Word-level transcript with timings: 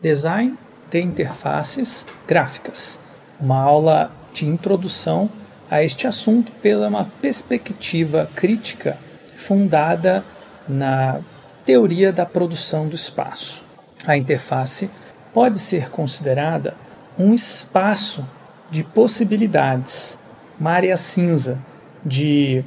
Design 0.00 0.56
de 0.88 1.00
interfaces 1.00 2.06
gráficas, 2.24 3.00
uma 3.40 3.60
aula 3.60 4.12
de 4.32 4.46
introdução 4.46 5.28
a 5.68 5.82
este 5.82 6.06
assunto 6.06 6.52
pela 6.62 6.86
uma 6.86 7.04
perspectiva 7.20 8.30
crítica 8.32 8.96
fundada 9.34 10.24
na 10.68 11.20
teoria 11.64 12.12
da 12.12 12.24
produção 12.24 12.86
do 12.86 12.94
espaço. 12.94 13.64
A 14.06 14.16
interface 14.16 14.88
pode 15.34 15.58
ser 15.58 15.90
considerada 15.90 16.76
um 17.18 17.34
espaço 17.34 18.24
de 18.70 18.84
possibilidades, 18.84 20.16
uma 20.60 20.70
área 20.70 20.96
cinza 20.96 21.58
de 22.04 22.64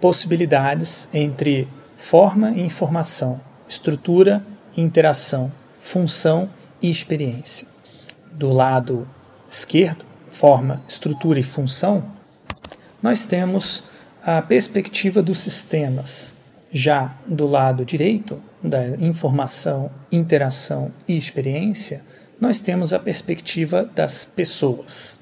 possibilidades 0.00 1.08
entre 1.14 1.68
forma 1.96 2.50
e 2.50 2.62
informação, 2.62 3.40
estrutura 3.68 4.44
e 4.76 4.82
interação, 4.82 5.52
função 5.78 6.50
e 6.63 6.63
experiência. 6.90 7.66
Do 8.32 8.50
lado 8.50 9.08
esquerdo, 9.48 10.04
forma, 10.30 10.82
estrutura 10.88 11.38
e 11.38 11.42
função, 11.42 12.04
nós 13.02 13.24
temos 13.24 13.84
a 14.22 14.40
perspectiva 14.42 15.22
dos 15.22 15.38
sistemas. 15.38 16.34
Já 16.72 17.16
do 17.26 17.46
lado 17.46 17.84
direito, 17.84 18.42
da 18.60 18.88
informação, 18.96 19.90
interação 20.10 20.90
e 21.06 21.16
experiência, 21.16 22.02
nós 22.40 22.60
temos 22.60 22.92
a 22.92 22.98
perspectiva 22.98 23.88
das 23.94 24.24
pessoas. 24.24 25.18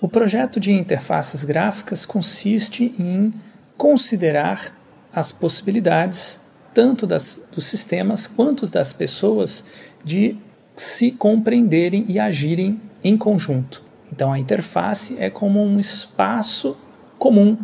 O 0.00 0.08
projeto 0.08 0.58
de 0.58 0.72
interfaces 0.72 1.44
gráficas 1.44 2.04
consiste 2.04 2.92
em 2.98 3.32
considerar 3.76 4.76
as 5.12 5.32
possibilidades 5.32 6.40
tanto 6.74 7.06
das, 7.06 7.40
dos 7.52 7.64
sistemas 7.64 8.26
quanto 8.26 8.66
das 8.66 8.92
pessoas 8.92 9.64
de 10.04 10.36
se 10.76 11.10
compreenderem 11.10 12.04
e 12.08 12.18
agirem 12.18 12.80
em 13.02 13.16
conjunto. 13.16 13.82
Então, 14.12 14.32
a 14.32 14.38
interface 14.38 15.16
é 15.18 15.30
como 15.30 15.62
um 15.62 15.80
espaço 15.80 16.76
comum 17.18 17.58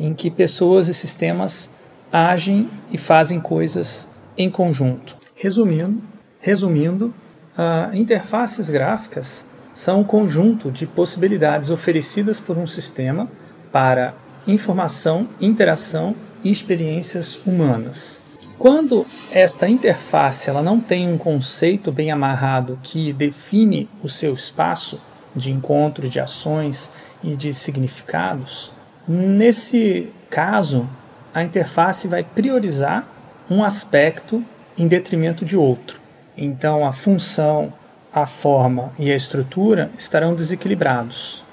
em 0.00 0.12
que 0.14 0.30
pessoas 0.30 0.88
e 0.88 0.94
sistemas 0.94 1.70
agem 2.10 2.68
e 2.90 2.98
fazem 2.98 3.40
coisas 3.40 4.08
em 4.36 4.50
conjunto. 4.50 5.16
Resumindo, 5.34 6.02
resumindo, 6.40 7.14
uh, 7.56 7.94
interfaces 7.94 8.70
gráficas 8.70 9.46
são 9.72 10.00
um 10.00 10.04
conjunto 10.04 10.70
de 10.70 10.86
possibilidades 10.86 11.70
oferecidas 11.70 12.40
por 12.40 12.56
um 12.56 12.66
sistema 12.66 13.28
para 13.72 14.14
informação, 14.46 15.28
interação 15.40 16.14
e 16.42 16.50
experiências 16.50 17.40
humanas. 17.44 18.20
Quando 18.58 19.06
esta 19.30 19.68
interface 19.68 20.48
ela 20.48 20.62
não 20.62 20.80
tem 20.80 21.12
um 21.12 21.18
conceito 21.18 21.90
bem 21.90 22.10
amarrado 22.10 22.78
que 22.82 23.12
define 23.12 23.88
o 24.02 24.08
seu 24.08 24.32
espaço 24.32 25.00
de 25.34 25.50
encontro 25.50 26.08
de 26.08 26.20
ações 26.20 26.90
e 27.22 27.34
de 27.34 27.52
significados, 27.52 28.70
nesse 29.06 30.08
caso 30.30 30.88
a 31.32 31.42
interface 31.42 32.06
vai 32.06 32.22
priorizar 32.22 33.08
um 33.50 33.62
aspecto 33.64 34.42
em 34.78 34.86
detrimento 34.86 35.44
de 35.44 35.56
outro. 35.56 36.00
Então 36.36 36.86
a 36.86 36.92
função, 36.92 37.72
a 38.12 38.26
forma 38.26 38.92
e 38.98 39.10
a 39.10 39.16
estrutura 39.16 39.90
estarão 39.98 40.34
desequilibrados. 40.34 41.44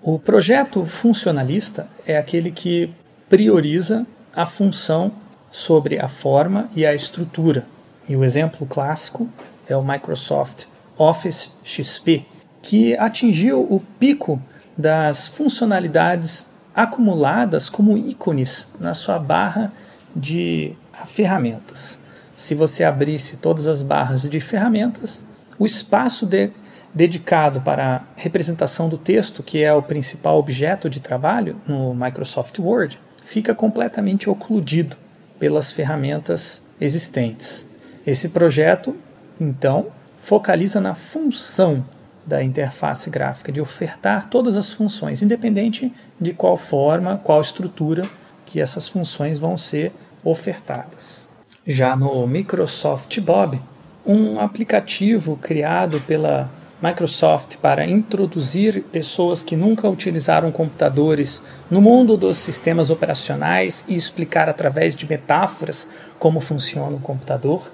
O 0.00 0.18
projeto 0.18 0.84
funcionalista 0.84 1.88
é 2.06 2.16
aquele 2.16 2.50
que 2.50 2.92
prioriza 3.28 4.06
a 4.34 4.46
função 4.46 5.12
sobre 5.52 6.00
a 6.00 6.08
forma 6.08 6.68
e 6.74 6.84
a 6.84 6.94
estrutura. 6.94 7.66
E 8.08 8.16
o 8.16 8.24
exemplo 8.24 8.66
clássico 8.66 9.28
é 9.68 9.76
o 9.76 9.84
Microsoft 9.84 10.64
Office 10.96 11.52
XP, 11.62 12.26
que 12.62 12.96
atingiu 12.96 13.60
o 13.60 13.78
pico 14.00 14.42
das 14.76 15.28
funcionalidades 15.28 16.46
acumuladas 16.74 17.68
como 17.68 17.98
ícones 17.98 18.68
na 18.80 18.94
sua 18.94 19.18
barra 19.18 19.70
de 20.16 20.74
ferramentas. 21.06 21.98
Se 22.34 22.54
você 22.54 22.82
abrisse 22.82 23.36
todas 23.36 23.68
as 23.68 23.82
barras 23.82 24.22
de 24.22 24.40
ferramentas, 24.40 25.22
o 25.58 25.66
espaço 25.66 26.24
de 26.24 26.50
dedicado 26.94 27.60
para 27.60 27.96
a 27.96 28.00
representação 28.16 28.88
do 28.88 28.98
texto, 28.98 29.42
que 29.42 29.62
é 29.62 29.72
o 29.72 29.82
principal 29.82 30.38
objeto 30.38 30.88
de 30.90 31.00
trabalho 31.00 31.56
no 31.66 31.94
Microsoft 31.94 32.58
Word, 32.58 32.98
fica 33.24 33.54
completamente 33.54 34.28
ocludido 34.28 34.96
pelas 35.42 35.72
ferramentas 35.72 36.62
existentes. 36.80 37.68
Esse 38.06 38.28
projeto, 38.28 38.96
então, 39.40 39.88
focaliza 40.20 40.80
na 40.80 40.94
função 40.94 41.84
da 42.24 42.40
interface 42.44 43.10
gráfica, 43.10 43.50
de 43.50 43.60
ofertar 43.60 44.30
todas 44.30 44.56
as 44.56 44.72
funções, 44.72 45.20
independente 45.20 45.92
de 46.20 46.32
qual 46.32 46.56
forma, 46.56 47.20
qual 47.24 47.40
estrutura 47.40 48.08
que 48.46 48.60
essas 48.60 48.88
funções 48.88 49.36
vão 49.36 49.56
ser 49.56 49.92
ofertadas. 50.22 51.28
Já 51.66 51.96
no 51.96 52.24
Microsoft 52.24 53.18
Bob, 53.18 53.60
um 54.06 54.38
aplicativo 54.38 55.36
criado 55.36 56.00
pela 56.02 56.48
Microsoft 56.82 57.58
para 57.58 57.86
introduzir 57.86 58.82
pessoas 58.90 59.40
que 59.40 59.54
nunca 59.54 59.88
utilizaram 59.88 60.50
computadores 60.50 61.40
no 61.70 61.80
mundo 61.80 62.16
dos 62.16 62.36
sistemas 62.36 62.90
operacionais 62.90 63.84
e 63.86 63.94
explicar 63.94 64.48
através 64.48 64.96
de 64.96 65.08
metáforas 65.08 65.88
como 66.18 66.40
funciona 66.40 66.96
o 66.96 67.00
computador, 67.00 67.70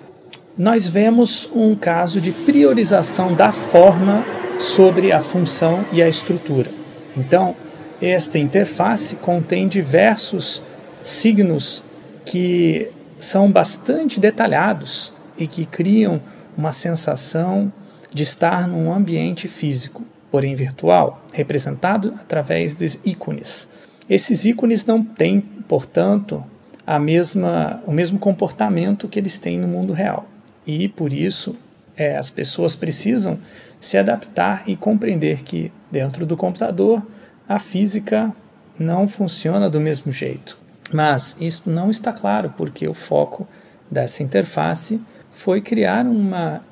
nós 0.58 0.86
vemos 0.86 1.48
um 1.54 1.74
caso 1.74 2.20
de 2.20 2.32
priorização 2.32 3.32
da 3.32 3.50
forma 3.50 4.22
sobre 4.58 5.10
a 5.10 5.20
função 5.20 5.86
e 5.90 6.02
a 6.02 6.08
estrutura. 6.08 6.70
Então, 7.16 7.56
esta 8.02 8.38
interface 8.38 9.16
contém 9.16 9.68
diversos 9.68 10.60
signos 11.02 11.82
que 12.26 12.90
são 13.18 13.50
bastante 13.50 14.20
detalhados 14.20 15.12
e 15.38 15.46
que 15.46 15.64
criam 15.64 16.20
uma 16.56 16.72
sensação 16.72 17.72
de 18.12 18.22
estar 18.22 18.66
num 18.66 18.92
ambiente 18.92 19.48
físico, 19.48 20.04
porém 20.30 20.54
virtual, 20.54 21.24
representado 21.32 22.14
através 22.18 22.74
de 22.74 22.86
ícones. 23.04 23.68
Esses 24.08 24.44
ícones 24.44 24.86
não 24.86 25.04
têm, 25.04 25.40
portanto, 25.40 26.44
a 26.86 26.98
mesma, 26.98 27.82
o 27.86 27.92
mesmo 27.92 28.18
comportamento 28.18 29.08
que 29.08 29.18
eles 29.18 29.38
têm 29.38 29.58
no 29.58 29.68
mundo 29.68 29.92
real. 29.92 30.26
E 30.66 30.88
por 30.88 31.12
isso 31.12 31.54
é, 31.96 32.16
as 32.16 32.30
pessoas 32.30 32.74
precisam 32.74 33.38
se 33.80 33.98
adaptar 33.98 34.62
e 34.66 34.76
compreender 34.76 35.42
que 35.42 35.70
dentro 35.90 36.24
do 36.24 36.36
computador 36.36 37.02
a 37.48 37.58
física 37.58 38.32
não 38.78 39.08
funciona 39.08 39.68
do 39.68 39.80
mesmo 39.80 40.12
jeito. 40.12 40.56
Mas 40.92 41.36
isso 41.40 41.68
não 41.68 41.90
está 41.90 42.12
claro 42.12 42.54
porque 42.56 42.88
o 42.88 42.94
foco 42.94 43.46
dessa 43.90 44.22
interface 44.22 45.00
foi 45.32 45.60
criar 45.60 46.06
uma 46.06 46.62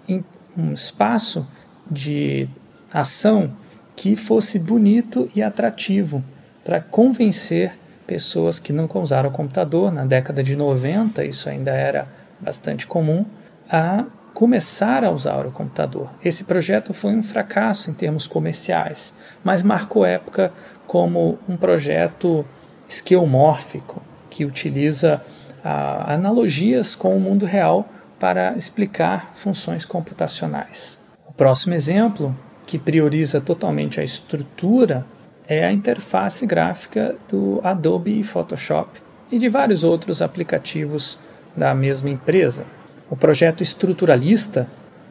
um 0.56 0.72
espaço 0.72 1.46
de 1.90 2.48
ação 2.92 3.52
que 3.94 4.16
fosse 4.16 4.58
bonito 4.58 5.28
e 5.34 5.42
atrativo 5.42 6.22
para 6.64 6.80
convencer 6.80 7.78
pessoas 8.06 8.58
que 8.58 8.72
nunca 8.72 8.98
usaram 8.98 9.30
o 9.30 9.32
computador. 9.32 9.92
Na 9.92 10.04
década 10.04 10.42
de 10.42 10.54
90, 10.54 11.24
isso 11.24 11.48
ainda 11.48 11.72
era 11.72 12.08
bastante 12.40 12.86
comum, 12.86 13.24
a 13.68 14.04
começar 14.34 15.04
a 15.04 15.10
usar 15.10 15.46
o 15.46 15.50
computador. 15.50 16.10
Esse 16.22 16.44
projeto 16.44 16.92
foi 16.92 17.14
um 17.14 17.22
fracasso 17.22 17.90
em 17.90 17.94
termos 17.94 18.26
comerciais, 18.26 19.14
mas 19.42 19.62
marcou 19.62 20.04
época 20.04 20.52
como 20.86 21.38
um 21.48 21.56
projeto 21.56 22.44
esquemórfico 22.86 24.02
que 24.28 24.44
utiliza 24.44 25.22
ah, 25.64 26.12
analogias 26.12 26.94
com 26.94 27.16
o 27.16 27.20
mundo 27.20 27.46
real 27.46 27.88
para 28.18 28.56
explicar 28.56 29.34
funções 29.34 29.84
computacionais. 29.84 30.98
O 31.26 31.32
próximo 31.32 31.74
exemplo, 31.74 32.36
que 32.66 32.78
prioriza 32.78 33.40
totalmente 33.40 34.00
a 34.00 34.04
estrutura, 34.04 35.04
é 35.46 35.64
a 35.64 35.72
interface 35.72 36.46
gráfica 36.46 37.14
do 37.28 37.60
Adobe 37.62 38.22
Photoshop 38.22 39.00
e 39.30 39.38
de 39.38 39.48
vários 39.48 39.84
outros 39.84 40.20
aplicativos 40.20 41.18
da 41.56 41.74
mesma 41.74 42.10
empresa. 42.10 42.64
O 43.08 43.16
projeto 43.16 43.62
estruturalista 43.62 44.68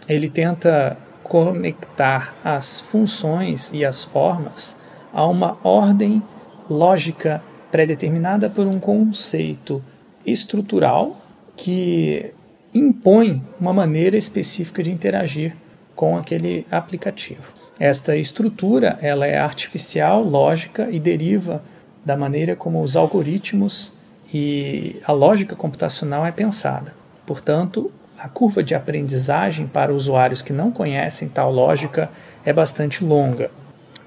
ele 0.07 0.29
tenta 0.29 0.97
conectar 1.23 2.35
as 2.43 2.79
funções 2.81 3.71
e 3.73 3.83
as 3.83 4.03
formas 4.03 4.77
a 5.11 5.25
uma 5.25 5.57
ordem 5.63 6.21
lógica 6.69 7.41
pré-determinada 7.71 8.49
por 8.49 8.67
um 8.67 8.79
conceito 8.79 9.83
estrutural 10.25 11.17
que 11.55 12.33
impõe 12.75 13.41
uma 13.59 13.71
maneira 13.71 14.17
específica 14.17 14.83
de 14.83 14.91
interagir 14.91 15.55
com 15.95 16.17
aquele 16.17 16.67
aplicativo. 16.69 17.55
Esta 17.79 18.17
estrutura 18.17 18.99
ela 19.01 19.25
é 19.25 19.37
artificial, 19.37 20.21
lógica 20.21 20.89
e 20.91 20.99
deriva 20.99 21.63
da 22.03 22.17
maneira 22.17 22.55
como 22.55 22.83
os 22.83 22.97
algoritmos 22.97 23.93
e 24.33 24.97
a 25.05 25.13
lógica 25.13 25.55
computacional 25.55 26.25
é 26.25 26.31
pensada. 26.31 26.93
Portanto, 27.25 27.91
a 28.17 28.27
curva 28.27 28.61
de 28.61 28.75
aprendizagem 28.75 29.67
para 29.67 29.93
usuários 29.93 30.41
que 30.41 30.53
não 30.53 30.71
conhecem 30.71 31.29
tal 31.29 31.51
lógica 31.51 32.09
é 32.43 32.51
bastante 32.51 33.03
longa. 33.03 33.49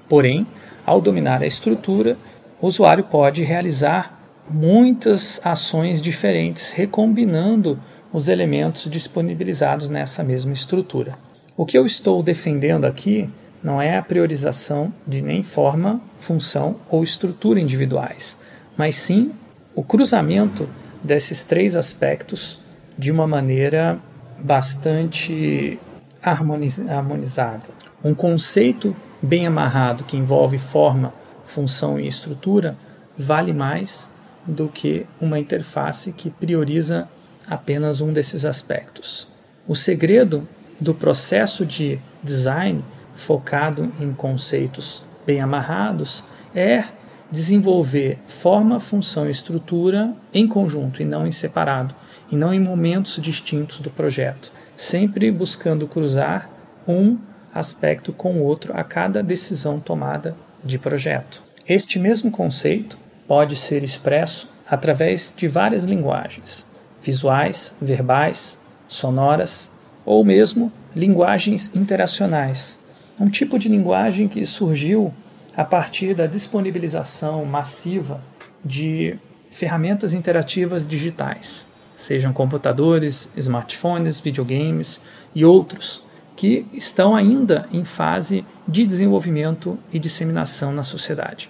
Porém, 0.07 0.45
ao 0.85 1.01
dominar 1.01 1.41
a 1.41 1.47
estrutura, 1.47 2.17
o 2.61 2.67
usuário 2.67 3.03
pode 3.03 3.43
realizar 3.43 4.19
muitas 4.49 5.39
ações 5.43 6.01
diferentes, 6.01 6.71
recombinando 6.71 7.79
os 8.11 8.27
elementos 8.27 8.89
disponibilizados 8.89 9.89
nessa 9.89 10.23
mesma 10.23 10.53
estrutura. 10.53 11.17
O 11.55 11.65
que 11.65 11.77
eu 11.77 11.85
estou 11.85 12.23
defendendo 12.23 12.85
aqui 12.85 13.29
não 13.63 13.81
é 13.81 13.97
a 13.97 14.01
priorização 14.01 14.93
de 15.05 15.21
nem 15.21 15.43
forma, 15.43 16.01
função 16.19 16.77
ou 16.89 17.03
estrutura 17.03 17.59
individuais, 17.59 18.37
mas 18.77 18.95
sim 18.95 19.33
o 19.75 19.83
cruzamento 19.83 20.69
desses 21.03 21.43
três 21.43 21.75
aspectos 21.75 22.59
de 22.97 23.11
uma 23.11 23.27
maneira 23.27 23.99
bastante 24.39 25.79
harmonizada. 26.21 27.67
Um 28.03 28.13
conceito 28.13 28.95
bem 29.21 29.45
amarrado 29.45 30.03
que 30.03 30.17
envolve 30.17 30.57
forma, 30.57 31.13
função 31.43 31.99
e 31.99 32.07
estrutura 32.07 32.77
vale 33.17 33.53
mais 33.53 34.11
do 34.45 34.69
que 34.69 35.05
uma 35.19 35.37
interface 35.37 36.13
que 36.13 36.29
prioriza 36.29 37.07
apenas 37.49 37.99
um 37.99 38.13
desses 38.13 38.45
aspectos. 38.45 39.27
O 39.67 39.75
segredo 39.75 40.47
do 40.79 40.93
processo 40.93 41.65
de 41.65 41.99
design 42.23 42.83
focado 43.15 43.91
em 43.99 44.13
conceitos 44.13 45.03
bem 45.25 45.41
amarrados 45.41 46.23
é 46.55 46.83
desenvolver 47.31 48.17
forma, 48.27 48.79
função 48.79 49.27
e 49.27 49.31
estrutura 49.31 50.13
em 50.33 50.47
conjunto 50.47 51.01
e 51.01 51.05
não 51.05 51.27
em 51.27 51.31
separado, 51.31 51.93
e 52.31 52.35
não 52.35 52.53
em 52.53 52.59
momentos 52.59 53.19
distintos 53.21 53.79
do 53.79 53.89
projeto, 53.89 54.51
sempre 54.75 55.31
buscando 55.31 55.87
cruzar 55.87 56.49
um 56.87 57.17
aspecto 57.53 58.13
com 58.13 58.33
o 58.33 58.43
outro 58.43 58.75
a 58.75 58.83
cada 58.83 59.21
decisão 59.21 59.79
tomada 59.79 60.35
de 60.63 60.77
projeto. 60.77 61.43
Este 61.67 61.99
mesmo 61.99 62.31
conceito 62.31 62.97
pode 63.27 63.55
ser 63.55 63.83
expresso 63.83 64.47
através 64.67 65.33
de 65.35 65.47
várias 65.47 65.83
linguagens, 65.83 66.67
visuais, 67.01 67.73
verbais, 67.81 68.57
sonoras 68.87 69.71
ou 70.05 70.23
mesmo 70.25 70.71
linguagens 70.95 71.71
interacionais. 71.75 72.79
Um 73.19 73.29
tipo 73.29 73.59
de 73.59 73.69
linguagem 73.69 74.27
que 74.27 74.45
surgiu 74.45 75.13
a 75.55 75.63
partir 75.63 76.13
da 76.13 76.25
disponibilização 76.25 77.43
massiva 77.45 78.21
de 78.63 79.17
ferramentas 79.49 80.13
interativas 80.13 80.87
digitais, 80.87 81.67
sejam 81.95 82.31
computadores, 82.31 83.29
smartphones, 83.35 84.19
videogames 84.19 85.01
e 85.35 85.43
outros, 85.43 86.03
que 86.35 86.65
estão 86.71 87.15
ainda 87.15 87.67
em 87.73 87.83
fase 87.83 88.45
de 88.65 88.87
desenvolvimento 88.87 89.77
e 89.91 89.99
disseminação 89.99 90.71
na 90.71 90.83
sociedade. 90.83 91.49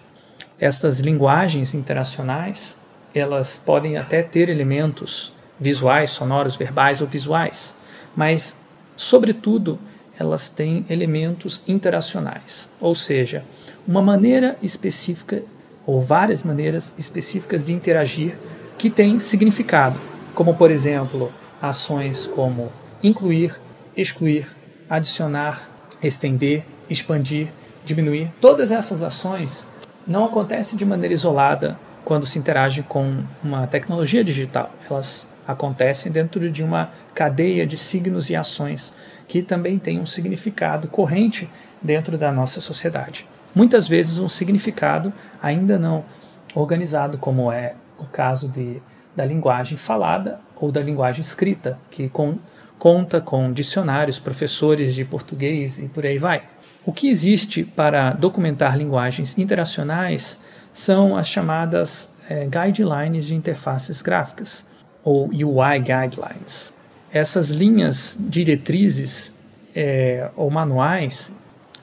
Estas 0.59 0.99
linguagens 0.99 1.73
interacionais, 1.75 2.75
elas 3.13 3.55
podem 3.55 3.97
até 3.97 4.23
ter 4.23 4.49
elementos 4.49 5.31
visuais, 5.59 6.11
sonoros, 6.11 6.55
verbais 6.55 7.01
ou 7.01 7.07
visuais, 7.07 7.75
mas, 8.15 8.57
sobretudo, 8.95 9.79
elas 10.17 10.49
têm 10.49 10.85
elementos 10.89 11.61
interacionais, 11.67 12.69
ou 12.79 12.93
seja, 12.93 13.43
uma 13.87 14.01
maneira 14.01 14.57
específica 14.61 15.43
ou 15.85 16.01
várias 16.01 16.43
maneiras 16.43 16.93
específicas 16.97 17.63
de 17.63 17.73
interagir 17.73 18.37
que 18.77 18.89
têm 18.89 19.17
significado, 19.19 19.99
como 20.33 20.55
por 20.55 20.71
exemplo, 20.71 21.31
ações 21.61 22.27
como 22.27 22.71
incluir, 23.01 23.59
excluir, 23.95 24.47
adicionar, 24.89 25.69
estender, 26.01 26.65
expandir, 26.89 27.47
diminuir. 27.83 28.31
Todas 28.39 28.71
essas 28.71 29.01
ações 29.01 29.67
não 30.05 30.25
acontecem 30.25 30.77
de 30.77 30.85
maneira 30.85 31.13
isolada 31.13 31.79
quando 32.09 32.25
se 32.25 32.39
interage 32.39 32.81
com 32.81 33.23
uma 33.43 33.67
tecnologia 33.67 34.23
digital. 34.23 34.71
Elas 34.89 35.31
acontecem 35.47 36.11
dentro 36.11 36.49
de 36.49 36.63
uma 36.63 36.89
cadeia 37.13 37.67
de 37.67 37.77
signos 37.77 38.31
e 38.31 38.35
ações 38.35 38.91
que 39.27 39.43
também 39.43 39.77
tem 39.77 39.99
um 39.99 40.07
significado 40.07 40.87
corrente 40.87 41.47
dentro 41.79 42.17
da 42.17 42.31
nossa 42.31 42.59
sociedade. 42.61 43.27
Muitas 43.53 43.87
vezes 43.87 44.17
um 44.17 44.27
significado 44.27 45.13
ainda 45.39 45.77
não 45.77 46.03
organizado, 46.55 47.19
como 47.19 47.51
é 47.51 47.75
o 47.99 48.05
caso 48.05 48.49
de, 48.49 48.81
da 49.15 49.23
linguagem 49.23 49.77
falada 49.77 50.39
ou 50.55 50.71
da 50.71 50.81
linguagem 50.81 51.21
escrita, 51.21 51.77
que 51.91 52.09
com, 52.09 52.39
conta 52.79 53.21
com 53.21 53.53
dicionários, 53.53 54.17
professores 54.17 54.95
de 54.95 55.05
português 55.05 55.77
e 55.77 55.87
por 55.87 56.07
aí 56.07 56.17
vai. 56.17 56.41
O 56.83 56.91
que 56.91 57.07
existe 57.07 57.63
para 57.63 58.13
documentar 58.13 58.75
linguagens 58.75 59.37
interacionais 59.37 60.39
são 60.79 61.17
as 61.17 61.27
chamadas 61.27 62.09
é, 62.29 62.45
guidelines 62.47 63.25
de 63.25 63.35
interfaces 63.35 64.01
gráficas, 64.01 64.65
ou 65.03 65.27
UI 65.27 65.79
guidelines. 65.79 66.73
Essas 67.11 67.49
linhas 67.49 68.15
diretrizes 68.17 69.35
é, 69.75 70.29
ou 70.35 70.49
manuais, 70.49 71.31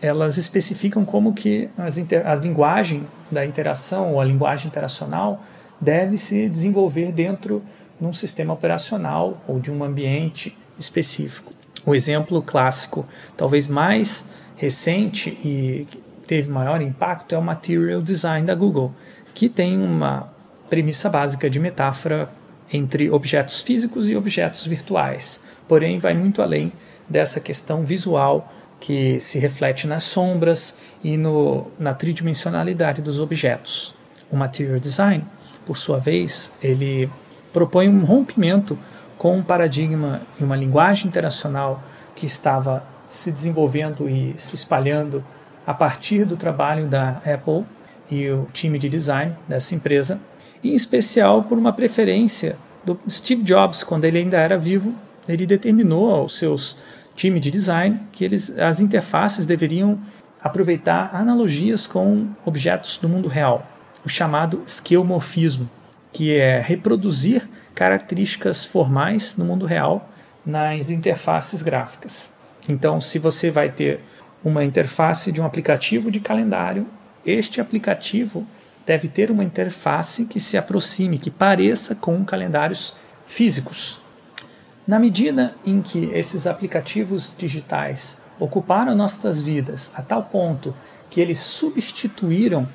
elas 0.01 0.39
especificam 0.39 1.05
como 1.05 1.35
que 1.35 1.69
as, 1.77 1.99
a 1.99 2.35
linguagem 2.37 3.07
da 3.31 3.45
interação 3.45 4.15
ou 4.15 4.21
a 4.21 4.25
linguagem 4.25 4.69
interacional 4.69 5.43
deve 5.81 6.17
se 6.17 6.49
desenvolver 6.49 7.13
dentro 7.13 7.63
de 8.01 8.07
um 8.07 8.13
sistema 8.13 8.55
operacional 8.55 9.43
ou 9.47 9.61
de 9.61 9.71
um 9.71 9.85
ambiente 9.85 10.57
específico. 10.79 11.53
O 11.85 11.95
exemplo 11.95 12.41
clássico, 12.41 13.07
talvez 13.37 13.69
mais 13.69 14.25
recente 14.57 15.31
e 15.45 15.87
teve 16.27 16.51
maior 16.51 16.83
impacto, 16.83 17.35
é 17.35 17.39
o 17.39 17.43
Material 17.43 18.03
Design 18.03 18.47
da 18.47 18.55
Google, 18.55 18.93
que 19.33 19.49
tem 19.49 19.79
uma 19.79 20.29
premissa 20.69 21.09
básica 21.09 21.49
de 21.49 21.61
metáfora 21.61 22.29
entre 22.73 23.11
objetos 23.11 23.61
físicos 23.61 24.09
e 24.09 24.17
objetos 24.17 24.67
virtuais, 24.67 25.43
porém 25.69 25.99
vai 25.99 26.15
muito 26.15 26.43
além 26.43 26.73
dessa 27.09 27.39
questão 27.39 27.85
visual 27.85 28.53
que 28.81 29.19
se 29.21 29.39
reflete 29.39 29.87
nas 29.87 30.03
sombras 30.03 30.95
e 31.03 31.17
no, 31.17 31.69
na 31.79 31.95
tridimensionalidade 31.95 33.01
dos 33.01 33.21
objetos. 33.21 33.95
O 34.31 34.37
Material 34.37 34.79
Design, 34.79 35.25
por 35.65 35.79
sua 35.79 35.99
vez, 35.99 36.53
ele 36.63 37.09
propõe 37.53 37.89
um 37.89 38.05
rompimento 38.05 38.79
com 39.17 39.37
um 39.37 39.43
paradigma 39.43 40.23
e 40.39 40.45
uma 40.45 40.57
linguagem 40.57 41.07
interacional 41.07 41.83
que 42.15 42.27
estava 42.27 42.85
se 43.09 43.31
desenvolvendo 43.31 44.09
e 44.09 44.35
se 44.37 44.55
espalhando 44.55 45.25
a 45.67 45.75
partir 45.75 46.25
do 46.25 46.37
trabalho 46.37 46.87
da 46.87 47.21
Apple 47.27 47.65
e 48.11 48.31
o 48.31 48.47
time 48.53 48.79
de 48.79 48.89
design 48.89 49.37
dessa 49.49 49.75
empresa, 49.75 50.21
em 50.63 50.75
especial 50.75 51.43
por 51.43 51.59
uma 51.59 51.73
preferência 51.73 52.57
do 52.85 52.99
Steve 53.11 53.43
Jobs, 53.43 53.83
quando 53.83 54.05
ele 54.05 54.19
ainda 54.19 54.39
era 54.39 54.57
vivo, 54.57 54.95
ele 55.29 55.45
determinou 55.45 56.15
aos 56.15 56.39
seus 56.39 56.79
time 57.17 57.41
de 57.41 57.51
design 57.51 58.01
que 58.13 58.25
eles, 58.25 58.57
as 58.59 58.81
interfaces 58.81 59.45
deveriam 59.45 59.99
aproveitar 60.41 61.11
analogias 61.15 61.87
com 61.87 62.29
objetos 62.45 62.97
do 62.99 63.09
mundo 63.09 63.29
real, 63.29 63.67
o 64.05 64.09
chamado 64.09 64.63
esquemorfismo, 64.65 65.69
que 66.13 66.35
é 66.35 66.61
reproduzir 66.61 67.49
características 67.75 68.65
formais 68.65 69.37
no 69.37 69.45
mundo 69.45 69.67
real 69.67 70.09
nas 70.45 70.91
interfaces 70.91 71.61
gráficas. 71.63 72.33
Então, 72.69 73.01
se 73.01 73.19
você 73.19 73.51
vai 73.51 73.71
ter 73.71 74.01
uma 74.47 74.65
interface 74.65 75.33
de 75.33 75.41
um 75.41 75.45
aplicativo 75.45 76.09
de 76.09 76.21
calendário, 76.21 76.87
este 77.27 77.61
aplicativo 77.61 78.47
deve 78.87 79.09
ter 79.09 79.29
uma 79.29 79.43
interface 79.43 80.25
que 80.25 80.39
se 80.39 80.57
aproxime, 80.57 81.19
que 81.19 81.33
pareça 81.33 81.97
com 81.97 82.25
calendários 82.25 82.95
físicos. 83.27 83.99
Na 84.87 85.01
medida 85.01 85.53
em 85.67 85.83
que 85.83 86.05
esses 86.13 86.47
aplicativos 86.47 87.33
digitais 87.37 88.19
ocuparam 88.39 88.95
nossas 88.95 89.43
vidas 89.43 89.91
a 89.97 90.01
tal 90.01 90.23
ponto 90.23 90.73
que 91.11 91.21
eles 91.21 91.41
substituíram 91.41 92.69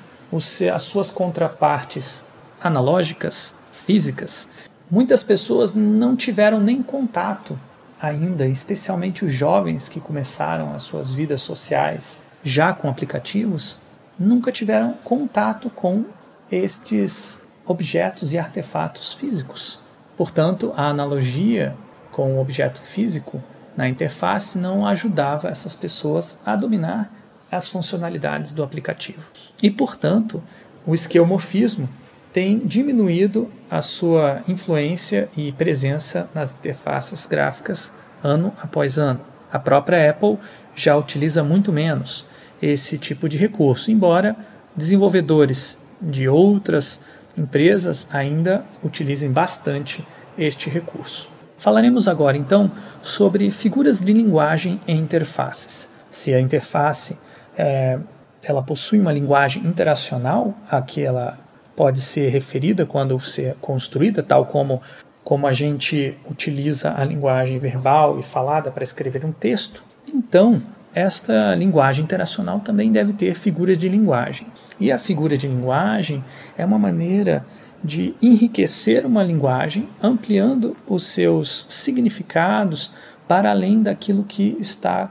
as 0.74 0.82
suas 0.82 1.10
contrapartes 1.10 2.22
analógicas, 2.60 3.54
físicas, 3.70 4.46
muitas 4.90 5.22
pessoas 5.22 5.72
não 5.72 6.14
tiveram 6.16 6.60
nem 6.60 6.82
contato 6.82 7.58
ainda, 8.02 8.44
especialmente 8.48 9.24
os 9.24 9.32
jovens 9.32 9.88
que 9.88 10.00
começaram 10.00 10.74
as 10.74 10.82
suas 10.82 11.14
vidas 11.14 11.40
sociais 11.40 12.18
já 12.42 12.72
com 12.72 12.88
aplicativos, 12.88 13.80
nunca 14.18 14.50
tiveram 14.50 14.94
contato 15.04 15.70
com 15.70 16.04
estes 16.50 17.40
objetos 17.64 18.32
e 18.32 18.38
artefatos 18.38 19.14
físicos. 19.14 19.78
Portanto, 20.16 20.72
a 20.76 20.88
analogia 20.88 21.76
com 22.10 22.34
o 22.34 22.40
objeto 22.40 22.82
físico 22.82 23.40
na 23.76 23.88
interface 23.88 24.58
não 24.58 24.84
ajudava 24.84 25.48
essas 25.48 25.74
pessoas 25.74 26.40
a 26.44 26.56
dominar 26.56 27.10
as 27.50 27.68
funcionalidades 27.68 28.52
do 28.52 28.64
aplicativo. 28.64 29.30
E, 29.62 29.70
portanto, 29.70 30.42
o 30.84 30.92
esquemorfismo 30.92 31.88
tem 32.32 32.58
diminuído 32.58 33.50
a 33.70 33.82
sua 33.82 34.42
influência 34.48 35.28
e 35.36 35.52
presença 35.52 36.28
nas 36.34 36.54
interfaces 36.54 37.26
gráficas 37.26 37.92
ano 38.22 38.52
após 38.60 38.98
ano. 38.98 39.20
A 39.52 39.58
própria 39.58 40.10
Apple 40.10 40.38
já 40.74 40.96
utiliza 40.96 41.44
muito 41.44 41.72
menos 41.72 42.24
esse 42.60 42.96
tipo 42.96 43.28
de 43.28 43.36
recurso, 43.36 43.90
embora 43.90 44.34
desenvolvedores 44.74 45.76
de 46.00 46.28
outras 46.28 47.00
empresas 47.36 48.06
ainda 48.10 48.64
utilizem 48.82 49.30
bastante 49.30 50.06
este 50.38 50.70
recurso. 50.70 51.28
Falaremos 51.58 52.08
agora 52.08 52.36
então 52.36 52.72
sobre 53.02 53.50
figuras 53.50 54.00
de 54.00 54.12
linguagem 54.12 54.80
em 54.88 54.98
interfaces. 54.98 55.88
Se 56.10 56.32
a 56.32 56.40
interface 56.40 57.16
é, 57.56 57.98
ela 58.42 58.62
possui 58.62 58.98
uma 58.98 59.12
linguagem 59.12 59.64
interacional 59.66 60.54
a 60.68 60.80
que 60.80 61.02
ela 61.02 61.38
pode 61.74 62.00
ser 62.00 62.28
referida 62.30 62.84
quando 62.86 63.18
ser 63.20 63.54
construída, 63.60 64.22
tal 64.22 64.46
como 64.46 64.80
como 65.24 65.46
a 65.46 65.52
gente 65.52 66.18
utiliza 66.28 66.94
a 66.96 67.04
linguagem 67.04 67.56
verbal 67.56 68.18
e 68.18 68.22
falada 68.24 68.72
para 68.72 68.82
escrever 68.82 69.24
um 69.24 69.30
texto, 69.30 69.84
então 70.12 70.60
esta 70.94 71.54
linguagem 71.54 72.04
interacional 72.04 72.60
também 72.60 72.92
deve 72.92 73.12
ter 73.14 73.34
figuras 73.34 73.78
de 73.78 73.88
linguagem. 73.88 74.46
E 74.78 74.92
a 74.92 74.98
figura 74.98 75.38
de 75.38 75.48
linguagem 75.48 76.22
é 76.56 76.64
uma 76.64 76.78
maneira 76.78 77.46
de 77.82 78.14
enriquecer 78.20 79.06
uma 79.06 79.22
linguagem, 79.22 79.88
ampliando 80.02 80.76
os 80.86 81.06
seus 81.06 81.66
significados 81.68 82.90
para 83.26 83.50
além 83.50 83.82
daquilo 83.82 84.24
que 84.24 84.56
está 84.60 85.10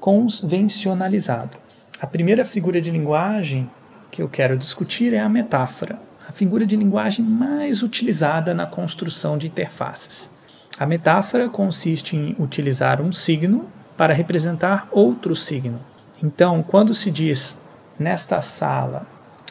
convencionalizado. 0.00 1.56
A 2.00 2.06
primeira 2.06 2.44
figura 2.44 2.80
de 2.80 2.90
linguagem 2.90 3.70
que 4.18 4.22
eu 4.22 4.28
quero 4.28 4.58
discutir 4.58 5.14
é 5.14 5.20
a 5.20 5.28
metáfora 5.28 5.96
a 6.28 6.32
figura 6.32 6.66
de 6.66 6.76
linguagem 6.76 7.24
mais 7.24 7.84
utilizada 7.84 8.52
na 8.52 8.66
construção 8.66 9.38
de 9.38 9.46
interfaces. 9.46 10.28
A 10.76 10.84
metáfora 10.84 11.48
consiste 11.48 12.16
em 12.16 12.34
utilizar 12.36 13.00
um 13.00 13.12
signo 13.12 13.70
para 13.96 14.12
representar 14.12 14.88
outro 14.90 15.36
signo. 15.36 15.80
Então, 16.20 16.64
quando 16.64 16.92
se 16.92 17.12
diz 17.12 17.56
nesta 17.96 18.42
sala 18.42 19.06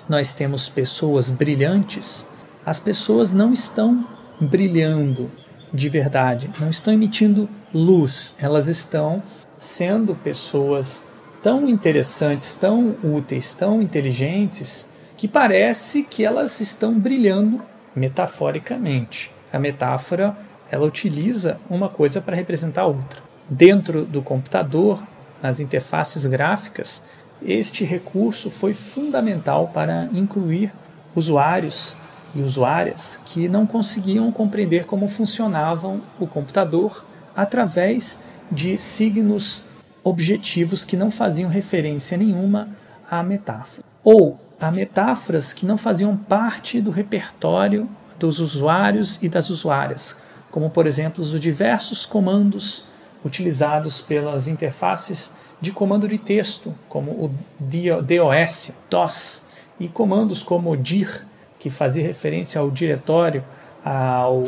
nós 0.09 0.33
temos 0.33 0.67
pessoas 0.67 1.31
brilhantes, 1.31 2.25
as 2.65 2.77
pessoas 2.77 3.31
não 3.31 3.53
estão 3.53 4.05
brilhando 4.39 5.31
de 5.73 5.87
verdade, 5.87 6.51
não 6.59 6.69
estão 6.69 6.93
emitindo 6.93 7.49
luz, 7.73 8.35
elas 8.37 8.67
estão 8.67 9.23
sendo 9.57 10.13
pessoas 10.13 11.06
tão 11.47 11.69
interessantes, 11.69 12.53
tão 12.55 12.97
úteis, 13.01 13.53
tão 13.53 13.81
inteligentes 13.81 14.85
que 15.15 15.29
parece 15.29 16.03
que 16.03 16.25
elas 16.25 16.59
estão 16.59 16.99
brilhando 16.99 17.61
metaforicamente. 17.95 19.31
A 19.53 19.57
metáfora 19.57 20.35
ela 20.69 20.85
utiliza 20.85 21.57
uma 21.69 21.87
coisa 21.87 22.19
para 22.19 22.35
representar 22.35 22.85
outra. 22.85 23.23
Dentro 23.49 24.03
do 24.03 24.21
computador, 24.21 25.01
nas 25.41 25.61
interfaces 25.61 26.25
gráficas, 26.25 27.01
este 27.41 27.85
recurso 27.85 28.51
foi 28.51 28.73
fundamental 28.73 29.69
para 29.69 30.09
incluir 30.11 30.73
usuários 31.15 31.95
e 32.35 32.41
usuárias 32.41 33.21
que 33.25 33.47
não 33.47 33.65
conseguiam 33.65 34.29
compreender 34.33 34.85
como 34.85 35.07
funcionavam 35.07 36.01
o 36.19 36.27
computador 36.27 37.05
através 37.33 38.21
de 38.51 38.77
signos 38.77 39.63
objetivos 40.07 40.85
que 40.85 40.95
não 40.95 41.11
faziam 41.11 41.49
referência 41.49 42.17
nenhuma 42.17 42.69
à 43.09 43.21
metáfora. 43.21 43.85
Ou 44.03 44.39
a 44.59 44.71
metáforas 44.71 45.53
que 45.53 45.65
não 45.65 45.77
faziam 45.77 46.15
parte 46.15 46.79
do 46.79 46.91
repertório 46.91 47.89
dos 48.17 48.39
usuários 48.39 49.19
e 49.21 49.29
das 49.29 49.49
usuárias, 49.49 50.21
como 50.49 50.69
por 50.69 50.87
exemplo 50.87 51.21
os 51.21 51.39
diversos 51.39 52.05
comandos 52.05 52.85
utilizados 53.23 53.99
pelas 53.99 54.47
interfaces 54.47 55.31
de 55.59 55.71
comando 55.71 56.07
de 56.07 56.17
texto, 56.17 56.73
como 56.87 57.11
o 57.11 57.31
DOS, 57.59 58.71
DOS, 58.89 59.43
e 59.79 59.87
comandos 59.87 60.41
como 60.41 60.71
o 60.71 60.77
dir, 60.77 61.25
que 61.59 61.69
fazia 61.69 62.03
referência 62.03 62.61
ao 62.61 62.71
diretório, 62.71 63.43
ao, 63.83 64.45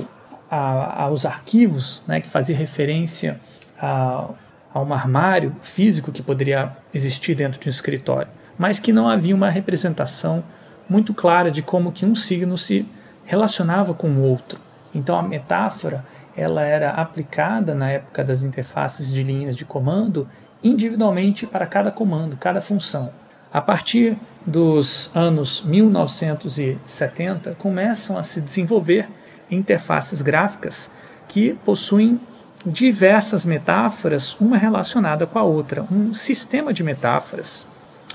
a, 0.50 1.04
aos 1.04 1.25
arquivos, 1.25 2.01
né, 2.08 2.22
que 2.22 2.28
fazia 2.28 2.56
referência 2.56 3.39
a, 3.78 4.30
a 4.74 4.80
um 4.80 4.94
armário 4.94 5.56
físico 5.62 6.12
que 6.12 6.22
poderia 6.22 6.76
existir 6.94 7.36
dentro 7.36 7.60
de 7.60 7.68
um 7.68 7.72
escritório 7.72 8.30
mas 8.60 8.78
que 8.78 8.92
não 8.92 9.08
havia 9.08 9.34
uma 9.34 9.50
representação 9.50 10.44
muito 10.90 11.14
clara 11.14 11.50
de 11.50 11.62
como 11.62 11.94
que 11.94 12.06
um 12.06 12.14
signo 12.14 12.58
se 12.58 12.86
relacionava 13.24 13.94
com 13.94 14.10
o 14.10 14.22
outro. 14.22 14.60
Então 14.94 15.18
a 15.18 15.24
metáfora 15.24 16.06
ela 16.36 16.62
era 16.62 16.92
aplicada 16.92 17.74
na 17.74 17.90
época 17.90 18.22
das 18.22 18.44
interfaces 18.44 19.10
de 19.10 19.24
linhas 19.24 19.56
de 19.56 19.64
comando 19.64 20.28
individualmente 20.62 21.48
para 21.48 21.66
cada 21.66 21.90
comando, 21.90 22.36
cada 22.36 22.60
função. 22.60 23.14
A 23.52 23.62
partir 23.62 24.18
dos 24.46 25.10
anos 25.16 25.62
1970 25.62 27.56
começam 27.56 28.18
a 28.18 28.24
se 28.24 28.42
desenvolver 28.42 29.08
interfaces 29.50 30.22
gráficas 30.22 30.92
que 31.30 31.54
possuem 31.64 32.20
diversas 32.66 33.46
metáforas, 33.46 34.36
uma 34.39 34.58
relacionada 34.58 35.25
com 35.25 35.39
a 35.39 35.44
outra, 35.44 35.86
um 35.92 36.13
sistema 36.13 36.74
de 36.74 36.84
metáforas 36.84 37.66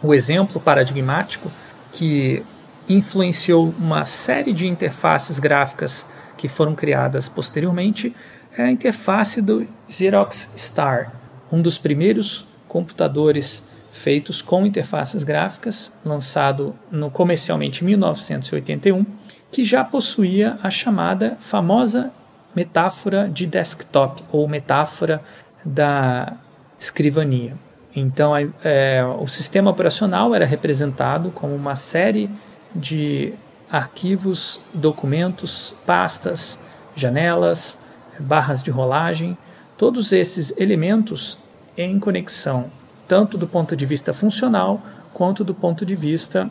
o 0.05 0.13
exemplo 0.13 0.61
paradigmático 0.61 1.51
que 1.91 2.43
influenciou 2.89 3.75
uma 3.79 4.05
série 4.05 4.53
de 4.53 4.67
interfaces 4.67 5.39
gráficas 5.39 6.05
que 6.37 6.47
foram 6.47 6.75
criadas 6.75 7.29
posteriormente 7.29 8.15
é 8.57 8.65
a 8.65 8.71
interface 8.71 9.41
do 9.41 9.67
Xerox 9.89 10.53
Star, 10.57 11.13
um 11.51 11.63
dos 11.63 11.79
primeiros 11.79 12.47
computadores 12.69 13.65
feitos 13.91 14.43
com 14.43 14.67
interfaces 14.67 15.23
gráficas, 15.23 15.91
lançado 16.05 16.75
no, 16.91 17.11
comercialmente 17.11 17.83
em 17.83 17.87
1981, 17.87 19.07
que 19.51 19.65
já 19.65 19.85
possuía 19.85 20.59
a 20.63 20.69
chamada 20.69 21.37
famosa 21.41 22.13
metáfora 22.55 23.29
de 23.29 23.47
desktop 23.47 24.23
ou 24.31 24.47
metáfora 24.49 25.23
da 25.65 26.37
escrivania. 26.79 27.57
Então, 27.95 28.33
é, 28.37 29.05
o 29.21 29.27
sistema 29.27 29.71
operacional 29.71 30.35
era 30.35 30.45
representado 30.45 31.31
como 31.31 31.55
uma 31.55 31.77
série 31.77 32.29
de 32.75 33.33
arquivos, 33.71 34.61
documentos, 34.73 35.75
pastas, 35.87 36.59
janelas, 36.95 37.79
barras 38.19 38.63
de 38.63 38.71
rolagem, 38.71 39.37
todos 39.77 40.13
esses 40.13 40.53
elementos 40.57 41.39
em 41.77 41.99
conexão, 41.99 42.71
tanto 43.09 43.37
do 43.37 43.47
ponto 43.47 43.77
de 43.77 43.87
vista 43.87 44.13
funcional 44.13 44.81
quanto 45.13 45.45
do 45.45 45.55
ponto 45.55 45.85
de 45.85 45.95
vista 45.95 46.51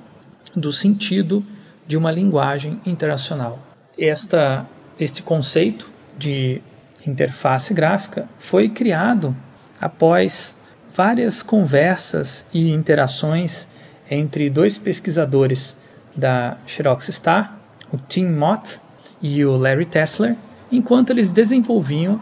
do 0.55 0.71
sentido 0.71 1.45
de 1.85 1.97
uma 1.97 2.11
linguagem 2.11 2.79
internacional. 2.85 3.59
Esta, 3.97 4.65
este 4.99 5.21
conceito 5.21 5.91
de 6.17 6.61
interface 7.05 7.73
gráfica 7.73 8.27
foi 8.37 8.69
criado 8.69 9.35
após 9.79 10.55
várias 10.93 11.41
conversas 11.41 12.45
e 12.53 12.71
interações 12.71 13.67
entre 14.09 14.49
dois 14.49 14.77
pesquisadores 14.77 15.75
da 16.15 16.57
Xerox 16.67 17.07
Star, 17.07 17.57
o 17.91 17.97
Tim 17.97 18.27
Mott 18.27 18.79
e 19.21 19.43
o 19.43 19.55
Larry 19.55 19.85
Tesler, 19.85 20.35
enquanto 20.71 21.09
eles 21.09 21.31
desenvolviam 21.31 22.21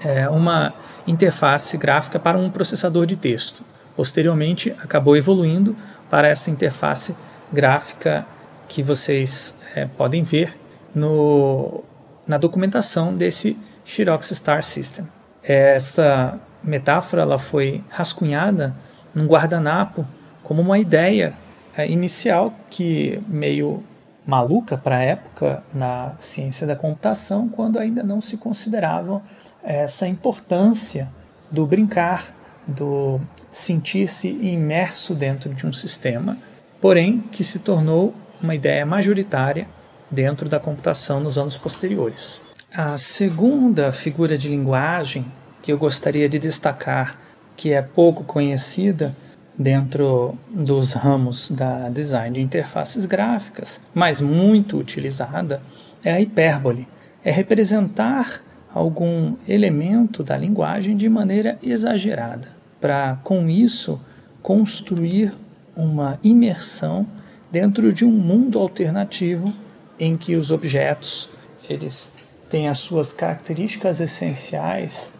é, 0.00 0.28
uma 0.28 0.74
interface 1.06 1.76
gráfica 1.76 2.18
para 2.18 2.38
um 2.38 2.50
processador 2.50 3.06
de 3.06 3.16
texto. 3.16 3.62
Posteriormente, 3.94 4.74
acabou 4.82 5.16
evoluindo 5.16 5.76
para 6.10 6.28
essa 6.28 6.50
interface 6.50 7.14
gráfica 7.52 8.26
que 8.68 8.82
vocês 8.82 9.54
é, 9.74 9.86
podem 9.86 10.22
ver 10.22 10.58
no, 10.94 11.84
na 12.26 12.38
documentação 12.38 13.16
desse 13.16 13.58
Xerox 13.84 14.30
Star 14.30 14.62
System. 14.62 15.06
Essa 15.42 16.38
metáfora 16.62 17.22
ela 17.22 17.38
foi 17.38 17.84
rascunhada 17.88 18.74
num 19.14 19.26
guardanapo 19.26 20.06
como 20.42 20.60
uma 20.60 20.78
ideia 20.78 21.34
é, 21.76 21.88
inicial 21.88 22.52
que 22.68 23.20
meio 23.28 23.82
maluca 24.26 24.76
para 24.76 24.96
a 24.96 25.02
época 25.02 25.62
na 25.72 26.14
ciência 26.20 26.66
da 26.66 26.74
computação, 26.74 27.48
quando 27.48 27.78
ainda 27.78 28.02
não 28.02 28.20
se 28.20 28.36
considerava 28.36 29.22
essa 29.62 30.06
importância 30.06 31.08
do 31.50 31.64
brincar, 31.64 32.34
do 32.66 33.20
sentir-se 33.52 34.28
imerso 34.28 35.14
dentro 35.14 35.54
de 35.54 35.64
um 35.64 35.72
sistema, 35.72 36.36
porém 36.80 37.20
que 37.20 37.44
se 37.44 37.60
tornou 37.60 38.12
uma 38.42 38.54
ideia 38.54 38.84
majoritária 38.84 39.68
dentro 40.10 40.48
da 40.48 40.60
computação 40.60 41.20
nos 41.20 41.38
anos 41.38 41.56
posteriores. 41.56 42.40
A 42.72 42.98
segunda 42.98 43.92
figura 43.92 44.36
de 44.36 44.48
linguagem 44.48 45.24
que 45.62 45.72
eu 45.72 45.78
gostaria 45.78 46.28
de 46.28 46.38
destacar, 46.38 47.18
que 47.56 47.72
é 47.72 47.82
pouco 47.82 48.22
conhecida, 48.24 49.14
dentro 49.58 50.36
dos 50.50 50.92
ramos 50.92 51.50
da 51.50 51.88
design 51.88 52.34
de 52.34 52.40
interfaces 52.42 53.06
gráficas, 53.06 53.80
mas 53.94 54.20
muito 54.20 54.78
utilizada, 54.78 55.62
é 56.04 56.12
a 56.12 56.20
hipérbole. 56.20 56.86
É 57.24 57.30
representar 57.30 58.42
algum 58.72 59.34
elemento 59.48 60.22
da 60.22 60.36
linguagem 60.36 60.96
de 60.96 61.08
maneira 61.08 61.58
exagerada, 61.62 62.48
para 62.80 63.18
com 63.24 63.48
isso 63.48 63.98
construir 64.42 65.34
uma 65.74 66.18
imersão 66.22 67.06
dentro 67.50 67.92
de 67.92 68.04
um 68.04 68.10
mundo 68.10 68.58
alternativo 68.58 69.52
em 69.98 70.16
que 70.16 70.36
os 70.36 70.50
objetos 70.50 71.28
eles 71.68 72.12
têm 72.48 72.68
as 72.68 72.78
suas 72.78 73.12
características 73.12 74.00
essenciais 74.00 75.12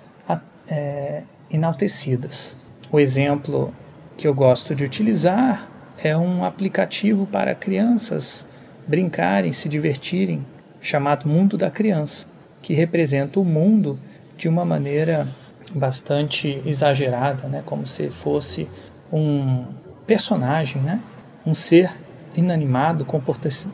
é, 0.68 1.23
enaltecidas. 1.50 2.56
O 2.90 2.99
exemplo 2.99 3.75
que 4.16 4.26
eu 4.26 4.35
gosto 4.35 4.75
de 4.75 4.85
utilizar 4.85 5.68
é 5.99 6.16
um 6.16 6.45
aplicativo 6.45 7.26
para 7.26 7.54
crianças 7.54 8.49
brincarem, 8.87 9.52
se 9.52 9.68
divertirem, 9.68 10.47
chamado 10.80 11.28
Mundo 11.28 11.56
da 11.56 11.71
Criança, 11.71 12.26
que 12.62 12.75
representa 12.75 13.40
o 13.40 13.45
mundo 13.45 13.99
de 14.37 14.49
uma 14.49 14.64
maneira 14.64 15.26
bastante 15.73 16.62
exagerada, 16.64 17.49
né? 17.49 17.62
como 17.64 17.87
se 17.87 18.11
fosse 18.11 18.68
um 19.12 19.64
personagem, 20.06 20.80
né? 20.83 21.02
um 21.45 21.54
ser 21.54 21.90
inanimado 22.37 23.07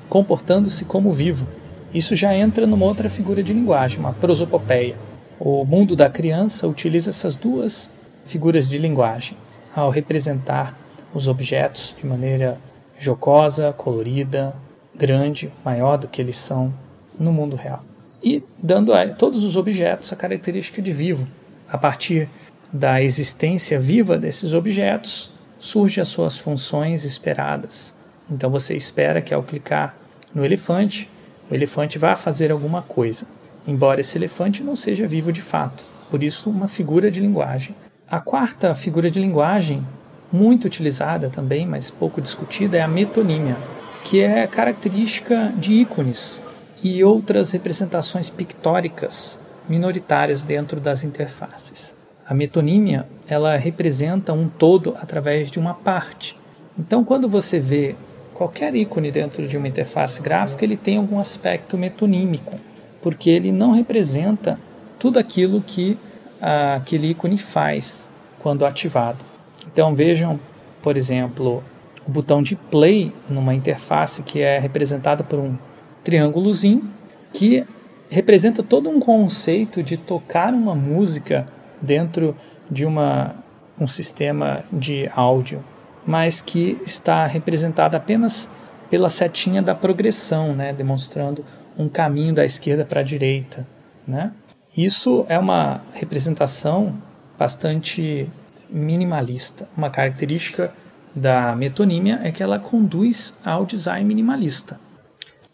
comportando-se 0.09 0.85
como 0.85 1.13
vivo. 1.13 1.47
Isso 1.93 2.17
já 2.17 2.35
entra 2.35 2.67
numa 2.67 2.87
outra 2.87 3.11
figura 3.11 3.43
de 3.43 3.53
linguagem, 3.53 3.99
uma 3.99 4.13
prosopopeia. 4.13 4.97
O 5.39 5.65
mundo 5.65 5.95
da 5.95 6.09
criança 6.09 6.69
utiliza 6.69 7.11
essas 7.11 7.37
duas 7.37 7.91
figuras 8.25 8.69
de 8.69 8.79
linguagem 8.79 9.37
ao 9.75 9.91
representar 9.91 10.79
os 11.13 11.29
objetos 11.29 11.95
de 11.99 12.07
maneira 12.07 12.59
jocosa, 12.99 13.73
colorida, 13.73 14.55
grande, 14.95 15.53
maior 15.65 15.97
do 15.97 16.09
que 16.09 16.23
eles 16.23 16.37
são 16.37 16.73
no 17.19 17.33
mundo 17.33 17.57
real. 17.57 17.85
E 18.23 18.43
dando 18.57 18.95
a 18.95 19.09
todos 19.09 19.45
os 19.45 19.57
objetos 19.57 20.13
a 20.13 20.17
característica 20.17 20.81
de 20.81 20.93
vivo. 20.93 21.27
A 21.69 21.77
partir 21.77 22.29
da 22.73 23.03
existência 23.03 23.79
viva 23.79 24.17
desses 24.17 24.53
objetos, 24.55 25.33
surgem 25.59 26.01
as 26.01 26.09
suas 26.09 26.37
funções 26.37 27.05
esperadas. 27.05 27.95
Então 28.31 28.51
você 28.51 28.75
espera 28.75 29.21
que 29.21 29.35
ao 29.35 29.43
clicar 29.43 29.97
no 30.35 30.45
elefante, 30.45 31.11
o 31.51 31.55
elefante 31.55 31.99
vá 31.99 32.17
fazer 32.17 32.51
alguma 32.51 32.83
coisa, 32.83 33.27
embora 33.67 34.01
esse 34.01 34.17
elefante 34.17 34.63
não 34.63 34.77
seja 34.77 35.07
vivo 35.07 35.33
de 35.33 35.43
fato. 35.43 35.85
Por 36.11 36.23
isso, 36.23 36.51
uma 36.51 36.69
figura 36.69 37.11
de 37.11 37.21
linguagem 37.21 37.75
a 38.13 38.21
quarta 38.21 38.75
figura 38.75 39.11
de 39.11 39.19
linguagem, 39.19 39.83
muito 40.31 40.67
utilizada 40.67 41.31
também, 41.31 41.67
mas 41.67 41.91
pouco 41.91 42.21
discutida, 42.21 42.77
é 42.77 42.83
a 42.83 42.87
metonímia, 42.87 43.57
que 44.05 44.21
é 44.21 44.47
característica 44.47 45.51
de 45.57 45.73
ícones 45.73 46.43
e 46.83 47.03
outras 47.03 47.53
representações 47.53 48.29
pictóricas 48.29 49.41
minoritárias 49.67 50.43
dentro 50.43 50.79
das 50.79 51.05
interfaces. 51.05 51.97
A 52.27 52.35
metonímia, 52.35 53.09
ela 53.27 53.57
representa 53.57 54.35
um 54.35 54.47
todo 54.47 54.95
através 55.01 55.51
de 55.51 55.59
uma 55.59 55.73
parte. 55.73 56.39
Então, 56.79 57.03
quando 57.03 57.27
você 57.27 57.59
vê 57.59 57.97
qualquer 58.43 58.75
ícone 58.75 59.13
dentro 59.13 59.47
de 59.47 59.57
uma 59.57 59.69
interface 59.69 60.21
gráfica, 60.21 60.65
ele 60.65 60.77
tem 60.77 60.97
algum 60.97 61.21
aspecto 61.21 61.79
metonímico, 61.79 62.57
porque 63.01 63.31
ele 63.31 63.53
não 63.53 63.71
representa 63.71 64.59
tudo 64.99 65.17
aquilo 65.17 65.61
que 65.61 65.97
aquele 66.41 67.11
ícone 67.11 67.39
faz 67.39 68.11
quando 68.41 68.67
ativado. 68.67 69.25
Então 69.73 69.95
vejam, 69.95 70.41
por 70.83 70.97
exemplo, 70.97 71.63
o 72.05 72.11
botão 72.11 72.43
de 72.43 72.57
play 72.57 73.13
numa 73.31 73.55
interface 73.55 74.25
que 74.25 74.41
é 74.41 74.59
representada 74.59 75.23
por 75.23 75.39
um 75.39 75.57
triângulozinho 76.03 76.91
que 77.33 77.65
representa 78.11 78.61
todo 78.61 78.91
um 78.91 78.99
conceito 78.99 79.85
de 79.85 79.97
tocar 79.97 80.53
uma 80.53 80.75
música 80.75 81.47
dentro 81.81 82.37
de 82.69 82.85
uma, 82.85 83.37
um 83.79 83.87
sistema 83.87 84.65
de 84.73 85.09
áudio, 85.15 85.63
mas 86.07 86.41
que 86.41 86.81
está 86.85 87.27
representada 87.27 87.97
apenas 87.97 88.49
pela 88.91 89.09
setinha 89.09 89.63
da 89.63 89.75
progressão, 89.75 90.55
né, 90.55 90.73
demonstrando 90.73 91.45
um 91.79 91.89
caminho 91.89 92.35
da 92.35 92.45
esquerda 92.45 92.85
para 92.85 93.01
a 93.01 93.05
direita. 93.05 93.67
Né? 94.07 94.33
Isso 94.77 95.25
é 95.29 95.39
uma 95.39 95.83
representação 95.95 97.01
bastante 97.39 98.29
minimalista. 98.69 99.69
Uma 99.77 99.91
característica 99.91 100.73
da 101.15 101.55
metonímia 101.55 102.21
é 102.23 102.31
que 102.31 102.43
ela 102.43 102.59
conduz 102.59 103.35
ao 103.45 103.65
design 103.65 104.05
minimalista. 104.05 104.81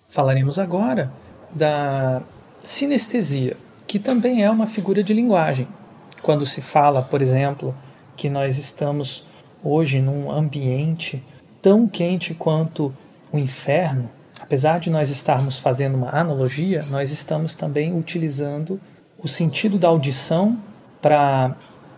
Falaremos 0.08 0.58
agora 0.58 1.12
da 1.50 2.22
sinestesia, 2.60 3.56
que 3.86 3.98
também 3.98 4.42
é 4.42 4.50
uma 4.50 4.66
figura 4.66 5.02
de 5.02 5.12
linguagem. 5.12 5.68
Quando 6.22 6.46
se 6.46 6.60
fala, 6.60 7.02
por 7.02 7.22
exemplo, 7.22 7.74
que 8.16 8.28
nós 8.28 8.58
estamos 8.58 9.26
hoje 9.62 10.00
num 10.00 10.30
ambiente 10.30 11.22
tão 11.60 11.86
quente 11.88 12.34
quanto 12.34 12.94
o 13.32 13.38
inferno, 13.38 14.10
apesar 14.40 14.78
de 14.80 14.90
nós 14.90 15.10
estarmos 15.10 15.58
fazendo 15.58 15.96
uma 15.96 16.10
analogia, 16.10 16.84
nós 16.90 17.10
estamos 17.10 17.54
também 17.54 17.96
utilizando 17.96 18.80
o 19.18 19.26
sentido 19.26 19.78
da 19.78 19.88
audição 19.88 20.58
para 21.02 21.56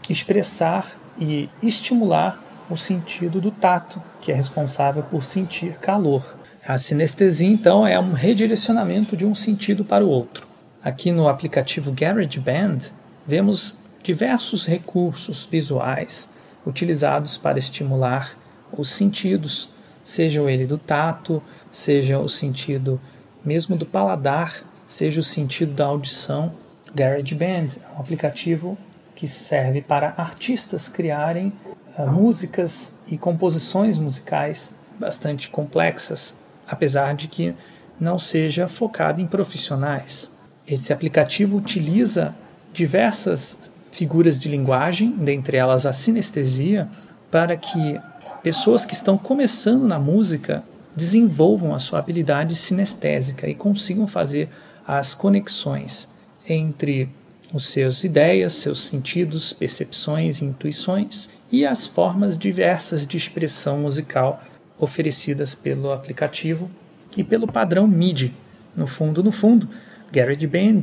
expressar 0.08 0.98
e 1.18 1.48
estimular 1.62 2.42
o 2.70 2.76
sentido 2.76 3.40
do 3.40 3.50
tato, 3.50 4.02
que 4.20 4.32
é 4.32 4.34
responsável 4.34 5.02
por 5.02 5.24
sentir 5.24 5.74
calor. 5.78 6.36
A 6.66 6.78
sinestesia, 6.78 7.48
então, 7.48 7.86
é 7.86 7.98
um 7.98 8.12
redirecionamento 8.12 9.16
de 9.16 9.26
um 9.26 9.34
sentido 9.34 9.84
para 9.84 10.04
o 10.04 10.08
outro. 10.08 10.46
Aqui 10.82 11.10
no 11.10 11.28
aplicativo 11.28 11.92
GarageBand, 11.92 12.90
vemos 13.26 13.76
diversos 14.02 14.66
recursos 14.66 15.46
visuais 15.50 16.28
utilizados 16.66 17.38
para 17.38 17.58
estimular 17.58 18.36
os 18.76 18.90
sentidos, 18.90 19.68
seja 20.04 20.42
ele 20.50 20.66
do 20.66 20.78
tato, 20.78 21.42
seja 21.72 22.18
o 22.18 22.28
sentido 22.28 23.00
mesmo 23.44 23.76
do 23.76 23.86
paladar, 23.86 24.64
seja 24.86 25.20
o 25.20 25.24
sentido 25.24 25.72
da 25.72 25.86
audição 25.86 26.54
GarageBand 26.94 27.66
é 27.82 27.96
um 27.96 28.00
aplicativo 28.00 28.76
que 29.14 29.28
serve 29.28 29.80
para 29.80 30.14
artistas 30.16 30.88
criarem 30.88 31.52
uh, 31.96 32.10
músicas 32.10 32.94
e 33.06 33.16
composições 33.16 33.96
musicais 33.98 34.74
bastante 34.98 35.48
complexas, 35.48 36.34
apesar 36.66 37.14
de 37.14 37.28
que 37.28 37.54
não 37.98 38.18
seja 38.18 38.66
focado 38.66 39.20
em 39.20 39.26
profissionais. 39.26 40.32
Esse 40.66 40.92
aplicativo 40.92 41.56
utiliza 41.56 42.34
diversas 42.72 43.70
figuras 43.90 44.38
de 44.38 44.48
linguagem, 44.48 45.10
dentre 45.12 45.56
elas 45.56 45.86
a 45.86 45.92
sinestesia, 45.92 46.88
para 47.30 47.56
que 47.56 48.00
pessoas 48.42 48.84
que 48.84 48.94
estão 48.94 49.16
começando 49.16 49.86
na 49.86 49.98
música 49.98 50.62
desenvolvam 50.96 51.74
a 51.74 51.78
sua 51.78 51.98
habilidade 51.98 52.56
sinestésica 52.56 53.48
e 53.48 53.54
consigam 53.54 54.06
fazer 54.06 54.48
as 54.86 55.14
conexões 55.14 56.08
entre 56.48 57.08
os 57.52 57.66
seus 57.66 58.04
ideias, 58.04 58.54
seus 58.54 58.80
sentidos, 58.80 59.52
percepções 59.52 60.40
e 60.40 60.44
intuições 60.44 61.28
e 61.50 61.66
as 61.66 61.86
formas 61.86 62.38
diversas 62.38 63.06
de 63.06 63.16
expressão 63.16 63.78
musical 63.80 64.42
oferecidas 64.78 65.54
pelo 65.54 65.92
aplicativo 65.92 66.70
e 67.16 67.24
pelo 67.24 67.46
padrão 67.46 67.86
MIDI. 67.86 68.34
No 68.74 68.86
fundo, 68.86 69.22
no 69.22 69.32
fundo, 69.32 69.68
GarageBand 70.12 70.82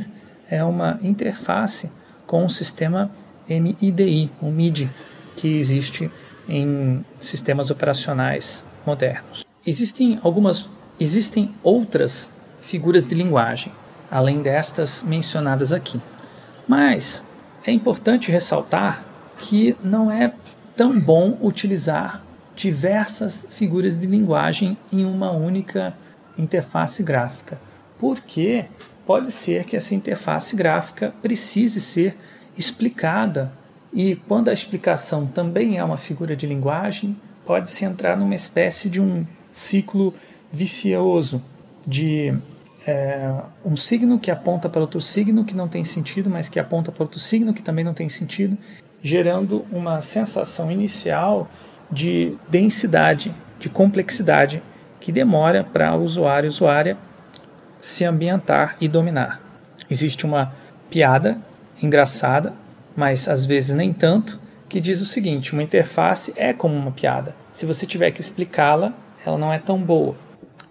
é 0.50 0.64
uma 0.64 1.00
interface 1.02 1.90
com 2.28 2.46
o 2.46 2.50
sistema 2.50 3.10
MIDI, 3.50 4.30
o 4.40 4.52
MIDI, 4.52 4.88
que 5.36 5.48
existe 5.58 6.12
em 6.48 7.04
sistemas 7.20 7.72
operacionais 7.72 8.64
modernos. 8.86 9.46
Existem 9.66 10.20
algumas, 10.22 10.70
existem 11.00 11.56
outras 11.64 12.30
figuras 12.62 13.06
de 13.06 13.16
linguagem 13.16 13.74
além 14.10 14.42
destas 14.42 15.04
mencionadas 15.04 15.72
aqui. 15.72 16.02
Mas 16.68 17.26
é 17.66 17.72
importante 17.72 18.32
ressaltar 18.32 19.06
que 19.38 19.76
não 19.84 20.12
é 20.12 20.34
tão 20.76 21.00
bom 21.00 21.38
utilizar 21.42 22.24
diversas 22.56 23.46
figuras 23.50 23.98
de 23.98 24.08
linguagem 24.08 24.78
em 24.92 25.06
uma 25.06 25.32
única 25.32 25.94
interface 26.38 27.04
gráfica, 27.04 27.60
porque 28.00 28.66
pode 29.08 29.32
ser 29.32 29.64
que 29.64 29.78
essa 29.78 29.96
interface 29.96 30.54
gráfica 30.54 31.14
precise 31.22 31.80
ser 31.80 32.18
explicada. 32.58 33.54
E 33.94 34.18
quando 34.28 34.50
a 34.50 34.54
explicação 34.54 35.26
também 35.26 35.78
é 35.78 35.84
uma 35.84 35.96
figura 35.96 36.36
de 36.36 36.46
linguagem, 36.46 37.16
pode-se 37.46 37.86
entrar 37.86 38.18
numa 38.18 38.36
espécie 38.36 38.90
de 38.90 39.00
um 39.00 39.26
ciclo 39.50 40.14
vicioso 40.52 41.42
de 41.86 42.38
é, 42.86 43.34
um 43.64 43.78
signo 43.78 44.20
que 44.20 44.30
aponta 44.30 44.68
para 44.68 44.82
outro 44.82 45.00
signo 45.00 45.46
que 45.46 45.56
não 45.56 45.70
tem 45.70 45.86
sentido, 45.86 46.30
mas 46.30 46.50
que 46.50 46.60
aponta 46.60 46.92
para 46.92 47.04
outro 47.04 47.20
signo 47.20 47.54
que 47.54 47.62
também 47.62 47.86
não 47.86 47.94
tem 47.94 48.10
sentido, 48.10 48.58
gerando 49.02 49.66
uma 49.72 50.02
sensação 50.02 50.70
inicial 50.70 51.50
de 51.90 52.36
densidade, 52.50 53.34
de 53.58 53.70
complexidade 53.70 54.62
que 55.00 55.14
demora 55.14 55.64
para 55.64 55.96
o 55.96 56.04
usuário 56.04 56.48
e 56.48 56.50
usuária 56.50 56.98
se 57.80 58.06
ambientar 58.06 58.76
e 58.80 58.88
dominar. 58.88 59.42
Existe 59.90 60.26
uma 60.26 60.54
piada 60.90 61.40
engraçada, 61.82 62.54
mas 62.96 63.28
às 63.28 63.46
vezes 63.46 63.74
nem 63.74 63.94
tanto, 63.94 64.40
que 64.68 64.82
diz 64.82 65.02
o 65.02 65.06
seguinte: 65.06 65.54
uma 65.54 65.64
interface 65.64 66.34
é 66.36 66.54
como 66.54 66.76
uma 66.76 66.92
piada. 66.92 67.36
Se 67.52 67.66
você 67.66 67.86
tiver 67.86 68.12
que 68.12 68.22
explicá-la, 68.22 68.94
ela 69.26 69.38
não 69.38 69.52
é 69.52 69.60
tão 69.60 69.82
boa. 69.82 70.16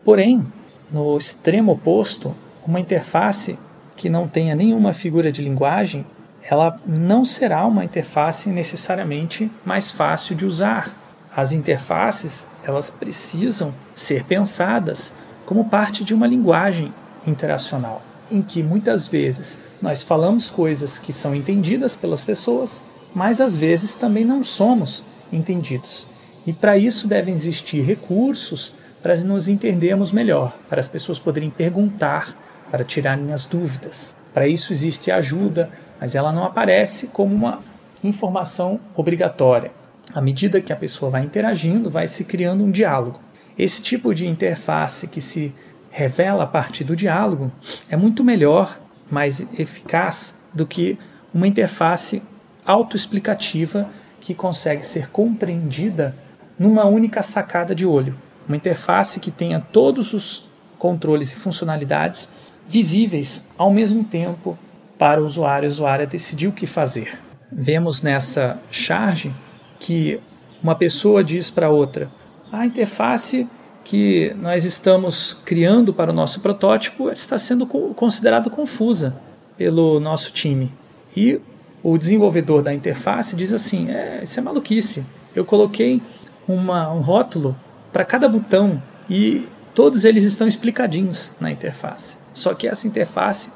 Porém, 0.04 0.46
no 0.90 1.16
extremo 1.16 1.72
oposto, 1.72 2.34
uma 2.66 2.80
interface 2.80 3.58
que 3.96 4.08
não 4.08 4.28
tenha 4.28 4.54
nenhuma 4.54 4.92
figura 4.92 5.32
de 5.32 5.42
linguagem, 5.42 6.04
ela 6.42 6.76
não 6.86 7.24
será 7.24 7.64
uma 7.66 7.84
interface 7.84 8.48
necessariamente 8.50 9.50
mais 9.64 9.90
fácil 9.90 10.36
de 10.36 10.44
usar. 10.44 10.94
As 11.34 11.52
interfaces, 11.52 12.46
elas 12.62 12.88
precisam 12.88 13.74
ser 13.94 14.24
pensadas 14.24 15.12
como 15.46 15.70
parte 15.70 16.02
de 16.02 16.12
uma 16.12 16.26
linguagem 16.26 16.92
interacional, 17.24 18.02
em 18.30 18.42
que 18.42 18.62
muitas 18.62 19.06
vezes 19.06 19.56
nós 19.80 20.02
falamos 20.02 20.50
coisas 20.50 20.98
que 20.98 21.12
são 21.12 21.34
entendidas 21.34 21.94
pelas 21.94 22.24
pessoas, 22.24 22.82
mas 23.14 23.40
às 23.40 23.56
vezes 23.56 23.94
também 23.94 24.24
não 24.24 24.42
somos 24.42 25.04
entendidos. 25.32 26.06
E 26.44 26.52
para 26.52 26.76
isso 26.76 27.06
devem 27.06 27.32
existir 27.32 27.82
recursos 27.82 28.72
para 29.02 29.16
nos 29.18 29.46
entendermos 29.46 30.10
melhor, 30.10 30.56
para 30.68 30.80
as 30.80 30.88
pessoas 30.88 31.18
poderem 31.18 31.48
perguntar, 31.48 32.36
para 32.70 32.84
tirarem 32.84 33.32
as 33.32 33.46
dúvidas. 33.46 34.16
Para 34.34 34.48
isso 34.48 34.72
existe 34.72 35.10
ajuda, 35.10 35.70
mas 36.00 36.14
ela 36.14 36.32
não 36.32 36.44
aparece 36.44 37.06
como 37.08 37.34
uma 37.34 37.60
informação 38.02 38.80
obrigatória. 38.96 39.70
À 40.12 40.20
medida 40.20 40.60
que 40.60 40.72
a 40.72 40.76
pessoa 40.76 41.10
vai 41.10 41.22
interagindo, 41.22 41.88
vai 41.88 42.06
se 42.06 42.24
criando 42.24 42.64
um 42.64 42.70
diálogo. 42.70 43.20
Esse 43.58 43.80
tipo 43.80 44.14
de 44.14 44.26
interface 44.26 45.06
que 45.06 45.20
se 45.20 45.54
revela 45.90 46.44
a 46.44 46.46
partir 46.46 46.84
do 46.84 46.94
diálogo 46.94 47.50
é 47.88 47.96
muito 47.96 48.22
melhor, 48.22 48.78
mais 49.10 49.40
eficaz 49.58 50.38
do 50.52 50.66
que 50.66 50.98
uma 51.32 51.46
interface 51.46 52.22
autoexplicativa 52.64 53.88
que 54.20 54.34
consegue 54.34 54.84
ser 54.84 55.08
compreendida 55.10 56.14
numa 56.58 56.84
única 56.84 57.22
sacada 57.22 57.74
de 57.74 57.86
olho. 57.86 58.16
Uma 58.46 58.56
interface 58.56 59.20
que 59.20 59.30
tenha 59.30 59.60
todos 59.60 60.12
os 60.12 60.48
controles 60.78 61.32
e 61.32 61.36
funcionalidades 61.36 62.32
visíveis 62.68 63.48
ao 63.56 63.70
mesmo 63.70 64.04
tempo 64.04 64.58
para 64.98 65.22
o 65.22 65.24
usuário 65.24 65.66
e 65.66 65.68
usuária 65.68 66.06
decidir 66.06 66.48
o 66.48 66.52
que 66.52 66.66
fazer. 66.66 67.18
Vemos 67.50 68.02
nessa 68.02 68.58
charge 68.70 69.32
que 69.78 70.20
uma 70.62 70.74
pessoa 70.74 71.22
diz 71.22 71.50
para 71.50 71.70
outra: 71.70 72.10
a 72.56 72.66
interface 72.66 73.46
que 73.84 74.34
nós 74.40 74.64
estamos 74.64 75.34
criando 75.44 75.92
para 75.92 76.10
o 76.10 76.14
nosso 76.14 76.40
protótipo 76.40 77.10
está 77.10 77.38
sendo 77.38 77.66
considerada 77.66 78.50
confusa 78.50 79.20
pelo 79.56 80.00
nosso 80.00 80.32
time. 80.32 80.72
E 81.16 81.40
o 81.82 81.96
desenvolvedor 81.96 82.62
da 82.62 82.74
interface 82.74 83.36
diz 83.36 83.52
assim: 83.52 83.90
é, 83.90 84.20
isso 84.22 84.40
é 84.40 84.42
maluquice. 84.42 85.04
Eu 85.34 85.44
coloquei 85.44 86.02
uma, 86.48 86.90
um 86.92 87.00
rótulo 87.00 87.54
para 87.92 88.04
cada 88.04 88.28
botão 88.28 88.82
e 89.08 89.46
todos 89.74 90.04
eles 90.04 90.24
estão 90.24 90.48
explicadinhos 90.48 91.32
na 91.38 91.50
interface. 91.50 92.16
Só 92.34 92.54
que 92.54 92.66
essa 92.66 92.88
interface 92.88 93.50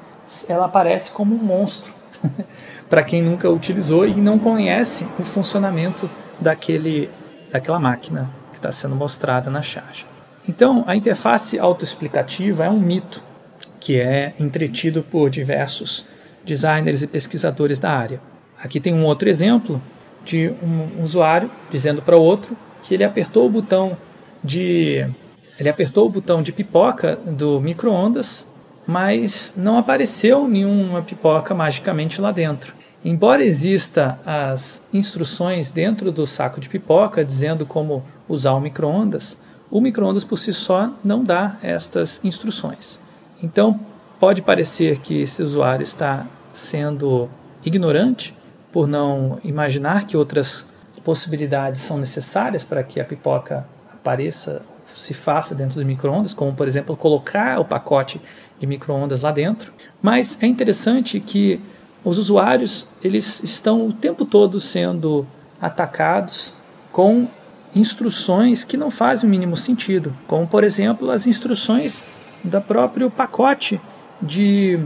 ela 0.47 0.65
aparece 0.65 1.11
como 1.11 1.35
um 1.35 1.43
monstro 1.43 1.91
para 2.87 3.03
quem 3.03 3.21
nunca 3.21 3.49
utilizou 3.49 4.07
e 4.07 4.13
não 4.21 4.39
conhece 4.39 5.05
o 5.19 5.23
funcionamento 5.23 6.09
daquele, 6.39 7.09
daquela 7.51 7.79
máquina 7.79 8.40
está 8.61 8.71
sendo 8.71 8.95
mostrada 8.95 9.49
na 9.49 9.61
charge. 9.61 10.05
Então, 10.47 10.83
a 10.87 10.95
interface 10.95 11.59
autoexplicativa 11.59 12.65
é 12.65 12.69
um 12.69 12.79
mito 12.79 13.21
que 13.79 13.99
é 13.99 14.33
entretido 14.39 15.03
por 15.03 15.29
diversos 15.29 16.05
designers 16.45 17.01
e 17.01 17.07
pesquisadores 17.07 17.79
da 17.79 17.91
área. 17.91 18.21
Aqui 18.57 18.79
tem 18.79 18.93
um 18.93 19.05
outro 19.05 19.29
exemplo 19.29 19.81
de 20.23 20.53
um 20.61 21.01
usuário 21.01 21.49
dizendo 21.69 22.01
para 22.01 22.15
outro 22.15 22.55
que 22.81 22.93
ele 22.93 23.03
apertou 23.03 23.45
o 23.45 23.49
botão 23.49 23.97
de 24.43 25.07
ele 25.59 25.69
apertou 25.69 26.07
o 26.07 26.09
botão 26.09 26.41
de 26.41 26.51
pipoca 26.51 27.15
do 27.15 27.59
micro-ondas 27.59 28.47
mas 28.85 29.53
não 29.55 29.77
apareceu 29.77 30.47
nenhuma 30.47 31.01
pipoca 31.01 31.53
magicamente 31.53 32.19
lá 32.19 32.31
dentro. 32.31 32.75
Embora 33.03 33.43
exista 33.43 34.19
as 34.23 34.83
instruções 34.93 35.71
dentro 35.71 36.11
do 36.11 36.27
saco 36.27 36.59
de 36.59 36.69
pipoca 36.69 37.25
dizendo 37.25 37.65
como 37.65 38.03
usar 38.29 38.53
o 38.53 38.61
micro-ondas, 38.61 39.39
o 39.71 39.81
micro-ondas 39.81 40.23
por 40.23 40.37
si 40.37 40.53
só 40.53 40.93
não 41.03 41.23
dá 41.23 41.57
estas 41.63 42.19
instruções. 42.23 42.99
Então, 43.41 43.79
pode 44.19 44.43
parecer 44.43 44.99
que 44.99 45.21
esse 45.21 45.41
usuário 45.41 45.83
está 45.83 46.27
sendo 46.53 47.27
ignorante 47.65 48.37
por 48.71 48.87
não 48.87 49.39
imaginar 49.43 50.05
que 50.05 50.15
outras 50.15 50.67
possibilidades 51.03 51.81
são 51.81 51.97
necessárias 51.97 52.63
para 52.63 52.83
que 52.83 52.99
a 52.99 53.05
pipoca 53.05 53.65
apareça, 53.91 54.61
se 54.95 55.13
faça 55.13 55.55
dentro 55.55 55.79
do 55.79 55.85
micro-ondas, 55.85 56.33
como 56.33 56.53
por 56.53 56.67
exemplo 56.67 56.95
colocar 56.95 57.59
o 57.59 57.65
pacote 57.65 58.21
de 58.59 58.67
microondas 58.67 59.21
lá 59.21 59.31
dentro. 59.31 59.73
Mas 60.01 60.37
é 60.41 60.45
interessante 60.45 61.19
que 61.19 61.59
os 62.03 62.17
usuários 62.17 62.87
eles 63.03 63.43
estão 63.43 63.87
o 63.87 63.93
tempo 63.93 64.25
todo 64.25 64.59
sendo 64.59 65.25
atacados 65.61 66.53
com 66.91 67.27
instruções 67.75 68.63
que 68.63 68.75
não 68.75 68.91
fazem 68.91 69.27
o 69.27 69.31
mínimo 69.31 69.55
sentido, 69.55 70.15
como 70.27 70.47
por 70.47 70.63
exemplo 70.63 71.09
as 71.11 71.25
instruções 71.25 72.03
da 72.43 72.59
próprio 72.59 73.09
pacote 73.09 73.79
de 74.21 74.79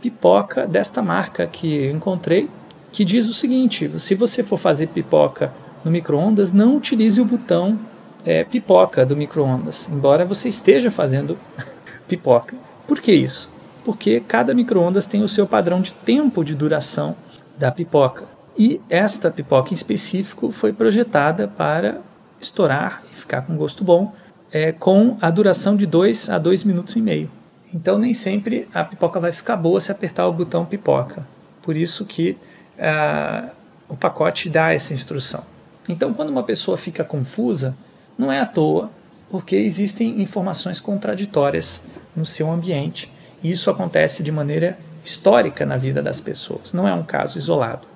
pipoca 0.00 0.66
desta 0.66 1.00
marca 1.00 1.46
que 1.46 1.90
encontrei, 1.90 2.48
que 2.92 3.04
diz 3.04 3.28
o 3.28 3.34
seguinte: 3.34 3.90
se 3.98 4.14
você 4.14 4.42
for 4.42 4.58
fazer 4.58 4.88
pipoca 4.88 5.52
no 5.84 5.90
microondas, 5.90 6.52
não 6.52 6.76
utilize 6.76 7.20
o 7.20 7.24
botão 7.24 7.78
é, 8.24 8.44
pipoca 8.44 9.06
do 9.06 9.16
microondas, 9.16 9.88
embora 9.90 10.24
você 10.24 10.48
esteja 10.48 10.90
fazendo 10.90 11.38
pipoca. 12.08 12.56
Por 12.86 13.00
que 13.00 13.12
isso? 13.12 13.50
Porque 13.86 14.18
cada 14.18 14.52
microondas 14.52 15.06
tem 15.06 15.22
o 15.22 15.28
seu 15.28 15.46
padrão 15.46 15.80
de 15.80 15.94
tempo 15.94 16.42
de 16.42 16.56
duração 16.56 17.14
da 17.56 17.70
pipoca. 17.70 18.24
E 18.58 18.80
esta 18.90 19.30
pipoca 19.30 19.70
em 19.70 19.74
específico 19.74 20.50
foi 20.50 20.72
projetada 20.72 21.46
para 21.46 22.00
estourar 22.40 23.04
e 23.12 23.14
ficar 23.14 23.46
com 23.46 23.56
gosto 23.56 23.84
bom, 23.84 24.12
é, 24.50 24.72
com 24.72 25.16
a 25.20 25.30
duração 25.30 25.76
de 25.76 25.86
2 25.86 26.30
a 26.30 26.36
2 26.36 26.64
minutos 26.64 26.96
e 26.96 27.00
meio. 27.00 27.30
Então 27.72 27.96
nem 27.96 28.12
sempre 28.12 28.68
a 28.74 28.82
pipoca 28.82 29.20
vai 29.20 29.30
ficar 29.30 29.54
boa 29.54 29.80
se 29.80 29.92
apertar 29.92 30.26
o 30.26 30.32
botão 30.32 30.64
pipoca. 30.64 31.24
Por 31.62 31.76
isso 31.76 32.04
que 32.04 32.36
ah, 32.76 33.50
o 33.88 33.96
pacote 33.96 34.50
dá 34.50 34.74
essa 34.74 34.94
instrução. 34.94 35.44
Então 35.88 36.12
quando 36.12 36.30
uma 36.30 36.42
pessoa 36.42 36.76
fica 36.76 37.04
confusa, 37.04 37.76
não 38.18 38.32
é 38.32 38.40
à 38.40 38.46
toa 38.46 38.90
porque 39.30 39.54
existem 39.54 40.20
informações 40.20 40.80
contraditórias 40.80 41.80
no 42.16 42.26
seu 42.26 42.50
ambiente. 42.50 43.14
Isso 43.42 43.70
acontece 43.70 44.22
de 44.22 44.32
maneira 44.32 44.78
histórica 45.04 45.64
na 45.64 45.76
vida 45.76 46.02
das 46.02 46.20
pessoas, 46.20 46.72
não 46.72 46.86
é 46.86 46.92
um 46.92 47.02
caso 47.02 47.38
isolado. 47.38 47.86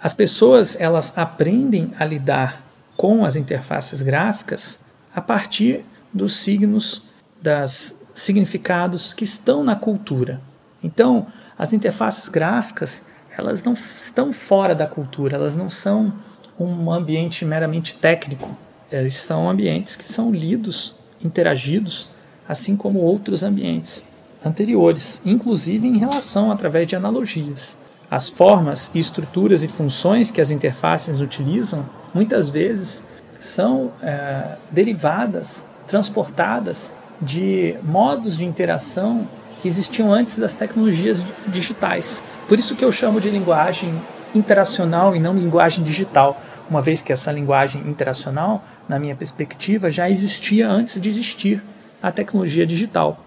As 0.00 0.12
pessoas 0.12 0.78
elas 0.78 1.16
aprendem 1.16 1.92
a 1.98 2.04
lidar 2.04 2.62
com 2.96 3.24
as 3.24 3.36
interfaces 3.36 4.02
gráficas 4.02 4.78
a 5.14 5.20
partir 5.20 5.84
dos 6.12 6.36
signos, 6.36 7.04
das 7.40 7.98
significados 8.12 9.12
que 9.12 9.24
estão 9.24 9.64
na 9.64 9.76
cultura. 9.76 10.40
Então, 10.82 11.26
as 11.58 11.72
interfaces 11.72 12.28
gráficas 12.28 13.02
elas 13.36 13.62
não 13.62 13.74
estão 13.74 14.32
fora 14.32 14.74
da 14.74 14.86
cultura, 14.86 15.36
elas 15.36 15.56
não 15.56 15.68
são 15.68 16.12
um 16.58 16.90
ambiente 16.90 17.44
meramente 17.44 17.94
técnico, 17.94 18.56
eles 18.90 19.14
são 19.14 19.48
ambientes 19.48 19.94
que 19.94 20.06
são 20.06 20.30
lidos, 20.30 20.94
interagidos, 21.22 22.08
assim 22.48 22.76
como 22.76 23.00
outros 23.00 23.42
ambientes 23.42 24.06
anteriores, 24.46 25.20
inclusive 25.24 25.86
em 25.86 25.98
relação 25.98 26.52
através 26.52 26.86
de 26.86 26.94
analogias. 26.94 27.76
As 28.10 28.28
formas, 28.28 28.90
estruturas 28.94 29.64
e 29.64 29.68
funções 29.68 30.30
que 30.30 30.40
as 30.40 30.50
interfaces 30.50 31.20
utilizam 31.20 31.84
muitas 32.14 32.48
vezes 32.48 33.04
são 33.38 33.92
é, 34.00 34.56
derivadas, 34.70 35.68
transportadas 35.86 36.94
de 37.20 37.76
modos 37.82 38.36
de 38.36 38.44
interação 38.44 39.26
que 39.60 39.66
existiam 39.66 40.12
antes 40.12 40.38
das 40.38 40.54
tecnologias 40.54 41.24
digitais. 41.48 42.22
Por 42.48 42.58
isso 42.58 42.76
que 42.76 42.84
eu 42.84 42.92
chamo 42.92 43.20
de 43.20 43.30
linguagem 43.30 43.92
interacional 44.34 45.16
e 45.16 45.18
não 45.18 45.34
linguagem 45.34 45.82
digital, 45.82 46.40
uma 46.68 46.80
vez 46.80 47.02
que 47.02 47.12
essa 47.12 47.32
linguagem 47.32 47.82
interacional, 47.88 48.62
na 48.88 48.98
minha 48.98 49.16
perspectiva, 49.16 49.90
já 49.90 50.10
existia 50.10 50.68
antes 50.68 51.00
de 51.00 51.08
existir 51.08 51.62
a 52.02 52.12
tecnologia 52.12 52.66
digital. 52.66 53.25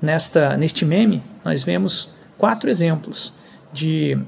Nesta, 0.00 0.56
neste 0.56 0.84
meme, 0.84 1.22
nós 1.44 1.62
vemos 1.62 2.10
quatro 2.36 2.68
exemplos 2.68 3.32
de 3.72 4.18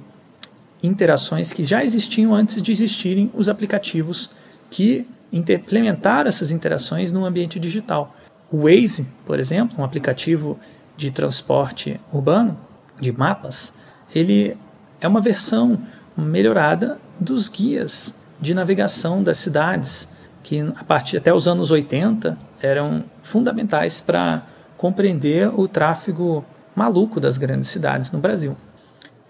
interações 0.83 1.53
que 1.53 1.65
já 1.65 1.85
existiam 1.85 2.35
antes 2.35 2.63
de 2.63 2.73
existirem 2.73 3.31
os 3.35 3.49
aplicativos 3.49 4.31
que 4.71 5.07
implementaram 5.33 6.29
essas 6.29 6.51
interações 6.51 7.13
no 7.13 7.25
ambiente 7.25 7.59
digital. 7.59 8.15
O 8.51 8.63
Waze, 8.63 9.07
por 9.27 9.39
exemplo, 9.39 9.79
um 9.79 9.85
aplicativo 9.85 10.59
de 10.97 11.11
transporte 11.11 12.01
urbano, 12.13 12.59
de 13.01 13.13
mapas, 13.13 13.73
ele 14.15 14.57
é 15.01 15.07
uma 15.07 15.21
versão 15.21 15.81
melhorada 16.17 16.99
dos 17.21 17.49
guias 17.49 18.15
de 18.41 18.55
navegação 18.55 19.23
das 19.23 19.39
cidades, 19.39 20.09
que 20.43 20.61
a 20.61 20.85
partir 20.85 21.19
até 21.19 21.33
os 21.33 21.47
anos 21.47 21.71
80 21.71 22.39
eram 22.61 23.05
fundamentais 23.23 24.01
para 24.01 24.45
compreender 24.79 25.53
o 25.55 25.69
tráfego 25.69 26.45
maluco 26.75 27.21
das 27.21 27.37
grandes 27.37 27.69
cidades 27.69 28.11
no 28.13 28.21
Brasil. 28.21 28.57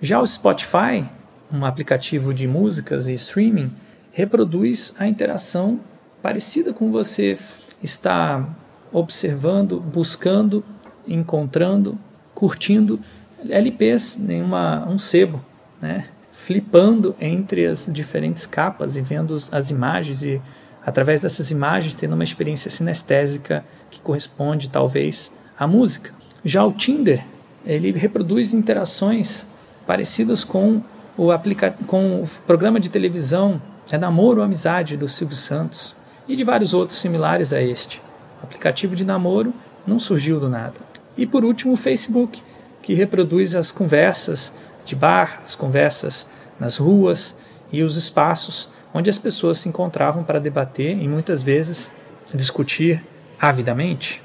Já 0.01 0.21
o 0.21 0.27
Spotify, 0.27 1.05
um 1.51 1.65
aplicativo 1.65 2.33
de 2.33 2.47
músicas 2.47 3.09
e 3.09 3.15
streaming, 3.15 3.73
reproduz 4.13 4.95
a 4.99 5.09
interação 5.09 5.81
parecida 6.23 6.73
com 6.73 6.93
você 6.93 7.37
está 7.83 8.47
observando, 8.93 9.81
buscando, 9.81 10.65
encontrando, 11.07 11.99
curtindo 12.35 13.01
LPs 13.49 14.19
em 14.29 14.43
uma, 14.43 14.87
um 14.87 14.99
sebo, 14.99 15.43
né? 15.81 16.09
flipando 16.33 17.17
entre 17.21 17.67
as 17.67 17.89
diferentes 17.91 18.47
capas 18.47 18.97
e 18.97 19.03
vendo 19.03 19.35
as 19.51 19.71
imagens 19.71 20.23
e 20.23 20.41
através 20.89 21.21
dessas 21.21 21.51
imagens 21.51 21.93
tendo 21.93 22.15
uma 22.15 22.25
experiência 22.25 22.71
sinestésica 22.71 23.63
que 23.91 24.01
corresponde 24.01 24.71
talvez 24.71 25.31
à 25.59 25.67
música. 25.67 26.15
Já 26.43 26.65
o 26.65 26.73
Tinder, 26.73 27.25
ele 27.65 27.93
reproduz 27.93 28.55
interações 28.55 29.47
parecidas 29.87 30.45
com 30.45 30.83
o, 31.17 31.31
aplica 31.31 31.75
com 31.87 32.23
o 32.23 32.29
programa 32.47 32.81
de 32.81 32.89
televisão 32.89 33.61
é 33.91 33.99
Namoro 33.99 34.39
ou 34.39 34.45
Amizade 34.45 34.97
do 34.97 35.09
Silvio 35.09 35.37
Santos 35.37 35.97
e 36.27 36.37
de 36.37 36.45
vários 36.45 36.73
outros 36.75 36.99
similares 36.99 37.53
a 37.53 37.61
este. 37.61 38.03
O 38.41 38.45
aplicativo 38.45 38.95
de 38.95 39.05
namoro 39.05 39.53
não 39.87 39.99
surgiu 39.99 40.39
do 40.39 40.49
nada. 40.49 40.75
E 41.17 41.27
por 41.27 41.45
último, 41.45 41.73
o 41.73 41.77
Facebook, 41.77 42.43
que 42.83 42.95
reproduz 42.95 43.55
as 43.55 43.73
conversas 43.73 44.53
de 44.85 44.95
bar, 44.95 45.41
as 45.45 45.57
conversas 45.57 46.27
nas 46.61 46.77
ruas 46.77 47.37
e 47.73 47.83
os 47.83 47.97
espaços 47.97 48.71
onde 48.93 49.11
as 49.11 49.19
pessoas 49.19 49.59
se 49.59 49.69
encontravam 49.69 50.25
para 50.25 50.39
debater 50.39 50.97
e 50.99 51.09
muitas 51.09 51.43
vezes 51.43 51.93
discutir 52.35 53.05
avidamente. 53.41 54.23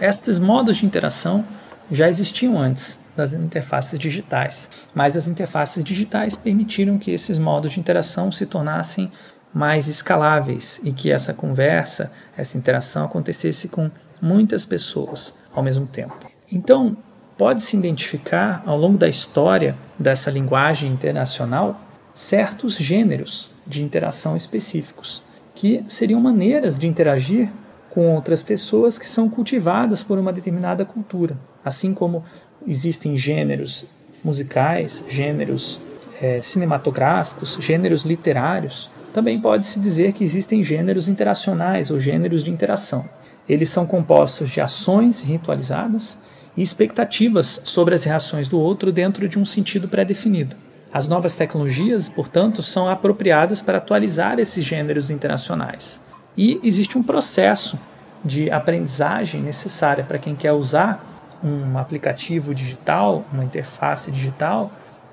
Estes 0.00 0.38
modos 0.38 0.76
de 0.76 0.86
interação 0.86 1.44
já 1.90 2.08
existiam 2.08 2.58
antes 2.58 3.00
das 3.16 3.34
interfaces 3.34 3.98
digitais, 3.98 4.68
mas 4.94 5.16
as 5.16 5.26
interfaces 5.26 5.82
digitais 5.82 6.36
permitiram 6.36 6.98
que 6.98 7.10
esses 7.10 7.38
modos 7.38 7.72
de 7.72 7.80
interação 7.80 8.30
se 8.30 8.46
tornassem 8.46 9.10
mais 9.52 9.88
escaláveis 9.88 10.80
e 10.84 10.92
que 10.92 11.10
essa 11.10 11.34
conversa, 11.34 12.12
essa 12.36 12.56
interação 12.56 13.04
acontecesse 13.04 13.68
com 13.68 13.90
muitas 14.22 14.64
pessoas 14.64 15.34
ao 15.52 15.62
mesmo 15.62 15.86
tempo. 15.86 16.16
Então, 16.50 16.96
pode-se 17.36 17.76
identificar 17.76 18.62
ao 18.64 18.76
longo 18.76 18.96
da 18.96 19.08
história 19.08 19.76
dessa 19.98 20.30
linguagem 20.30 20.92
internacional 20.92 21.80
certos 22.14 22.76
gêneros 22.76 23.49
de 23.66 23.82
interação 23.82 24.36
específicos, 24.36 25.22
que 25.54 25.84
seriam 25.86 26.20
maneiras 26.20 26.78
de 26.78 26.86
interagir 26.86 27.50
com 27.90 28.14
outras 28.14 28.42
pessoas 28.42 28.98
que 28.98 29.06
são 29.06 29.28
cultivadas 29.28 30.02
por 30.02 30.18
uma 30.18 30.32
determinada 30.32 30.84
cultura, 30.84 31.36
assim 31.64 31.92
como 31.92 32.24
existem 32.66 33.16
gêneros 33.16 33.84
musicais, 34.22 35.04
gêneros 35.08 35.80
é, 36.20 36.40
cinematográficos, 36.40 37.56
gêneros 37.60 38.04
literários, 38.04 38.90
também 39.12 39.40
pode-se 39.40 39.80
dizer 39.80 40.12
que 40.12 40.22
existem 40.22 40.62
gêneros 40.62 41.08
interacionais 41.08 41.90
ou 41.90 41.98
gêneros 41.98 42.44
de 42.44 42.50
interação. 42.50 43.08
Eles 43.48 43.68
são 43.68 43.86
compostos 43.86 44.50
de 44.50 44.60
ações 44.60 45.20
ritualizadas 45.20 46.16
e 46.56 46.62
expectativas 46.62 47.62
sobre 47.64 47.94
as 47.94 48.04
reações 48.04 48.46
do 48.46 48.60
outro 48.60 48.92
dentro 48.92 49.28
de 49.28 49.38
um 49.38 49.44
sentido 49.44 49.88
pré-definido. 49.88 50.54
As 50.92 51.06
novas 51.06 51.36
tecnologias, 51.36 52.08
portanto, 52.08 52.62
são 52.62 52.88
apropriadas 52.88 53.62
para 53.62 53.78
atualizar 53.78 54.38
esses 54.40 54.64
gêneros 54.64 55.08
interacionais. 55.08 56.00
E 56.36 56.58
existe 56.62 56.98
um 56.98 57.02
processo 57.02 57.78
de 58.24 58.50
aprendizagem 58.50 59.40
necessária 59.40 60.04
para 60.04 60.18
quem 60.18 60.34
quer 60.34 60.52
usar 60.52 61.04
um 61.42 61.78
aplicativo 61.78 62.54
digital, 62.54 63.24
uma 63.32 63.44
interface 63.44 64.10
digital, 64.10 64.70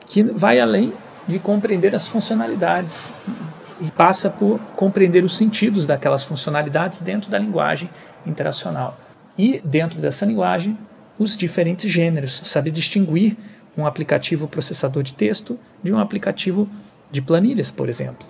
que 0.07 0.23
vai 0.23 0.59
além 0.59 0.93
de 1.27 1.39
compreender 1.39 1.95
as 1.95 2.07
funcionalidades 2.07 3.09
e 3.79 3.91
passa 3.91 4.29
por 4.29 4.59
compreender 4.75 5.23
os 5.23 5.37
sentidos 5.37 5.85
daquelas 5.85 6.23
funcionalidades 6.23 7.01
dentro 7.01 7.29
da 7.29 7.37
linguagem 7.37 7.89
interacional. 8.25 8.97
E 9.37 9.61
dentro 9.63 10.01
dessa 10.01 10.25
linguagem, 10.25 10.77
os 11.19 11.37
diferentes 11.37 11.91
gêneros, 11.91 12.41
saber 12.43 12.71
distinguir 12.71 13.37
um 13.77 13.85
aplicativo 13.85 14.47
processador 14.47 15.03
de 15.03 15.13
texto 15.13 15.59
de 15.83 15.93
um 15.93 15.99
aplicativo 15.99 16.67
de 17.11 17.21
planilhas, 17.21 17.71
por 17.71 17.87
exemplo. 17.87 18.27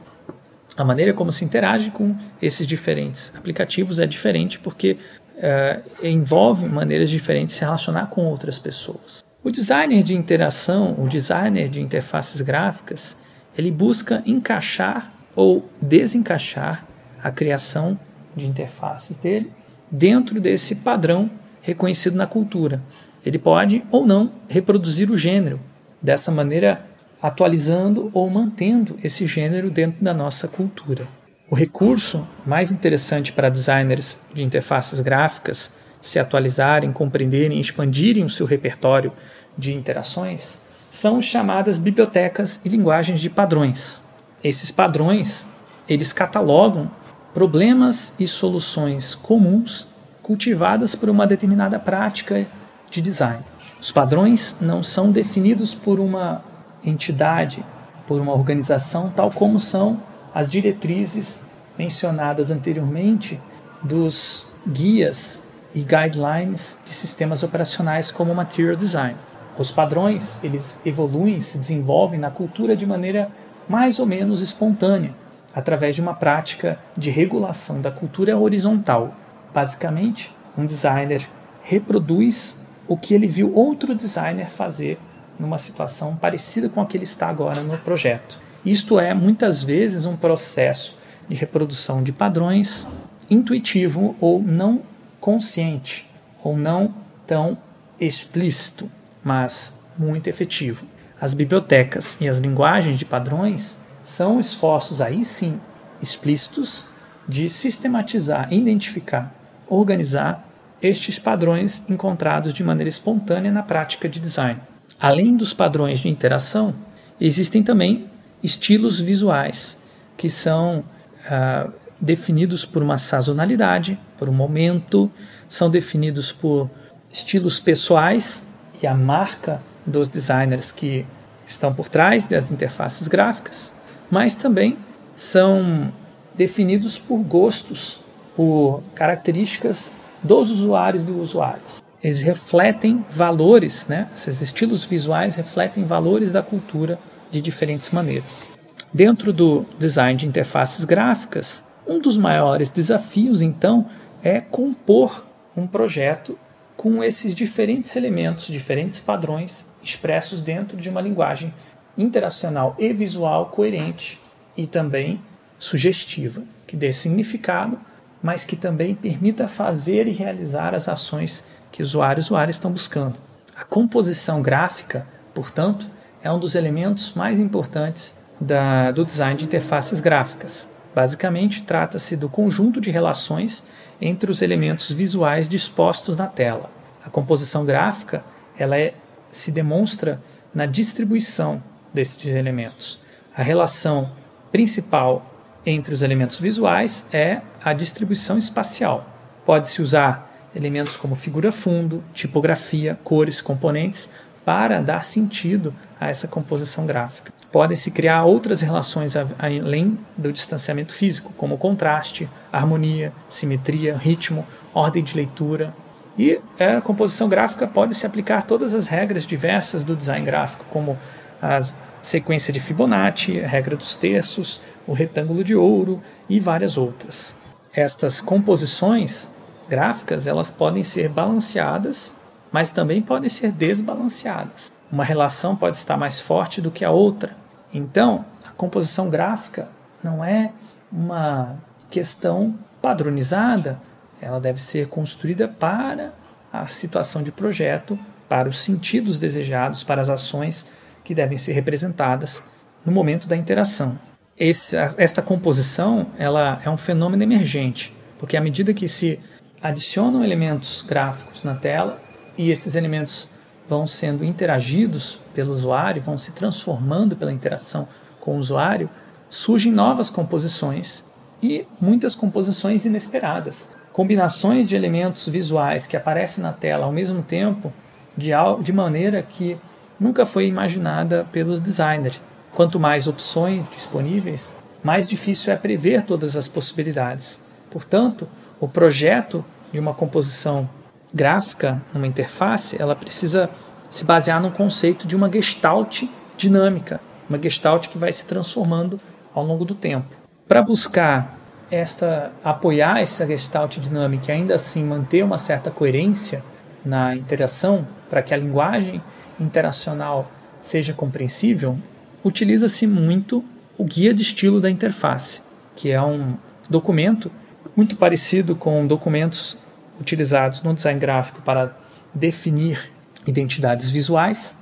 A 0.76 0.84
maneira 0.84 1.14
como 1.14 1.32
se 1.32 1.46
interage 1.46 1.90
com 1.90 2.16
esses 2.42 2.68
diferentes 2.68 3.34
aplicativos 3.36 4.00
é 4.00 4.06
diferente 4.06 4.60
porque 4.60 4.98
uh, 5.38 6.06
envolve 6.06 6.68
maneiras 6.68 7.10
diferentes 7.10 7.56
de 7.56 7.60
se 7.60 7.66
relacionar 7.66 8.08
com 8.08 8.26
outras 8.26 8.60
pessoas. 8.60 9.24
O 9.44 9.50
designer 9.50 10.04
de 10.04 10.14
interação, 10.14 10.96
o 11.00 11.08
designer 11.08 11.70
de 11.70 11.82
interfaces 11.82 12.42
gráficas, 12.42 13.18
ele 13.58 13.72
busca 13.72 14.22
encaixar 14.26 15.14
ou 15.36 15.68
desencaixar 15.82 16.86
a 17.24 17.32
criação 17.32 17.98
de 18.36 18.46
interfaces 18.46 19.18
dele 19.18 19.52
dentro 19.90 20.40
desse 20.40 20.76
padrão 20.76 21.30
reconhecido 21.62 22.16
na 22.16 22.28
cultura. 22.28 22.82
Ele 23.26 23.38
pode 23.38 23.84
ou 23.92 24.06
não 24.06 24.32
reproduzir 24.48 25.12
o 25.12 25.18
gênero, 25.18 25.60
dessa 26.02 26.32
maneira 26.32 26.86
atualizando 27.22 28.10
ou 28.14 28.30
mantendo 28.30 28.98
esse 29.04 29.26
gênero 29.26 29.70
dentro 29.70 30.04
da 30.04 30.14
nossa 30.14 30.48
cultura. 30.48 31.08
O 31.50 31.56
recurso 31.56 32.28
mais 32.46 32.72
interessante 32.72 33.32
para 33.32 33.50
designers 33.50 34.22
de 34.34 34.44
interfaces 34.44 35.00
gráficas 35.00 35.72
se 36.02 36.20
atualizarem, 36.20 36.92
compreenderem 36.92 37.58
e 37.58 37.62
expandirem 37.62 38.26
o 38.26 38.30
seu 38.30 38.46
repertório 38.46 39.12
de 39.58 39.74
interações 39.74 40.60
são 40.92 41.22
chamadas 41.22 41.78
bibliotecas 41.78 42.62
e 42.64 42.70
linguagens 42.70 43.20
de 43.20 43.30
padrões. 43.30 44.04
Esses 44.44 44.72
padrões, 44.72 45.48
eles 45.88 46.14
catalogam 46.14 46.90
problemas 47.34 48.14
e 48.20 48.28
soluções 48.28 49.16
comuns 49.16 49.88
cultivadas 50.22 50.96
por 50.96 51.10
uma 51.10 51.26
determinada 51.26 51.80
prática 51.80 52.46
de 52.90 53.02
design. 53.02 53.44
Os 53.80 53.92
padrões 53.92 54.56
não 54.60 54.82
são 54.82 55.12
definidos 55.12 55.74
por 55.74 56.00
uma 56.00 56.44
entidade, 56.84 57.64
por 58.06 58.20
uma 58.20 58.34
organização, 58.34 59.10
tal 59.10 59.32
como 59.32 59.60
são 59.60 60.02
as 60.34 60.50
diretrizes 60.50 61.44
mencionadas 61.78 62.50
anteriormente 62.50 63.40
dos 63.84 64.48
guias 64.68 65.44
e 65.74 65.80
guidelines 65.82 66.78
de 66.86 66.94
sistemas 66.94 67.44
operacionais 67.44 68.12
como 68.12 68.34
Material 68.34 68.76
Design. 68.76 69.16
Os 69.58 69.72
padrões, 69.72 70.44
eles 70.44 70.80
evoluem, 70.86 71.42
se 71.42 71.58
desenvolvem 71.58 72.20
na 72.20 72.32
cultura 72.32 72.76
de 72.76 72.86
maneira 72.86 73.30
mais 73.68 74.00
ou 74.00 74.06
menos 74.06 74.42
espontânea, 74.42 75.14
através 75.54 75.96
de 75.96 76.02
uma 76.02 76.14
prática 76.14 76.80
de 76.96 77.10
regulação 77.10 77.82
da 77.82 77.92
cultura 77.92 78.38
horizontal. 78.38 79.14
Basicamente, 79.54 80.34
um 80.58 80.66
designer 80.66 81.28
reproduz 81.64 82.58
o 82.88 82.98
que 82.98 83.14
ele 83.14 83.28
viu 83.28 83.54
outro 83.54 83.94
designer 83.94 84.50
fazer 84.50 85.00
numa 85.40 85.58
situação 85.58 86.16
parecida 86.16 86.70
com 86.70 86.82
a 86.82 86.86
que 86.86 86.98
ele 86.98 87.04
está 87.04 87.28
agora 87.28 87.62
no 87.62 87.78
projeto. 87.78 88.40
Isto 88.66 89.00
é, 89.00 89.14
muitas 89.14 89.64
vezes, 89.64 90.06
um 90.06 90.18
processo 90.18 90.98
de 91.28 91.36
reprodução 91.36 92.02
de 92.02 92.12
padrões 92.12 92.88
intuitivo 93.30 94.16
ou 94.20 94.42
não 94.42 94.82
consciente, 95.20 96.10
ou 96.44 96.58
não 96.58 96.94
tão 97.26 97.58
explícito, 98.00 98.90
mas 99.24 99.80
muito 99.98 100.28
efetivo. 100.28 100.86
As 101.20 101.34
bibliotecas 101.34 102.18
e 102.22 102.28
as 102.28 102.38
linguagens 102.38 102.98
de 102.98 103.06
padrões 103.06 103.78
são 104.04 104.40
esforços 104.40 105.02
aí 105.02 105.26
sim 105.26 105.60
explícitos 106.02 106.86
de 107.28 107.50
sistematizar, 107.50 108.54
identificar, 108.54 109.34
organizar 109.68 110.47
estes 110.82 111.18
padrões 111.18 111.84
encontrados 111.90 112.54
de 112.54 112.64
maneira 112.64 112.90
espontânea 112.90 113.52
na 113.52 113.64
prática 113.64 114.08
de 114.08 114.20
design. 114.20 114.60
Além 115.00 115.36
dos 115.36 115.54
padrões 115.54 116.00
de 116.00 116.10
interação, 116.10 116.74
existem 117.20 117.64
também 117.64 118.10
estilos 118.44 119.00
visuais, 119.00 119.78
que 120.16 120.30
são 120.30 120.84
ah, 121.26 121.70
definidos 122.00 122.66
por 122.66 122.84
uma 122.84 122.98
sazonalidade, 122.98 124.00
por 124.18 124.30
um 124.30 124.34
momento, 124.34 125.12
são 125.48 125.70
definidos 125.70 126.32
por 126.32 126.70
estilos 127.12 127.60
pessoais 127.60 128.48
e 128.82 128.88
a 128.88 128.94
marca 128.94 129.62
dos 129.86 130.08
designers 130.08 130.72
que 130.72 131.06
estão 131.46 131.74
por 131.74 131.90
trás 131.90 132.28
das 132.28 132.52
interfaces 132.52 133.08
gráficas, 133.08 133.74
mas 134.12 134.36
também 134.36 134.78
são 135.16 135.92
definidos 136.36 137.00
por 137.00 137.20
gostos, 137.24 138.00
por 138.36 138.84
características 138.94 139.92
dos 140.24 140.50
usuários 140.52 141.08
e 141.08 141.12
usuárias. 141.12 141.84
Eles 142.04 142.22
refletem 142.22 143.04
valores, 143.10 143.88
né? 143.88 144.08
esses 144.16 144.42
estilos 144.42 144.86
visuais 144.86 145.36
refletem 145.36 145.84
valores 145.84 146.32
da 146.32 146.44
cultura 146.44 147.00
de 147.32 147.42
diferentes 147.42 147.90
maneiras. 147.92 148.48
Dentro 148.94 149.34
do 149.34 149.66
design 149.78 150.18
de 150.18 150.28
interfaces 150.28 150.86
gráficas, 150.86 151.64
um 151.88 152.00
dos 152.00 152.18
maiores 152.18 152.72
desafios, 152.72 153.42
então, 153.42 153.88
é 154.24 154.40
compor 154.40 155.26
um 155.56 155.66
projeto 155.66 156.38
com 156.76 157.04
esses 157.04 157.34
diferentes 157.34 157.96
elementos, 157.96 158.48
diferentes 158.48 159.00
padrões 159.00 159.68
expressos 159.82 160.42
dentro 160.42 160.78
de 160.78 160.90
uma 160.90 161.02
linguagem 161.02 161.54
interacional 161.98 162.76
e 162.78 162.94
visual 162.94 163.48
coerente 163.48 164.20
e 164.56 164.68
também 164.68 165.20
sugestiva, 165.58 166.44
que 166.68 166.76
dê 166.76 166.94
significado, 166.94 167.80
mas 168.22 168.44
que 168.44 168.56
também 168.56 168.96
permita 168.96 169.48
fazer 169.48 170.08
e 170.08 170.12
realizar 170.12 170.74
as 170.74 170.88
ações 170.88 171.46
que 171.72 171.82
usuários 171.82 172.26
e 172.26 172.30
usuários 172.30 172.56
estão 172.56 172.72
buscando. 172.72 173.16
A 173.56 173.64
composição 173.64 174.42
gráfica, 174.42 175.08
portanto, 175.34 175.90
é 176.22 176.32
um 176.32 176.40
dos 176.40 176.56
elementos 176.56 177.14
mais 177.14 177.40
importantes 177.40 178.16
da, 178.40 178.92
do 178.92 179.06
design 179.06 179.38
de 179.38 179.46
interfaces 179.46 180.00
gráficas. 180.00 180.68
Basicamente, 180.94 181.64
trata-se 181.64 182.16
do 182.16 182.28
conjunto 182.30 182.82
de 182.82 182.90
relações 182.90 183.64
entre 184.02 184.32
os 184.32 184.42
elementos 184.42 184.92
visuais 184.92 185.48
dispostos 185.48 186.16
na 186.16 186.28
tela. 186.28 186.70
A 187.06 187.10
composição 187.10 187.66
gráfica 187.66 188.24
ela 188.58 188.78
é, 188.78 188.94
se 189.32 189.52
demonstra 189.52 190.22
na 190.54 190.66
distribuição 190.66 191.62
desses 191.94 192.26
elementos. 192.26 193.00
A 193.36 193.44
relação 193.44 194.12
principal 194.52 195.26
entre 195.70 195.94
os 195.94 196.02
elementos 196.02 196.40
visuais 196.40 197.06
é 197.12 197.42
a 197.62 197.74
distribuição 197.74 198.38
espacial. 198.38 199.06
Pode-se 199.46 199.82
usar 199.82 200.50
elementos 200.56 200.96
como 200.96 201.14
figura 201.14 201.52
fundo, 201.52 202.02
tipografia, 202.14 202.98
cores, 203.04 203.42
componentes 203.42 204.10
para 204.46 204.82
dar 204.82 205.04
sentido 205.04 205.74
a 206.00 206.08
essa 206.08 206.26
composição 206.26 206.86
gráfica. 206.86 207.34
Podem-se 207.52 207.92
criar 207.92 208.24
outras 208.24 208.62
relações 208.62 209.14
além 209.38 210.00
do 210.18 210.32
distanciamento 210.32 210.94
físico, 210.94 211.34
como 211.36 211.58
contraste, 211.58 212.30
harmonia, 212.52 213.12
simetria, 213.28 213.98
ritmo, 213.98 214.48
ordem 214.74 215.04
de 215.04 215.16
leitura. 215.16 215.74
E 216.18 216.40
a 216.60 216.80
composição 216.82 217.28
gráfica 217.28 217.68
pode 217.68 217.94
se 217.94 218.06
aplicar 218.06 218.44
todas 218.44 218.74
as 218.74 218.88
regras 218.88 219.26
diversas 219.26 219.84
do 219.84 219.96
design 219.96 220.26
gráfico, 220.26 220.66
como 220.70 220.98
as 221.42 221.76
sequência 222.02 222.54
de 222.54 222.60
Fibonacci, 222.60 223.42
a 223.42 223.48
regra 223.48 223.76
dos 223.76 223.96
terços, 223.96 224.62
o 224.88 224.94
retângulo 224.94 225.44
de 225.44 225.56
ouro 225.56 226.02
e 226.30 226.40
várias 226.40 226.78
outras. 226.78 227.38
Estas 227.74 228.22
composições 228.22 229.30
gráficas 229.68 230.26
elas 230.26 230.50
podem 230.50 230.84
ser 230.84 231.10
balanceadas, 231.10 232.16
mas 232.52 232.72
também 232.72 233.02
podem 233.02 233.30
ser 233.30 233.52
desbalanceadas. 233.52 234.72
Uma 234.90 235.04
relação 235.04 235.56
pode 235.56 235.76
estar 235.76 235.98
mais 235.98 236.20
forte 236.22 236.62
do 236.62 236.72
que 236.72 236.86
a 236.86 236.92
outra. 236.92 237.36
Então, 237.74 238.24
a 238.46 238.52
composição 238.52 239.10
gráfica 239.10 239.68
não 240.02 240.24
é 240.24 240.52
uma 240.90 241.58
questão 241.90 242.56
padronizada, 242.82 243.82
ela 244.22 244.40
deve 244.40 244.62
ser 244.62 244.88
construída 244.88 245.48
para 245.48 246.14
a 246.52 246.68
situação 246.68 247.22
de 247.22 247.32
projeto, 247.32 248.00
para 248.30 248.48
os 248.48 248.60
sentidos 248.60 249.20
desejados, 249.20 249.84
para 249.84 250.02
as 250.02 250.10
ações 250.10 250.66
que 251.08 251.16
devem 251.16 251.38
ser 251.38 251.54
representadas 251.54 252.44
no 252.86 252.92
momento 252.92 253.30
da 253.30 253.38
interação. 253.38 253.98
Esse, 254.38 254.76
esta 254.98 255.22
composição 255.22 256.08
ela 256.18 256.62
é 256.66 256.70
um 256.70 256.76
fenômeno 256.76 257.24
emergente, 257.24 257.96
porque 258.20 258.36
à 258.36 258.42
medida 258.42 258.74
que 258.74 258.90
se 258.90 259.18
adicionam 259.62 260.22
elementos 260.22 260.84
gráficos 260.86 261.44
na 261.46 261.56
tela 261.56 262.02
e 262.38 262.52
esses 262.52 262.76
elementos 262.76 263.30
vão 263.66 263.88
sendo 263.88 264.26
interagidos 264.26 265.18
pelo 265.34 265.54
usuário, 265.54 266.02
vão 266.02 266.18
se 266.18 266.34
transformando 266.34 267.16
pela 267.16 267.32
interação 267.32 267.88
com 268.20 268.36
o 268.36 268.40
usuário, 268.40 268.90
surgem 269.30 269.72
novas 269.72 270.10
composições 270.10 271.06
e 271.42 271.66
muitas 271.80 272.16
composições 272.16 272.84
inesperadas. 272.84 273.70
Combinações 273.94 274.68
de 274.68 274.76
elementos 274.76 275.30
visuais 275.30 275.88
que 275.88 275.96
aparecem 275.96 276.44
na 276.44 276.52
tela 276.52 276.86
ao 276.86 276.92
mesmo 276.92 277.24
tempo, 277.24 277.72
de, 278.18 278.32
de 278.62 278.74
maneira 278.74 279.24
que 279.24 279.58
nunca 280.00 280.26
foi 280.26 280.48
imaginada 280.48 281.28
pelos 281.32 281.60
designers. 281.60 282.22
Quanto 282.54 282.80
mais 282.80 283.08
opções 283.08 283.70
disponíveis, 283.70 284.54
mais 284.84 285.08
difícil 285.08 285.54
é 285.54 285.56
prever 285.56 286.02
todas 286.04 286.36
as 286.36 286.48
possibilidades. 286.48 287.44
Portanto, 287.70 288.28
o 288.60 288.68
projeto 288.68 289.44
de 289.72 289.80
uma 289.80 289.94
composição 289.94 290.70
gráfica, 291.14 291.82
uma 291.94 292.08
interface, 292.08 292.76
ela 292.80 292.96
precisa 292.96 293.50
se 293.90 294.04
basear 294.04 294.42
no 294.42 294.52
conceito 294.52 295.08
de 295.08 295.16
uma 295.16 295.32
gestalt 295.32 296.04
dinâmica, 296.36 297.00
uma 297.30 297.42
gestalt 297.42 297.88
que 297.88 297.98
vai 297.98 298.12
se 298.12 298.26
transformando 298.26 299.00
ao 299.34 299.46
longo 299.46 299.66
do 299.66 299.76
tempo. 299.76 300.16
Para 300.48 300.62
buscar 300.62 301.38
esta 301.70 302.32
apoiar 302.44 303.00
essa 303.00 303.26
gestalt 303.26 303.78
dinâmica 303.78 304.32
e 304.32 304.36
ainda 304.36 304.56
assim 304.56 304.84
manter 304.84 305.24
uma 305.24 305.38
certa 305.38 305.70
coerência 305.70 306.44
na 306.88 307.16
interação, 307.16 307.88
para 308.10 308.22
que 308.22 308.34
a 308.34 308.38
linguagem 308.38 309.02
interacional 309.40 310.32
seja 310.60 310.94
compreensível, 310.94 311.78
utiliza-se 312.24 312.88
muito 312.88 313.44
o 313.78 313.84
guia 313.84 314.14
de 314.14 314.22
estilo 314.22 314.60
da 314.60 314.70
interface, 314.70 315.42
que 315.76 315.92
é 315.92 316.02
um 316.02 316.36
documento 316.70 317.32
muito 317.76 317.96
parecido 317.96 318.56
com 318.56 318.88
documentos 318.88 319.58
utilizados 320.00 320.62
no 320.62 320.74
design 320.74 321.00
gráfico 321.00 321.42
para 321.42 321.76
definir 322.14 322.92
identidades 323.26 323.90
visuais, 323.90 324.58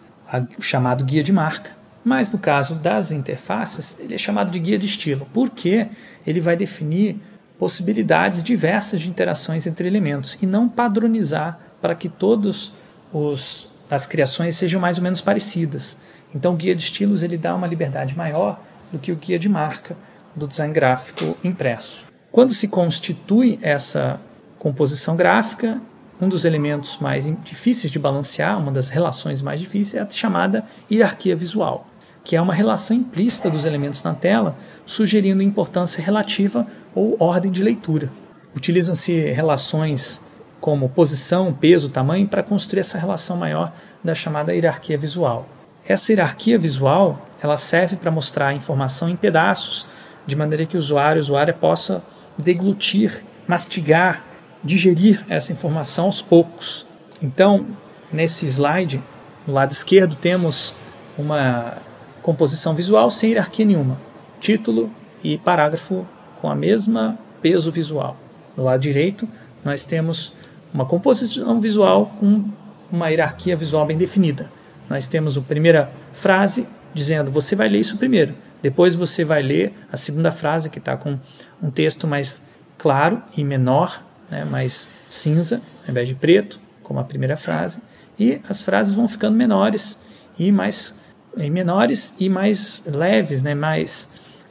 o 0.57 0.61
chamado 0.61 1.05
guia 1.05 1.23
de 1.23 1.31
marca. 1.31 1.71
Mas 2.03 2.29
no 2.29 2.37
caso 2.37 2.75
das 2.75 3.11
interfaces, 3.11 3.97
ele 3.99 4.13
é 4.13 4.17
chamado 4.17 4.51
de 4.51 4.59
guia 4.59 4.77
de 4.77 4.85
estilo, 4.85 5.27
porque 5.33 5.87
ele 6.25 6.41
vai 6.41 6.55
definir 6.55 7.19
possibilidades 7.57 8.43
diversas 8.43 9.01
de 9.01 9.09
interações 9.09 9.65
entre 9.65 9.87
elementos 9.87 10.37
e 10.41 10.45
não 10.45 10.67
padronizar 10.67 11.59
para 11.85 11.93
que 11.93 12.09
todos 12.09 12.73
os 13.13 13.67
as 13.91 14.07
criações 14.07 14.55
sejam 14.55 14.81
mais 14.81 14.97
ou 14.97 15.03
menos 15.03 15.21
parecidas. 15.21 15.95
Então 16.33 16.55
o 16.55 16.55
guia 16.55 16.75
de 16.75 16.81
estilos 16.81 17.21
ele 17.21 17.37
dá 17.37 17.53
uma 17.53 17.67
liberdade 17.67 18.17
maior 18.17 18.59
do 18.91 18.97
que 18.97 19.11
o 19.11 19.15
guia 19.15 19.37
de 19.37 19.47
marca 19.47 19.95
do 20.35 20.47
design 20.47 20.73
gráfico 20.73 21.37
impresso. 21.43 22.03
Quando 22.31 22.55
se 22.55 22.67
constitui 22.67 23.59
essa 23.61 24.19
composição 24.57 25.15
gráfica, 25.15 25.79
um 26.19 26.27
dos 26.27 26.43
elementos 26.43 26.97
mais 26.97 27.31
difíceis 27.43 27.91
de 27.91 27.99
balancear, 27.99 28.57
uma 28.57 28.71
das 28.71 28.89
relações 28.89 29.43
mais 29.43 29.59
difíceis, 29.59 29.93
é 29.93 29.99
a 30.03 30.09
chamada 30.09 30.63
hierarquia 30.91 31.35
visual, 31.35 31.85
que 32.23 32.35
é 32.35 32.41
uma 32.41 32.55
relação 32.55 32.97
implícita 32.97 33.47
dos 33.47 33.63
elementos 33.63 34.01
na 34.01 34.15
tela, 34.15 34.57
sugerindo 34.87 35.43
importância 35.43 36.03
relativa 36.03 36.65
ou 36.95 37.15
ordem 37.19 37.51
de 37.51 37.61
leitura. 37.61 38.11
Utilizam-se 38.55 39.13
relações 39.13 40.24
como 40.65 40.89
posição, 40.89 41.53
peso, 41.53 41.89
tamanho, 41.89 42.27
para 42.27 42.41
construir 42.41 42.79
essa 42.79 42.97
relação 42.97 43.37
maior 43.37 43.71
da 44.03 44.15
chamada 44.15 44.51
hierarquia 44.51 44.97
visual. 44.97 45.47
Essa 45.87 46.11
hierarquia 46.11 46.57
visual 46.57 47.23
ela 47.39 47.55
serve 47.55 47.95
para 47.95 48.09
mostrar 48.09 48.47
a 48.47 48.53
informação 48.55 49.07
em 49.07 49.15
pedaços, 49.15 49.85
de 50.25 50.35
maneira 50.35 50.65
que 50.65 50.75
o 50.75 50.79
usuário, 50.79 51.19
o 51.19 51.21
usuária 51.21 51.53
possa 51.53 52.01
deglutir, 52.35 53.23
mastigar, 53.47 54.25
digerir 54.63 55.23
essa 55.29 55.53
informação 55.53 56.05
aos 56.05 56.19
poucos. 56.19 56.83
Então, 57.21 57.67
nesse 58.11 58.47
slide, 58.47 59.03
no 59.45 59.53
lado 59.53 59.71
esquerdo, 59.71 60.15
temos 60.15 60.73
uma 61.15 61.77
composição 62.23 62.73
visual 62.73 63.11
sem 63.11 63.29
hierarquia 63.33 63.65
nenhuma, 63.65 63.99
título 64.39 64.91
e 65.23 65.37
parágrafo 65.37 66.07
com 66.41 66.49
a 66.49 66.55
mesma 66.55 67.19
peso 67.39 67.71
visual. 67.71 68.17
No 68.57 68.63
lado 68.63 68.81
direito, 68.81 69.29
nós 69.63 69.83
temos 69.83 70.33
uma 70.75 70.85
composição 70.85 71.61
visual 71.61 72.13
com 72.19 72.43
uma 72.91 73.07
hierarquia 73.07 73.55
visual 73.55 73.85
bem 73.85 73.97
definida. 73.97 74.51
Nós 74.89 75.07
temos 75.07 75.37
a 75.37 75.41
primeira 75.41 75.89
frase 76.11 76.67
dizendo 76.93 77.31
você 77.31 77.55
vai 77.55 77.69
ler 77.69 77.79
isso 77.79 77.97
primeiro, 77.97 78.35
depois 78.61 78.93
você 78.93 79.23
vai 79.23 79.41
ler 79.41 79.73
a 79.91 79.95
segunda 79.95 80.31
frase 80.31 80.69
que 80.69 80.77
está 80.77 80.97
com 80.97 81.17
um 81.63 81.71
texto 81.71 82.05
mais 82.05 82.43
claro 82.77 83.23
e 83.37 83.43
menor, 83.43 84.03
né, 84.29 84.43
mais 84.43 84.89
cinza, 85.09 85.61
ao 85.83 85.91
invés 85.91 86.09
de 86.09 86.15
preto, 86.15 86.59
como 86.83 86.99
a 86.99 87.03
primeira 87.05 87.37
frase, 87.37 87.81
e 88.19 88.41
as 88.47 88.61
frases 88.61 88.93
vão 88.93 89.07
ficando 89.07 89.35
menores 89.35 89.99
e 90.37 90.51
mais 90.51 90.99
e 91.37 91.49
menores 91.49 92.13
e 92.19 92.29
mais 92.29 92.83
leves, 92.85 93.43
né, 93.43 93.55
mais 93.55 94.09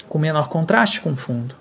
com 0.08 0.18
menor 0.18 0.48
contraste 0.48 1.02
com 1.02 1.12
o 1.12 1.16
fundo, 1.16 1.54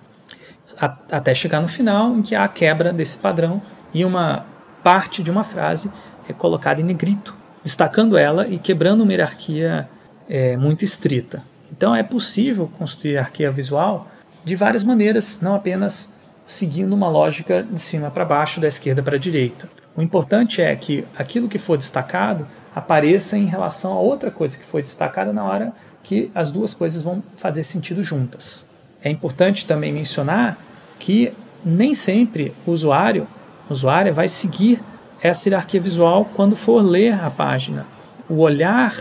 até 0.78 1.34
chegar 1.34 1.62
no 1.62 1.68
final 1.68 2.16
em 2.16 2.22
que 2.22 2.34
há 2.34 2.46
a 2.46 2.50
quebra 2.50 2.94
desse 2.94 3.18
padrão 3.18 3.62
e 3.94 4.04
uma 4.04 4.53
parte 4.84 5.24
de 5.24 5.32
uma 5.32 5.44
frase 5.44 5.90
é 6.28 6.34
colocada 6.34 6.82
em 6.82 6.84
negrito, 6.84 7.36
destacando 7.64 8.18
ela 8.18 8.48
e 8.48 8.58
quebrando 8.58 9.02
uma 9.02 9.12
hierarquia 9.12 9.90
é, 10.30 10.58
muito 10.58 10.84
estrita. 10.84 11.42
Então 11.72 11.96
é 11.96 12.04
possível 12.04 12.70
construir 12.78 13.14
hierarquia 13.14 13.52
visual 13.52 14.08
de 14.44 14.56
várias 14.56 14.84
maneiras, 14.84 15.40
não 15.42 15.56
apenas 15.56 16.14
seguindo 16.46 16.94
uma 16.94 17.10
lógica 17.10 17.64
de 17.64 17.80
cima 17.80 18.12
para 18.12 18.26
baixo, 18.26 18.60
da 18.60 18.68
esquerda 18.68 19.02
para 19.02 19.16
a 19.16 19.20
direita. 19.20 19.70
O 19.96 20.02
importante 20.02 20.62
é 20.62 20.76
que 20.76 21.06
aquilo 21.16 21.48
que 21.48 21.58
for 21.58 21.78
destacado 21.78 22.48
apareça 22.76 23.38
em 23.38 23.46
relação 23.46 23.94
a 23.94 24.00
outra 24.00 24.32
coisa 24.32 24.58
que 24.58 24.66
foi 24.66 24.82
destacada 24.82 25.32
na 25.32 25.44
hora 25.44 25.74
que 26.02 26.30
as 26.36 26.52
duas 26.52 26.74
coisas 26.74 27.02
vão 27.02 27.24
fazer 27.36 27.64
sentido 27.64 28.04
juntas. 28.04 28.66
É 29.04 29.10
importante 29.10 29.66
também 29.66 29.94
mencionar 29.94 30.58
que 31.00 31.34
nem 31.64 31.94
sempre 31.94 32.54
o 32.66 32.72
usuário, 32.72 33.28
usuária 33.70 34.12
vai 34.12 34.28
seguir 34.28 34.82
essa 35.22 35.48
hierarquia 35.48 35.80
visual 35.80 36.26
quando 36.34 36.56
for 36.56 36.84
ler 36.84 37.14
a 37.14 37.30
página. 37.30 37.86
O 38.30 38.40
olhar 38.40 38.96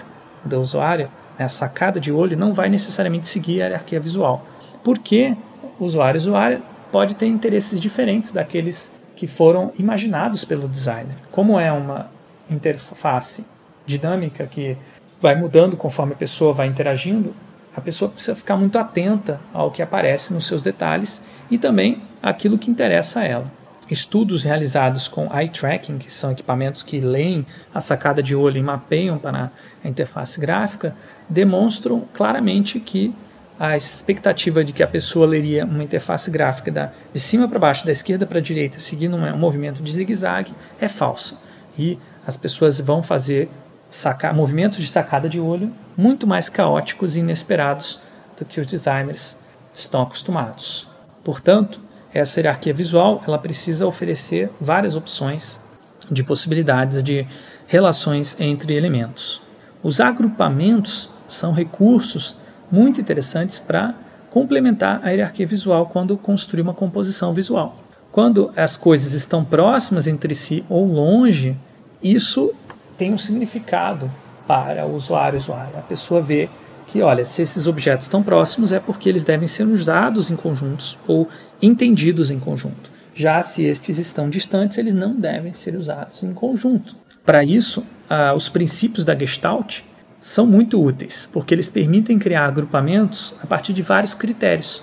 do 0.45 0.61
usuário, 0.61 1.11
a 1.39 1.49
sacada 1.49 1.99
de 1.99 2.13
olho, 2.13 2.37
não 2.37 2.55
vai 2.55 2.69
necessariamente 2.69 3.27
seguir 3.27 3.63
a 3.63 3.67
hierarquia 3.67 3.99
visual. 3.99 4.47
Porque 4.85 5.37
o 5.79 5.85
usuário 5.85 6.19
usuária 6.19 6.63
pode 6.91 7.15
ter 7.15 7.27
interesses 7.27 7.81
diferentes 7.81 8.33
daqueles 8.33 8.91
que 9.17 9.27
foram 9.27 9.73
imaginados 9.79 10.45
pelo 10.45 10.69
designer. 10.69 11.17
Como 11.31 11.59
é 11.59 11.73
uma 11.73 12.11
interface 12.51 13.45
dinâmica 13.87 14.47
que 14.47 14.77
vai 15.21 15.35
mudando 15.35 15.77
conforme 15.77 16.13
a 16.13 16.17
pessoa 16.17 16.53
vai 16.53 16.67
interagindo, 16.67 17.35
a 17.75 17.81
pessoa 17.81 18.11
precisa 18.11 18.37
ficar 18.37 18.57
muito 18.57 18.79
atenta 18.79 19.41
ao 19.53 19.71
que 19.71 19.83
aparece 19.83 20.33
nos 20.35 20.47
seus 20.47 20.61
detalhes 20.61 21.23
e 21.51 21.57
também 21.57 22.03
aquilo 22.23 22.59
que 22.59 22.71
interessa 22.71 23.21
a 23.21 23.25
ela. 23.25 23.62
Estudos 23.93 24.43
realizados 24.43 25.07
com 25.07 25.29
eye 25.37 25.51
tracking, 25.51 25.99
que 25.99 26.11
são 26.11 26.33
equipamentos 26.33 26.83
que 26.83 26.99
leem 26.99 27.47
a 27.75 27.79
sacada 27.79 28.23
de 28.23 28.35
olho 28.35 28.57
e 28.57 28.63
mapeiam 28.63 29.19
para 29.19 29.53
a 29.85 29.87
interface 29.89 30.41
gráfica, 30.41 30.97
demonstram 31.29 32.09
claramente 32.11 32.81
que 32.81 33.15
a 33.61 33.77
expectativa 33.77 34.65
de 34.65 34.73
que 34.73 34.83
a 34.83 34.87
pessoa 34.87 35.27
leria 35.27 35.67
uma 35.67 35.85
interface 35.85 36.31
gráfica 36.31 36.73
da, 36.73 36.93
de 37.13 37.21
cima 37.21 37.47
para 37.47 37.59
baixo, 37.59 37.85
da 37.85 37.93
esquerda 37.93 38.25
para 38.25 38.39
a 38.39 38.43
direita, 38.43 38.79
seguindo 38.79 39.15
um, 39.15 39.27
um 39.27 39.37
movimento 39.37 39.83
de 39.83 39.93
zigue-zague, 39.93 40.55
é 40.81 40.89
falsa. 40.89 41.37
E 41.79 41.99
as 42.27 42.35
pessoas 42.35 42.81
vão 42.81 43.03
fazer 43.03 43.51
sacar, 43.91 44.33
movimentos 44.33 44.79
de 44.79 44.87
sacada 44.87 45.29
de 45.29 45.39
olho 45.39 45.71
muito 45.95 46.27
mais 46.27 46.49
caóticos 46.49 47.15
e 47.15 47.21
inesperados 47.21 48.01
do 48.39 48.45
que 48.47 48.59
os 48.59 48.67
designers 48.67 49.39
estão 49.75 50.01
acostumados. 50.01 50.89
Portanto, 51.23 51.79
essa 52.15 52.41
hierarquia 52.41 52.75
visual 52.75 53.23
ela 53.27 53.39
precisa 53.39 53.87
oferecer 53.87 54.51
várias 54.61 54.97
opções 54.97 55.63
de 56.11 56.23
possibilidades 56.23 57.03
de 57.03 57.27
relações 57.67 58.37
entre 58.39 58.75
elementos. 58.75 59.41
Os 59.83 60.01
agrupamentos 60.01 61.09
são 61.27 61.53
recursos 61.53 62.37
muito 62.71 63.01
interessantes 63.01 63.59
para 63.59 63.95
complementar 64.31 65.01
a 65.03 65.11
hierarquia 65.11 65.47
visual 65.47 65.87
quando 65.87 66.17
construir 66.17 66.63
uma 66.63 66.75
composição 66.75 67.35
visual. 67.35 67.77
Quando 68.11 68.53
as 68.57 68.77
coisas 68.77 69.13
estão 69.13 69.45
próximas 69.45 70.07
entre 70.07 70.35
si 70.35 70.65
ou 70.69 70.87
longe, 70.87 71.57
isso 72.03 72.53
tem 72.97 73.13
um 73.13 73.19
significado 73.19 74.11
para 74.47 74.87
o 74.87 74.95
usuário 74.95 75.39
usuário. 75.39 75.79
A 75.79 75.83
pessoa 75.83 76.21
vê 76.21 76.49
que, 76.87 77.03
olha, 77.03 77.25
se 77.25 77.43
esses 77.43 77.67
objetos 77.67 78.07
estão 78.07 78.23
próximos 78.23 78.73
é 78.73 78.81
porque 78.81 79.09
eles 79.09 79.25
devem 79.25 79.49
ser 79.49 79.65
usados 79.65 80.31
em 80.31 80.37
conjuntos 80.37 80.99
ou 81.07 81.29
entendidos 81.61 82.31
em 82.31 82.39
conjunto. 82.39 82.91
Já 83.15 83.43
se 83.43 83.65
estes 83.65 83.99
estão 83.99 84.29
distantes, 84.31 84.79
eles 84.79 84.95
não 84.95 85.15
devem 85.15 85.53
ser 85.53 85.75
usados 85.75 86.23
em 86.23 86.33
conjunto. 86.33 86.97
Para 87.25 87.45
isso, 87.45 87.85
ah, 88.09 88.35
os 88.35 88.49
princípios 88.49 89.05
da 89.05 89.17
Gestalt 89.17 89.81
são 90.19 90.47
muito 90.47 90.83
úteis, 90.83 91.29
porque 91.33 91.55
eles 91.55 91.69
permitem 91.69 92.19
criar 92.19 92.47
agrupamentos 92.47 93.35
a 93.43 93.47
partir 93.47 93.73
de 93.73 93.83
vários 93.83 94.15
critérios. 94.15 94.83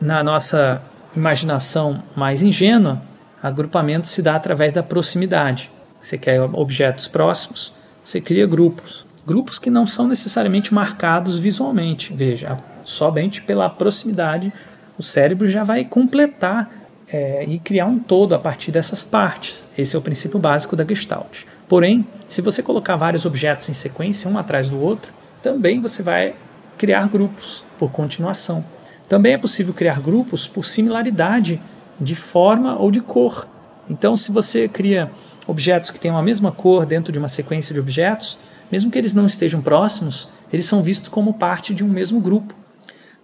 Na 0.00 0.22
nossa 0.22 0.82
imaginação 1.16 2.02
mais 2.14 2.42
ingênua, 2.42 3.02
agrupamento 3.42 4.06
se 4.06 4.22
dá 4.22 4.36
através 4.36 4.72
da 4.72 4.82
proximidade. 4.82 5.70
Você 6.00 6.16
quer 6.16 6.40
objetos 6.40 7.08
próximos, 7.08 7.72
você 8.02 8.20
cria 8.20 8.46
grupos. 8.46 9.06
Grupos 9.26 9.58
que 9.58 9.70
não 9.70 9.86
são 9.86 10.08
necessariamente 10.08 10.72
marcados 10.72 11.38
visualmente. 11.38 12.12
Veja, 12.12 12.56
somente 12.84 13.42
pela 13.42 13.68
proximidade 13.68 14.52
o 14.98 15.02
cérebro 15.02 15.48
já 15.48 15.64
vai 15.64 15.84
completar 15.84 16.70
é, 17.08 17.44
e 17.44 17.58
criar 17.58 17.86
um 17.86 17.98
todo 17.98 18.34
a 18.34 18.38
partir 18.38 18.70
dessas 18.70 19.02
partes. 19.02 19.66
Esse 19.76 19.96
é 19.96 19.98
o 19.98 20.02
princípio 20.02 20.38
básico 20.38 20.76
da 20.76 20.84
Gestalt. 20.84 21.44
Porém, 21.68 22.06
se 22.28 22.42
você 22.42 22.62
colocar 22.62 22.96
vários 22.96 23.24
objetos 23.24 23.68
em 23.68 23.74
sequência, 23.74 24.30
um 24.30 24.38
atrás 24.38 24.68
do 24.68 24.80
outro, 24.80 25.12
também 25.42 25.80
você 25.80 26.02
vai 26.02 26.34
criar 26.76 27.08
grupos 27.08 27.64
por 27.78 27.90
continuação. 27.90 28.64
Também 29.08 29.32
é 29.32 29.38
possível 29.38 29.74
criar 29.74 30.00
grupos 30.00 30.46
por 30.46 30.64
similaridade 30.64 31.60
de 32.00 32.14
forma 32.14 32.78
ou 32.78 32.90
de 32.90 33.00
cor. 33.00 33.46
Então, 33.88 34.16
se 34.16 34.30
você 34.30 34.68
cria 34.68 35.10
objetos 35.46 35.90
que 35.90 35.98
têm 35.98 36.10
a 36.10 36.22
mesma 36.22 36.52
cor 36.52 36.86
dentro 36.86 37.12
de 37.12 37.18
uma 37.18 37.28
sequência 37.28 37.74
de 37.74 37.80
objetos, 37.80 38.38
mesmo 38.70 38.90
que 38.90 38.98
eles 38.98 39.14
não 39.14 39.26
estejam 39.26 39.60
próximos, 39.60 40.28
eles 40.52 40.66
são 40.66 40.82
vistos 40.82 41.08
como 41.08 41.34
parte 41.34 41.74
de 41.74 41.84
um 41.84 41.88
mesmo 41.88 42.20
grupo. 42.20 42.54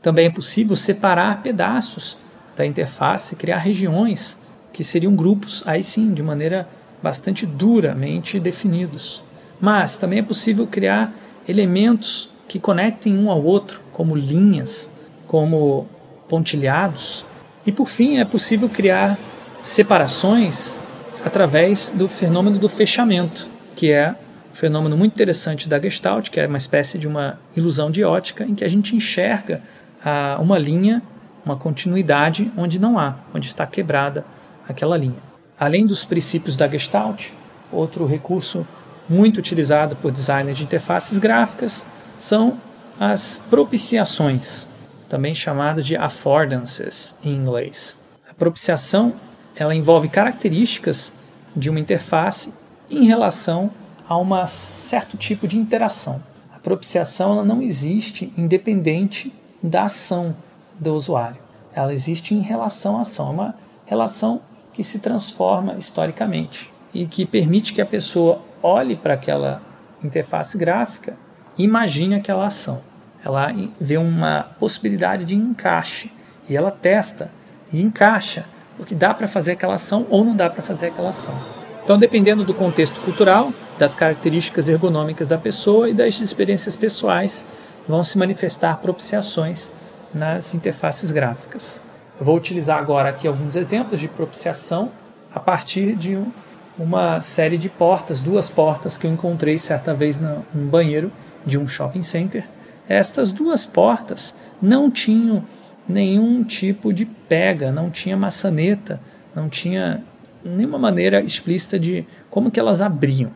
Também 0.03 0.27
é 0.27 0.31
possível 0.31 0.77
separar 0.77 1.43
pedaços 1.43 2.17
da 2.55 2.67
interface, 2.67 3.37
criar 3.37 3.59
regiões 3.59 4.39
que 4.73 4.85
seriam 4.85 5.15
grupos, 5.15 5.63
aí 5.67 5.83
sim, 5.83 6.13
de 6.13 6.23
maneira 6.23 6.69
bastante 7.03 7.47
duramente 7.47 8.41
definidos. 8.41 9.23
Mas 9.61 9.97
também 9.97 10.19
é 10.19 10.23
possível 10.23 10.67
criar 10.67 11.13
elementos 11.49 12.29
que 12.49 12.59
conectem 12.59 13.17
um 13.17 13.31
ao 13.31 13.43
outro, 13.43 13.81
como 13.93 14.15
linhas, 14.15 14.91
como 15.27 15.87
pontilhados. 16.29 17.25
E 17.65 17.73
por 17.73 17.89
fim, 17.89 18.19
é 18.19 18.25
possível 18.25 18.69
criar 18.69 19.19
separações 19.63 20.79
através 21.25 21.91
do 21.91 22.09
fenômeno 22.09 22.59
do 22.59 22.69
fechamento, 22.69 23.49
que 23.75 23.91
é 23.91 24.15
fenômeno 24.57 24.97
muito 24.97 25.13
interessante 25.13 25.69
da 25.69 25.79
Gestalt, 25.79 26.31
que 26.31 26.41
é 26.41 26.47
uma 26.47 26.57
espécie 26.57 26.99
de 26.99 27.07
uma 27.07 27.39
ilusão 27.55 27.91
de 27.91 28.03
ótica 28.03 28.45
em 28.45 28.55
que 28.55 28.65
a 28.65 28.69
gente 28.69 28.97
enxerga 28.97 29.63
ah, 30.03 30.39
uma 30.41 30.59
linha 30.59 31.03
uma 31.45 31.57
continuidade 31.57 32.51
onde 32.57 32.77
não 32.77 32.99
há, 32.99 33.15
onde 33.33 33.47
está 33.47 33.65
quebrada 33.65 34.27
aquela 34.69 34.97
linha. 34.97 35.23
Além 35.59 35.87
dos 35.87 36.05
princípios 36.05 36.57
da 36.57 36.67
Gestalt, 36.67 37.29
outro 37.71 38.05
recurso 38.05 38.67
muito 39.09 39.39
utilizado 39.39 39.95
por 39.95 40.11
designers 40.11 40.59
de 40.59 40.65
interfaces 40.65 41.19
gráficas 41.19 41.87
são 42.19 42.61
as 42.99 43.41
propiciações, 43.49 44.67
também 45.09 45.35
chamado 45.37 45.81
de 45.81 45.97
affordances 45.97 47.15
em 47.23 47.33
inglês. 47.33 47.97
A 48.29 48.35
propiciação 48.35 49.15
ela 49.55 49.75
envolve 49.75 50.09
características 50.09 51.13
de 51.55 51.71
uma 51.71 51.79
interface 51.79 52.53
em 52.91 53.05
relação 53.05 53.71
a 54.09 54.17
um 54.17 54.47
certo 54.47 55.17
tipo 55.17 55.49
de 55.49 55.59
interação. 55.59 56.23
A 56.55 56.59
propiciação 56.59 57.33
ela 57.33 57.45
não 57.45 57.61
existe 57.61 58.33
independente 58.37 59.33
da 59.63 59.85
ação 59.85 60.37
do 60.79 60.95
usuário. 60.95 61.39
Ela 61.75 61.93
existe 61.93 62.35
em 62.35 62.41
relação 62.41 62.99
à 62.99 63.03
ação, 63.03 63.29
é 63.29 63.31
uma 63.31 63.55
relação 63.85 64.41
que 64.73 64.83
se 64.83 65.01
transforma 65.01 65.75
historicamente 65.75 66.71
e 66.93 67.07
que 67.07 67.27
permite 67.27 67.73
que 67.73 67.83
a 67.83 67.87
pessoa 67.87 68.41
olhe 68.63 68.97
para 68.97 69.15
aquela 69.15 69.63
interface 70.03 70.57
gráfica 70.57 71.17
e 71.59 71.65
imagine 71.65 72.15
aquela 72.15 72.47
ação. 72.47 72.81
Ela 73.25 73.53
vê 73.81 73.97
uma 73.97 74.43
possibilidade 74.59 75.25
de 75.25 75.35
encaixe 75.35 76.13
e 76.49 76.57
ela 76.57 76.71
testa 76.71 77.31
e 77.73 77.83
encaixa 77.83 78.45
porque 78.77 78.95
dá 78.95 79.13
para 79.15 79.27
fazer 79.27 79.53
aquela 79.53 79.75
ação 79.75 80.07
ou 80.11 80.25
não 80.25 80.37
dá 80.37 80.49
para 80.49 80.63
fazer 80.63 80.89
aquela 80.89 81.09
ação. 81.09 81.35
Então, 81.83 81.99
dependendo 81.99 82.45
do 82.45 82.53
contexto 82.53 83.01
cultural, 83.01 83.53
das 83.79 83.95
características 83.95 84.69
ergonômicas 84.69 85.29
da 85.29 85.39
pessoa 85.39 85.89
e 85.89 85.95
das 85.95 86.21
experiências 86.21 86.77
pessoais, 86.77 87.45
vão 87.87 88.03
se 88.03 88.19
manifestar 88.19 88.79
propiciações 88.79 89.71
nas 90.13 90.55
interfaces 90.55 91.11
gráficas. 91.11 91.81
Eu 92.19 92.25
vou 92.25 92.37
utilizar 92.37 92.79
agora 92.79 93.11
aqui 93.11 93.29
alguns 93.29 93.57
exemplos 93.57 94.01
de 94.01 94.09
propiciação 94.09 94.91
a 95.33 95.39
partir 95.39 95.95
de 95.95 96.17
um, 96.17 96.33
uma 96.79 97.21
série 97.21 97.59
de 97.59 97.69
portas, 97.69 98.23
duas 98.23 98.49
portas 98.49 98.97
que 98.97 99.07
eu 99.07 99.13
encontrei 99.13 99.59
certa 99.59 99.93
vez 99.93 100.19
num 100.19 100.43
banheiro 100.55 101.13
de 101.45 101.59
um 101.59 101.69
shopping 101.69 102.03
center. 102.03 102.45
Estas 102.89 103.33
duas 103.33 103.67
portas 103.67 104.35
não 104.61 104.91
tinham 104.91 105.45
nenhum 105.89 106.43
tipo 106.43 106.93
de 106.93 107.05
pega, 107.05 107.71
não 107.71 107.91
tinha 107.91 108.17
maçaneta, 108.17 109.01
não 109.35 109.49
tinha 109.49 110.03
nenhuma 110.43 110.79
maneira 110.79 111.21
explícita 111.21 111.79
de 111.79 112.07
como 112.31 112.51
que 112.51 112.59
elas 112.59 112.81
abriam. 112.81 113.31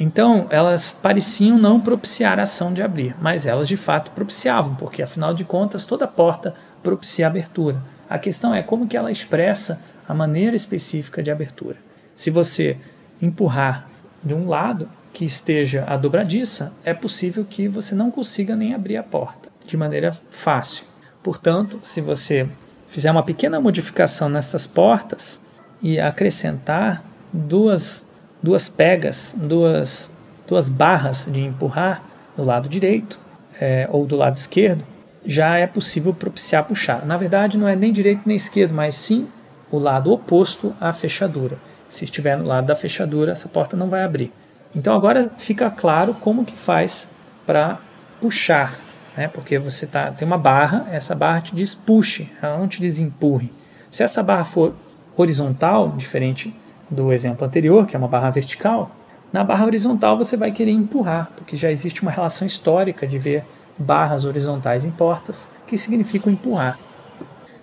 Então, 0.00 0.46
elas 0.50 0.90
pareciam 0.90 1.58
não 1.58 1.80
propiciar 1.80 2.38
a 2.40 2.44
ação 2.44 2.72
de 2.72 2.82
abrir, 2.82 3.14
mas 3.20 3.46
elas 3.46 3.68
de 3.68 3.76
fato 3.76 4.10
propiciavam, 4.12 4.74
porque 4.74 5.02
afinal 5.02 5.34
de 5.34 5.44
contas 5.44 5.84
toda 5.84 6.08
porta 6.08 6.54
propicia 6.82 7.26
abertura. 7.26 7.80
A 8.08 8.18
questão 8.18 8.54
é 8.54 8.62
como 8.62 8.86
que 8.86 8.96
ela 8.96 9.10
expressa 9.10 9.82
a 10.08 10.14
maneira 10.14 10.56
específica 10.56 11.22
de 11.22 11.30
abertura. 11.30 11.76
Se 12.14 12.30
você 12.30 12.76
empurrar 13.20 13.88
de 14.22 14.34
um 14.34 14.48
lado 14.48 14.88
que 15.12 15.24
esteja 15.24 15.84
a 15.86 15.96
dobradiça, 15.96 16.72
é 16.84 16.94
possível 16.94 17.44
que 17.48 17.68
você 17.68 17.94
não 17.94 18.10
consiga 18.10 18.56
nem 18.56 18.74
abrir 18.74 18.96
a 18.96 19.02
porta 19.02 19.50
de 19.66 19.76
maneira 19.76 20.16
fácil. 20.30 20.84
Portanto, 21.22 21.78
se 21.82 22.00
você 22.00 22.48
fizer 22.88 23.10
uma 23.10 23.22
pequena 23.22 23.60
modificação 23.60 24.28
nestas 24.28 24.66
portas 24.66 25.40
e 25.80 26.00
acrescentar 26.00 27.04
duas, 27.32 28.04
duas 28.42 28.68
pegas, 28.68 29.34
duas, 29.38 30.10
duas 30.46 30.68
barras 30.68 31.28
de 31.30 31.40
empurrar 31.40 32.02
do 32.36 32.42
lado 32.42 32.68
direito 32.68 33.20
é, 33.60 33.88
ou 33.90 34.06
do 34.06 34.16
lado 34.16 34.36
esquerdo, 34.36 34.84
já 35.24 35.56
é 35.56 35.66
possível 35.66 36.12
propiciar 36.12 36.64
puxar. 36.64 37.06
Na 37.06 37.16
verdade, 37.16 37.56
não 37.56 37.68
é 37.68 37.76
nem 37.76 37.92
direito 37.92 38.22
nem 38.26 38.36
esquerdo, 38.36 38.74
mas 38.74 38.96
sim 38.96 39.28
o 39.70 39.78
lado 39.78 40.12
oposto 40.12 40.74
à 40.80 40.92
fechadura. 40.92 41.56
Se 41.88 42.04
estiver 42.04 42.36
no 42.36 42.46
lado 42.46 42.66
da 42.66 42.74
fechadura, 42.74 43.32
essa 43.32 43.48
porta 43.48 43.76
não 43.76 43.88
vai 43.88 44.02
abrir. 44.02 44.32
Então 44.74 44.94
agora 44.94 45.30
fica 45.38 45.70
claro 45.70 46.14
como 46.14 46.44
que 46.44 46.56
faz 46.56 47.08
para 47.46 47.78
puxar, 48.20 48.74
né? 49.16 49.28
porque 49.28 49.58
você 49.58 49.86
tá, 49.86 50.10
tem 50.10 50.26
uma 50.26 50.38
barra, 50.38 50.86
essa 50.90 51.14
barra 51.14 51.40
te 51.42 51.54
diz 51.54 51.74
puxe, 51.74 52.30
ela 52.40 52.58
não 52.58 52.66
te 52.66 52.80
diz 52.80 52.98
empurre. 52.98 53.52
Se 53.90 54.02
essa 54.02 54.22
barra 54.22 54.44
for 54.44 54.74
horizontal, 55.16 55.90
diferente 55.90 56.54
do 56.92 57.12
exemplo 57.12 57.46
anterior, 57.46 57.86
que 57.86 57.96
é 57.96 57.98
uma 57.98 58.06
barra 58.06 58.30
vertical, 58.30 58.94
na 59.32 59.42
barra 59.42 59.64
horizontal 59.64 60.16
você 60.16 60.36
vai 60.36 60.52
querer 60.52 60.72
empurrar, 60.72 61.32
porque 61.34 61.56
já 61.56 61.70
existe 61.70 62.02
uma 62.02 62.10
relação 62.10 62.46
histórica 62.46 63.06
de 63.06 63.18
ver 63.18 63.44
barras 63.78 64.26
horizontais 64.26 64.84
em 64.84 64.90
portas, 64.90 65.48
que 65.66 65.78
significam 65.78 66.30
empurrar. 66.30 66.78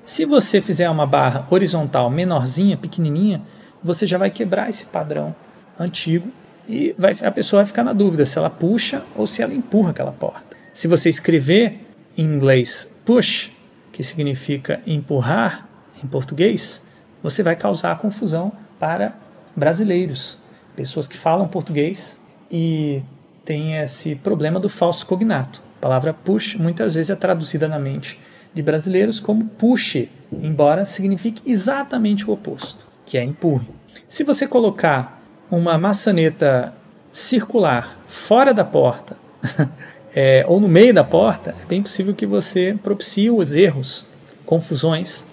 Se 0.04 0.26
você 0.26 0.60
fizer 0.60 0.90
uma 0.90 1.06
barra 1.06 1.46
horizontal 1.52 2.10
menorzinha, 2.10 2.76
pequenininha, 2.76 3.44
você 3.84 4.08
já 4.08 4.18
vai 4.18 4.32
quebrar 4.32 4.68
esse 4.68 4.88
padrão 4.88 5.36
antigo 5.80 6.30
e 6.68 6.96
vai, 6.98 7.14
a 7.24 7.32
pessoa 7.32 7.60
vai 7.60 7.68
ficar 7.68 7.84
na 7.84 7.94
dúvida 7.94 8.26
se 8.26 8.38
ela 8.38 8.50
puxa 8.50 9.04
ou 9.16 9.28
se 9.28 9.44
ela 9.44 9.54
empurra 9.54 9.92
aquela 9.92 10.12
porta. 10.12 10.58
Se 10.74 10.88
você 10.88 11.08
escrever 11.08 11.86
em 12.18 12.24
inglês 12.24 12.90
push, 13.06 13.52
que 13.92 14.02
significa 14.02 14.82
empurrar 14.88 15.68
em 16.04 16.08
português, 16.08 16.82
você 17.22 17.44
vai 17.44 17.56
causar 17.56 17.98
confusão 17.98 18.52
para 18.80 19.14
brasileiros, 19.56 20.38
pessoas 20.76 21.08
que 21.08 21.18
falam 21.18 21.48
português 21.48 22.18
e 22.50 23.04
têm 23.44 23.78
esse 23.78 24.16
problema 24.16 24.60
do 24.60 24.70
falso 24.70 25.06
cognato. 25.06 25.62
A 25.78 25.82
palavra 25.82 26.14
push 26.14 26.56
muitas 26.56 26.96
vezes 26.96 27.10
é 27.10 27.16
traduzida 27.16 27.68
na 27.68 27.80
mente 27.80 28.20
de 28.54 28.62
brasileiros 28.62 29.20
como 29.20 29.46
puxe, 29.46 30.10
embora 30.32 30.86
signifique 30.86 31.42
exatamente 31.46 32.28
o 32.30 32.34
oposto, 32.34 32.88
que 33.06 33.18
é 33.18 33.24
empurre. 33.24 33.68
Se 34.08 34.24
você 34.24 34.48
colocar 34.48 35.22
uma 35.52 35.78
maçaneta 35.78 36.74
circular 37.12 37.98
fora 38.08 38.54
da 38.54 38.64
porta 38.64 39.18
é, 40.14 40.46
ou 40.48 40.60
no 40.60 40.68
meio 40.68 40.94
da 40.94 41.04
porta, 41.04 41.56
é 41.62 41.66
bem 41.66 41.82
possível 41.82 42.14
que 42.14 42.26
você 42.26 42.78
propicie 42.82 43.30
os 43.30 43.54
erros, 43.54 44.06
confusões 44.46 45.26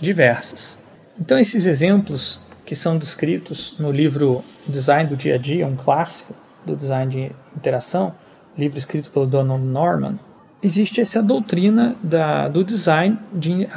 diversas. 0.00 0.78
Então, 1.18 1.38
esses 1.38 1.66
exemplos 1.66 2.40
que 2.64 2.74
são 2.74 2.96
descritos 2.96 3.76
no 3.78 3.90
livro 3.90 4.44
Design 4.66 5.08
do 5.08 5.16
Dia 5.16 5.34
a 5.34 5.38
Dia, 5.38 5.66
um 5.66 5.76
clássico 5.76 6.34
do 6.64 6.76
design 6.76 7.10
de 7.10 7.32
interação, 7.56 8.14
livro 8.56 8.78
escrito 8.78 9.10
pelo 9.10 9.26
Donald 9.26 9.64
Norman, 9.64 10.18
existe 10.62 11.00
essa 11.00 11.22
doutrina 11.22 11.96
da, 12.02 12.48
do 12.48 12.62
design 12.62 13.18
de, 13.32 13.68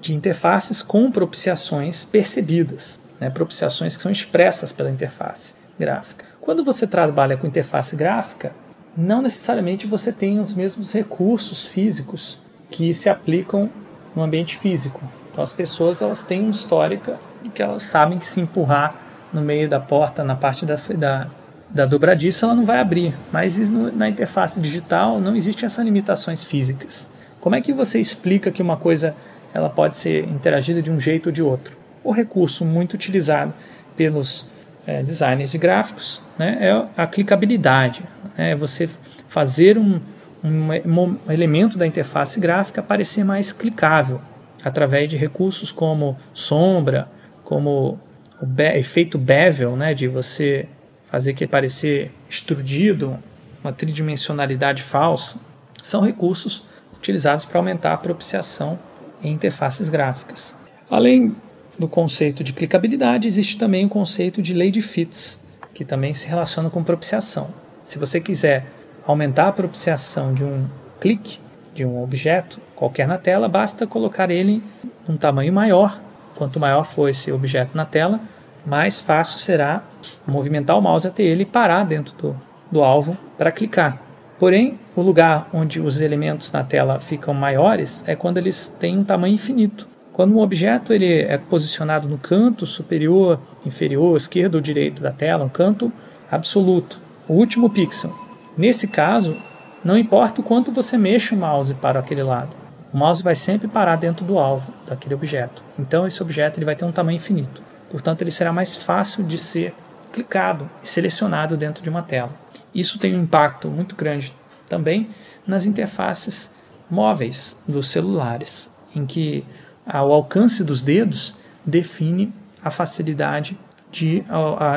de 0.00 0.14
interfaces 0.14 0.82
com 0.82 1.10
propiciações 1.10 2.04
percebidas, 2.04 3.00
né, 3.20 3.30
propiciações 3.30 3.96
que 3.96 4.02
são 4.02 4.10
expressas 4.10 4.72
pela 4.72 4.90
interface 4.90 5.54
gráfica. 5.78 6.24
Quando 6.40 6.64
você 6.64 6.86
trabalha 6.86 7.36
com 7.36 7.46
interface 7.46 7.94
gráfica, 7.94 8.52
não 8.96 9.22
necessariamente 9.22 9.86
você 9.86 10.12
tem 10.12 10.38
os 10.38 10.52
mesmos 10.52 10.92
recursos 10.92 11.66
físicos 11.66 12.38
que 12.70 12.92
se 12.92 13.08
aplicam 13.08 13.70
no 14.14 14.22
ambiente 14.22 14.56
físico. 14.56 15.00
Então 15.34 15.42
as 15.42 15.52
pessoas 15.52 16.00
elas 16.00 16.22
têm 16.22 16.42
uma 16.42 16.52
histórica 16.52 17.18
que 17.52 17.60
elas 17.60 17.82
sabem 17.82 18.18
que 18.20 18.28
se 18.28 18.40
empurrar 18.40 18.94
no 19.32 19.40
meio 19.42 19.68
da 19.68 19.80
porta, 19.80 20.22
na 20.22 20.36
parte 20.36 20.64
da, 20.64 20.76
da 20.96 21.26
da 21.68 21.84
dobradiça 21.84 22.46
ela 22.46 22.54
não 22.54 22.64
vai 22.64 22.78
abrir, 22.78 23.12
mas 23.32 23.58
na 23.68 24.08
interface 24.08 24.60
digital 24.60 25.20
não 25.20 25.34
existem 25.34 25.66
essas 25.66 25.84
limitações 25.84 26.44
físicas. 26.44 27.08
Como 27.40 27.56
é 27.56 27.60
que 27.60 27.72
você 27.72 27.98
explica 27.98 28.52
que 28.52 28.62
uma 28.62 28.76
coisa 28.76 29.12
ela 29.52 29.68
pode 29.68 29.96
ser 29.96 30.28
interagida 30.28 30.80
de 30.80 30.88
um 30.88 31.00
jeito 31.00 31.26
ou 31.26 31.32
de 31.32 31.42
outro? 31.42 31.76
O 32.04 32.12
recurso 32.12 32.64
muito 32.64 32.94
utilizado 32.94 33.52
pelos 33.96 34.46
é, 34.86 35.02
designers 35.02 35.50
de 35.50 35.58
gráficos 35.58 36.22
né, 36.38 36.58
é 36.60 36.86
a 36.96 37.08
clicabilidade. 37.08 38.04
Né, 38.38 38.52
é 38.52 38.54
você 38.54 38.88
fazer 39.26 39.76
um, 39.76 40.00
um, 40.44 40.70
um 40.86 41.32
elemento 41.32 41.76
da 41.76 41.88
interface 41.88 42.38
gráfica 42.38 42.84
parecer 42.84 43.24
mais 43.24 43.50
clicável 43.50 44.20
através 44.64 45.10
de 45.10 45.16
recursos 45.16 45.70
como 45.70 46.16
sombra, 46.32 47.08
como 47.44 48.00
o 48.40 48.46
be 48.46 48.78
efeito 48.78 49.18
bevel, 49.18 49.76
né, 49.76 49.92
de 49.92 50.08
você 50.08 50.66
fazer 51.04 51.34
que 51.34 51.46
parecer 51.46 52.10
extrudido, 52.28 53.18
uma 53.62 53.72
tridimensionalidade 53.72 54.82
falsa, 54.82 55.38
são 55.82 56.00
recursos 56.00 56.64
utilizados 56.96 57.44
para 57.44 57.58
aumentar 57.58 57.92
a 57.92 57.98
propiciação 57.98 58.78
em 59.22 59.32
interfaces 59.32 59.88
gráficas. 59.88 60.56
Além 60.90 61.36
do 61.78 61.88
conceito 61.88 62.42
de 62.42 62.52
clicabilidade, 62.52 63.28
existe 63.28 63.58
também 63.58 63.84
o 63.84 63.88
conceito 63.88 64.40
de 64.40 64.54
lei 64.54 64.70
de 64.70 64.80
fits, 64.80 65.38
que 65.74 65.84
também 65.84 66.12
se 66.14 66.26
relaciona 66.26 66.70
com 66.70 66.82
propiciação. 66.82 67.52
Se 67.82 67.98
você 67.98 68.20
quiser 68.20 68.66
aumentar 69.06 69.48
a 69.48 69.52
propiciação 69.52 70.32
de 70.32 70.44
um 70.44 70.66
clique, 71.00 71.38
de 71.74 71.84
um 71.84 72.02
objeto 72.02 72.60
qualquer 72.74 73.06
na 73.06 73.18
tela, 73.18 73.48
basta 73.48 73.86
colocar 73.86 74.30
ele 74.30 74.62
um 75.08 75.16
tamanho 75.16 75.52
maior. 75.52 76.00
Quanto 76.36 76.60
maior 76.60 76.84
for 76.84 77.08
esse 77.08 77.30
objeto 77.30 77.76
na 77.76 77.84
tela, 77.84 78.20
mais 78.64 79.00
fácil 79.00 79.38
será 79.38 79.82
movimentar 80.26 80.78
o 80.78 80.80
mouse 80.80 81.06
até 81.06 81.22
ele 81.22 81.42
e 81.42 81.46
parar 81.46 81.84
dentro 81.84 82.16
do, 82.16 82.36
do 82.70 82.82
alvo 82.82 83.16
para 83.36 83.52
clicar. 83.52 84.00
Porém, 84.38 84.78
o 84.96 85.02
lugar 85.02 85.48
onde 85.52 85.80
os 85.80 86.00
elementos 86.00 86.50
na 86.50 86.64
tela 86.64 86.98
ficam 87.00 87.34
maiores 87.34 88.02
é 88.06 88.16
quando 88.16 88.38
eles 88.38 88.68
têm 88.68 88.98
um 88.98 89.04
tamanho 89.04 89.34
infinito. 89.34 89.88
Quando 90.12 90.34
um 90.34 90.40
objeto 90.40 90.92
ele 90.92 91.22
é 91.22 91.36
posicionado 91.36 92.08
no 92.08 92.18
canto 92.18 92.66
superior, 92.66 93.40
inferior, 93.66 94.16
esquerdo 94.16 94.56
ou 94.56 94.60
direito 94.60 95.02
da 95.02 95.10
tela, 95.10 95.44
um 95.44 95.48
canto 95.48 95.92
absoluto, 96.30 97.00
o 97.28 97.34
último 97.34 97.68
pixel. 97.68 98.12
Nesse 98.56 98.86
caso, 98.86 99.36
não 99.84 99.98
importa 99.98 100.40
o 100.40 100.44
quanto 100.44 100.72
você 100.72 100.96
mexa 100.96 101.34
o 101.34 101.38
mouse 101.38 101.74
para 101.74 102.00
aquele 102.00 102.22
lado, 102.22 102.56
o 102.92 102.96
mouse 102.96 103.22
vai 103.22 103.34
sempre 103.34 103.68
parar 103.68 103.96
dentro 103.96 104.24
do 104.24 104.38
alvo 104.38 104.72
daquele 104.86 105.14
objeto. 105.14 105.62
Então 105.78 106.06
esse 106.06 106.22
objeto 106.22 106.58
ele 106.58 106.64
vai 106.64 106.74
ter 106.74 106.84
um 106.84 106.92
tamanho 106.92 107.16
infinito. 107.16 107.62
Portanto, 107.90 108.22
ele 108.22 108.30
será 108.30 108.52
mais 108.52 108.74
fácil 108.74 109.22
de 109.22 109.36
ser 109.38 109.74
clicado 110.12 110.70
e 110.82 110.88
selecionado 110.88 111.56
dentro 111.56 111.82
de 111.82 111.90
uma 111.90 112.02
tela. 112.02 112.30
Isso 112.74 112.98
tem 112.98 113.14
um 113.14 113.22
impacto 113.22 113.68
muito 113.68 113.94
grande 113.94 114.34
também 114.68 115.08
nas 115.46 115.66
interfaces 115.66 116.52
móveis 116.90 117.56
dos 117.68 117.88
celulares, 117.88 118.72
em 118.94 119.04
que 119.04 119.44
o 119.86 120.12
alcance 120.12 120.64
dos 120.64 120.82
dedos 120.82 121.36
define 121.64 122.32
a 122.62 122.70
facilidade 122.70 123.58
de 123.90 124.24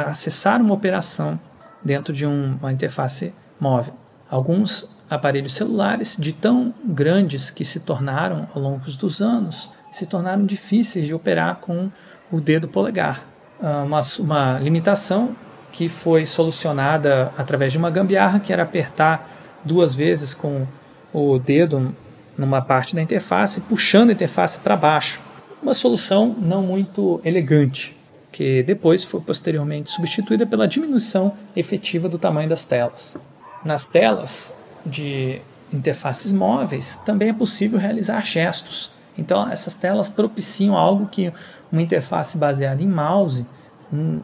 acessar 0.08 0.62
uma 0.62 0.74
operação 0.74 1.40
dentro 1.84 2.14
de 2.14 2.26
uma 2.26 2.72
interface 2.72 3.34
móvel. 3.60 3.94
Alguns 4.30 4.97
aparelhos 5.10 5.54
celulares, 5.54 6.18
de 6.20 6.34
tão 6.34 6.74
grandes 6.84 7.50
que 7.50 7.64
se 7.64 7.80
tornaram 7.80 8.48
ao 8.54 8.62
longo 8.62 8.90
dos 8.92 9.22
anos, 9.22 9.70
se 9.92 10.06
tornaram 10.06 10.46
difíceis 10.46 11.06
de 11.06 11.14
operar 11.14 11.58
com 11.58 11.90
o 12.32 12.42
dedo 12.42 12.68
polegar. 12.68 13.26
Ah, 13.62 13.84
uma, 13.84 14.02
uma 14.20 14.60
limitação 14.60 15.36
que 15.72 15.90
foi 15.90 16.26
solucionada 16.26 17.32
através 17.38 17.72
de 17.72 17.78
uma 17.78 17.90
gambiarra, 17.90 18.40
que 18.40 18.52
era 18.52 18.64
apertar 18.64 19.30
duas 19.64 19.96
vezes 19.96 20.34
com 20.34 20.66
o 21.14 21.40
dedo 21.40 21.96
numa 22.38 22.62
parte 22.62 22.96
da 22.96 23.02
interface, 23.02 23.62
puxando 23.62 24.10
a 24.10 24.14
interface 24.14 24.60
para 24.60 24.76
baixo. 24.76 25.22
Uma 25.62 25.74
solução 25.74 26.36
não 26.40 26.62
muito 26.62 27.20
elegante, 27.26 27.98
que 28.32 28.62
depois 28.62 29.04
foi 29.04 29.20
posteriormente 29.22 29.90
substituída 29.90 30.46
pela 30.46 30.68
diminuição 30.68 31.34
efetiva 31.56 32.08
do 32.08 32.20
tamanho 32.20 32.48
das 32.48 32.64
telas. 32.64 33.18
Nas 33.66 33.88
telas 33.88 34.54
de 34.88 35.42
interfaces 35.72 36.32
móveis 36.32 36.96
também 37.06 37.30
é 37.30 37.34
possível 37.34 37.78
realizar 37.80 38.24
gestos. 38.26 38.90
Então, 39.18 39.50
essas 39.50 39.74
telas 39.74 40.10
propiciam 40.10 40.78
algo 40.78 41.08
que 41.08 41.32
uma 41.72 41.82
interface 41.82 42.38
baseada 42.38 42.82
em 42.82 42.88
mouse 42.88 43.46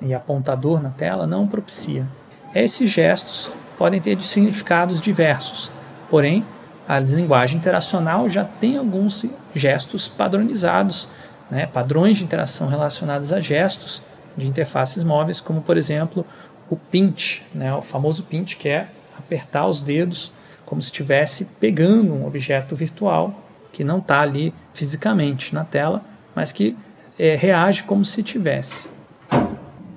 e 0.01 0.13
apontador 0.13 0.81
na 0.81 0.89
tela 0.89 1.25
não 1.25 1.47
propicia. 1.47 2.07
Esses 2.53 2.89
gestos 2.89 3.51
podem 3.77 3.99
ter 3.99 4.19
significados 4.21 5.01
diversos, 5.01 5.71
porém, 6.09 6.45
a 6.87 6.99
linguagem 6.99 7.57
interacional 7.57 8.29
já 8.29 8.43
tem 8.43 8.77
alguns 8.77 9.25
gestos 9.55 10.07
padronizados, 10.07 11.07
né, 11.49 11.65
padrões 11.65 12.17
de 12.17 12.25
interação 12.25 12.67
relacionados 12.67 13.31
a 13.31 13.39
gestos 13.39 14.01
de 14.35 14.47
interfaces 14.47 15.03
móveis, 15.03 15.39
como 15.39 15.61
por 15.61 15.77
exemplo 15.77 16.25
o 16.69 16.75
pinch, 16.75 17.43
né, 17.53 17.73
o 17.73 17.81
famoso 17.81 18.23
pinch, 18.23 18.57
que 18.57 18.67
é 18.67 18.87
apertar 19.17 19.65
os 19.65 19.81
dedos 19.81 20.31
como 20.73 20.81
se 20.81 20.87
estivesse 20.87 21.45
pegando 21.59 22.15
um 22.15 22.25
objeto 22.25 22.75
virtual 22.75 23.31
que 23.71 23.83
não 23.83 23.99
está 23.99 24.21
ali 24.21 24.51
fisicamente 24.73 25.53
na 25.53 25.63
tela, 25.63 26.03
mas 26.35 26.51
que 26.51 26.75
é, 27.19 27.35
reage 27.35 27.83
como 27.83 28.03
se 28.03 28.23
tivesse. 28.23 28.89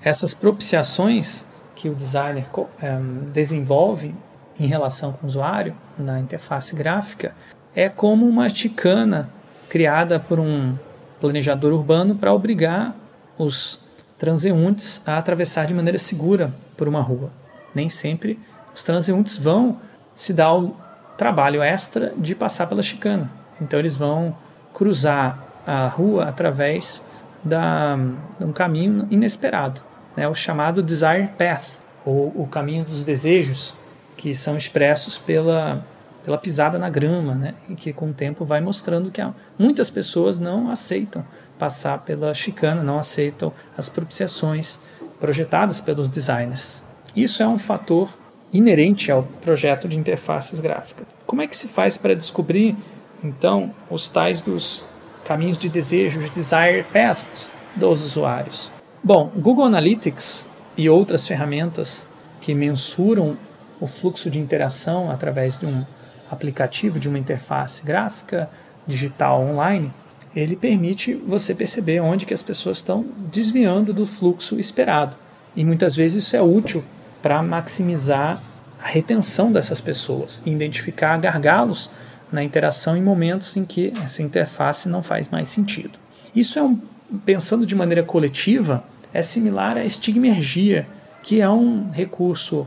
Essas 0.03 0.35
propiciações 0.35 1.47
que 1.75 1.89
o 1.89 1.95
designer 1.95 2.47
é, 2.79 2.99
desenvolve 3.33 4.15
em 4.61 4.67
relação 4.67 5.15
com 5.15 5.25
o 5.25 5.27
usuário 5.27 5.75
na 5.99 6.21
interface 6.21 6.77
gráfica 6.77 7.35
é 7.75 7.89
como 7.89 8.29
uma 8.29 8.47
chicana 8.51 9.31
criada 9.71 10.21
por 10.21 10.39
um 10.39 10.77
planejador 11.23 11.73
urbano 11.73 12.17
para 12.17 12.35
obrigar 12.35 12.95
os 13.39 13.81
transeuntes 14.19 15.01
a 15.07 15.17
atravessar 15.17 15.67
de 15.67 15.73
maneira 15.73 15.99
segura 15.99 16.53
por 16.77 16.87
uma 16.87 17.01
rua. 17.01 17.31
Nem 17.75 17.89
sempre 17.89 18.39
os 18.75 18.83
transeuntes 18.83 19.39
vão 19.39 19.81
se 20.17 20.33
dar 20.33 20.55
o 20.55 20.75
trabalho 21.17 21.63
extra 21.63 22.13
de 22.17 22.35
passar 22.35 22.67
pela 22.67 22.83
chicana. 22.83 23.31
Então 23.61 23.79
eles 23.79 23.95
vão 23.95 24.35
cruzar 24.73 25.39
a 25.67 25.87
rua 25.87 26.25
através 26.25 27.05
da, 27.45 27.97
de 28.39 28.45
um 28.45 28.53
caminho 28.53 29.07
inesperado, 29.11 29.81
né? 30.17 30.27
o 30.27 30.35
chamado 30.35 30.83
Desire 30.83 31.29
Path, 31.39 31.69
ou 32.05 32.33
o 32.35 32.47
caminho 32.47 32.85
dos 32.85 33.05
desejos, 33.05 33.75
que 34.17 34.35
são 34.35 34.57
expressos 34.57 35.19
pela, 35.19 35.85
pela 36.25 36.39
pisada 36.39 36.79
na 36.79 36.89
grama, 36.89 37.35
né? 37.35 37.55
e 37.69 37.75
que 37.75 37.93
com 37.93 38.11
o 38.11 38.15
tempo 38.15 38.45
vai 38.45 38.61
mostrando 38.61 39.11
que 39.11 39.21
muitas 39.59 39.91
pessoas 39.91 40.39
não 40.39 40.71
aceitam 40.71 41.25
passar 41.59 41.99
pela 41.99 42.33
chicana, 42.33 42.83
não 42.83 42.99
aceitam 42.99 43.53
as 43.77 43.89
propiciações 43.89 44.81
projetadas 45.21 45.81
pelos 45.81 46.09
designers. 46.09 46.83
Isso 47.15 47.43
é 47.43 47.49
um 47.49 47.59
fator 47.59 48.11
inerente 48.53 49.11
ao 49.11 49.23
projeto 49.23 49.89
de 49.89 49.99
interfaces 49.99 50.61
gráficas. 50.61 51.07
Como 51.27 51.43
é 51.43 51.47
que 51.47 51.57
se 51.57 51.69
faz 51.69 51.97
para 51.97 52.15
descobrir, 52.15 52.77
então, 53.23 53.75
os 53.91 54.09
tais 54.09 54.41
dos 54.41 54.87
caminhos 55.25 55.59
de 55.59 55.69
desejo, 55.69 56.21
os 56.21 56.31
desire 56.31 56.85
paths 56.93 57.51
dos 57.75 58.05
usuários? 58.05 58.71
Bom, 59.03 59.31
Google 59.37 59.65
Analytics 59.65 60.47
e 60.77 60.89
outras 60.89 61.27
ferramentas 61.27 62.07
que 62.41 62.55
mensuram 62.55 63.37
o 63.81 63.87
fluxo 63.87 64.31
de 64.31 64.39
interação 64.39 65.11
através 65.11 65.59
de 65.59 65.67
um 65.67 65.85
aplicativo, 66.31 66.99
de 66.99 67.09
uma 67.09 67.19
interface 67.19 67.85
gráfica 67.85 68.49
digital 68.87 69.43
online, 69.43 69.93
ele 70.35 70.55
permite 70.55 71.15
você 71.15 71.55
perceber 71.55 72.01
onde 72.01 72.27
que 72.27 72.35
as 72.35 72.43
pessoas 72.43 72.79
estão 72.79 73.07
desviando 73.31 73.93
do 73.93 74.07
fluxo 74.07 74.59
esperado. 74.59 75.17
E 75.55 75.65
muitas 75.65 75.97
vezes 75.97 76.25
isso 76.25 76.37
é 76.37 76.43
útil 76.43 76.85
para 77.27 77.43
maximizar 77.43 78.41
a 78.81 78.87
retenção 78.87 79.51
dessas 79.51 79.81
pessoas 79.81 80.41
e 80.47 80.51
identificar 80.53 81.19
gargalos 81.19 81.91
na 82.31 82.41
interação 82.45 82.97
em 82.97 83.03
momentos 83.03 83.57
em 83.57 83.65
que 83.65 83.93
essa 84.01 84.23
interface 84.23 84.89
não 84.89 85.03
faz 85.03 85.29
mais 85.29 85.49
sentido. 85.49 85.99
Isso 86.33 86.57
é 86.57 86.63
um, 86.63 86.81
pensando 87.25 87.67
de 87.67 87.75
maneira 87.75 88.05
coletiva, 88.05 88.85
é 89.13 89.23
similar 89.23 89.77
à 89.77 89.85
estigmergia, 89.85 90.87
que 91.21 91.41
é 91.41 91.51
um 91.51 91.91
recurso 91.91 92.65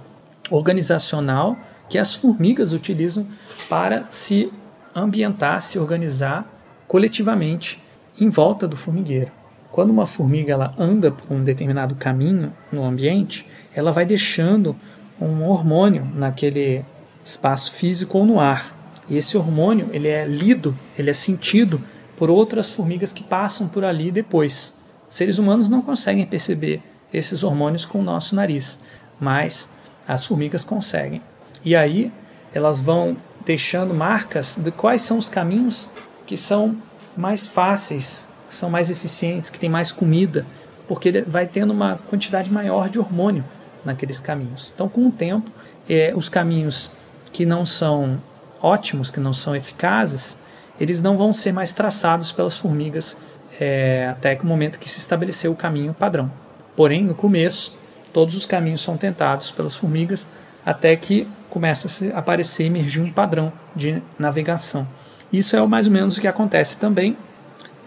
organizacional 0.52 1.58
que 1.88 1.98
as 1.98 2.14
formigas 2.14 2.74
utilizam 2.74 3.26
para 3.70 4.04
se 4.12 4.52
ambientar, 4.94 5.62
se 5.62 5.80
organizar 5.80 6.46
coletivamente 6.86 7.82
em 8.20 8.28
volta 8.28 8.68
do 8.68 8.76
formigueiro. 8.76 9.32
Quando 9.72 9.92
uma 9.92 10.08
formiga 10.08 10.54
ela 10.54 10.74
anda 10.78 11.12
por 11.12 11.32
um 11.32 11.44
determinado 11.44 11.96
caminho 11.96 12.52
no 12.72 12.84
ambiente, 12.84 13.46
ela 13.74 13.92
vai 13.92 14.06
deixando 14.06 14.76
um 15.22 15.44
hormônio 15.44 16.06
naquele 16.16 16.84
espaço 17.24 17.74
físico 17.74 18.18
ou 18.18 18.26
no 18.26 18.40
ar. 18.40 18.76
E 19.08 19.18
esse 19.18 19.38
hormônio 19.38 19.90
ele 19.92 20.08
é 20.08 20.26
lido, 20.26 20.78
ele 20.98 21.10
é 21.10 21.14
sentido 21.14 21.82
por 22.16 22.30
outras 22.30 22.70
formigas 22.70 23.14
que 23.14 23.24
passam 23.24 23.68
por 23.68 23.84
ali 23.84 24.12
depois. 24.12 24.80
Seres 25.08 25.38
humanos 25.38 25.70
não 25.70 25.82
conseguem 25.82 26.26
perceber 26.26 26.82
esses 27.14 27.44
hormônios 27.44 27.86
com 27.86 28.00
o 28.00 28.04
nosso 28.04 28.36
nariz, 28.36 28.80
mas 29.20 29.70
as 30.08 30.26
formigas 30.26 30.64
conseguem. 30.64 31.22
E 31.64 31.76
aí 31.76 32.12
elas 32.54 32.80
vão 32.80 33.18
deixando 33.46 33.94
marcas 33.94 34.58
de 34.58 34.72
quais 34.72 35.02
são 35.02 35.18
os 35.18 35.30
caminhos 35.30 35.90
que 36.26 36.38
são 36.38 36.78
mais 37.18 37.48
fáceis, 37.48 38.28
que 38.50 38.56
são 38.56 38.70
mais 38.70 38.90
eficientes, 38.90 39.52
que 39.52 39.60
tem 39.60 39.70
mais 39.70 39.92
comida, 39.92 40.44
porque 40.88 41.08
ele 41.08 41.22
vai 41.22 41.46
tendo 41.46 41.72
uma 41.72 42.00
quantidade 42.10 42.52
maior 42.52 42.90
de 42.90 42.98
hormônio 43.00 43.46
naqueles 43.86 44.20
caminhos. 44.20 44.74
Então, 44.74 44.90
com 44.90 45.08
o 45.08 45.12
tempo, 45.12 45.52
é, 45.88 46.12
os 46.16 46.30
caminhos 46.30 46.92
que 47.32 47.46
não 47.46 47.64
são 47.64 48.20
ótimos, 48.60 49.12
que 49.12 49.20
não 49.20 49.34
são 49.34 49.56
eficazes, 49.56 50.40
eles 50.80 51.00
não 51.00 51.16
vão 51.16 51.32
ser 51.32 51.52
mais 51.52 51.72
traçados 51.72 52.32
pelas 52.32 52.58
formigas 52.58 53.16
é, 53.60 54.08
até 54.10 54.36
o 54.42 54.46
momento 54.46 54.80
que 54.80 54.90
se 54.90 54.98
estabeleceu 54.98 55.52
o 55.52 55.56
caminho 55.56 55.94
padrão. 55.94 56.32
Porém, 56.76 57.04
no 57.04 57.14
começo, 57.14 57.78
todos 58.12 58.36
os 58.36 58.48
caminhos 58.48 58.82
são 58.82 58.98
tentados 58.98 59.52
pelas 59.52 59.76
formigas 59.76 60.28
até 60.66 60.96
que 60.96 61.28
começa 61.52 61.88
a 62.16 62.18
aparecer, 62.18 62.64
emergir 62.64 63.02
um 63.02 63.12
padrão 63.12 63.54
de 63.76 64.02
navegação. 64.18 64.88
Isso 65.32 65.56
é 65.56 65.68
mais 65.68 65.86
ou 65.86 65.94
menos 65.94 66.18
o 66.18 66.22
que 66.22 66.28
acontece 66.28 66.80
também 66.80 67.16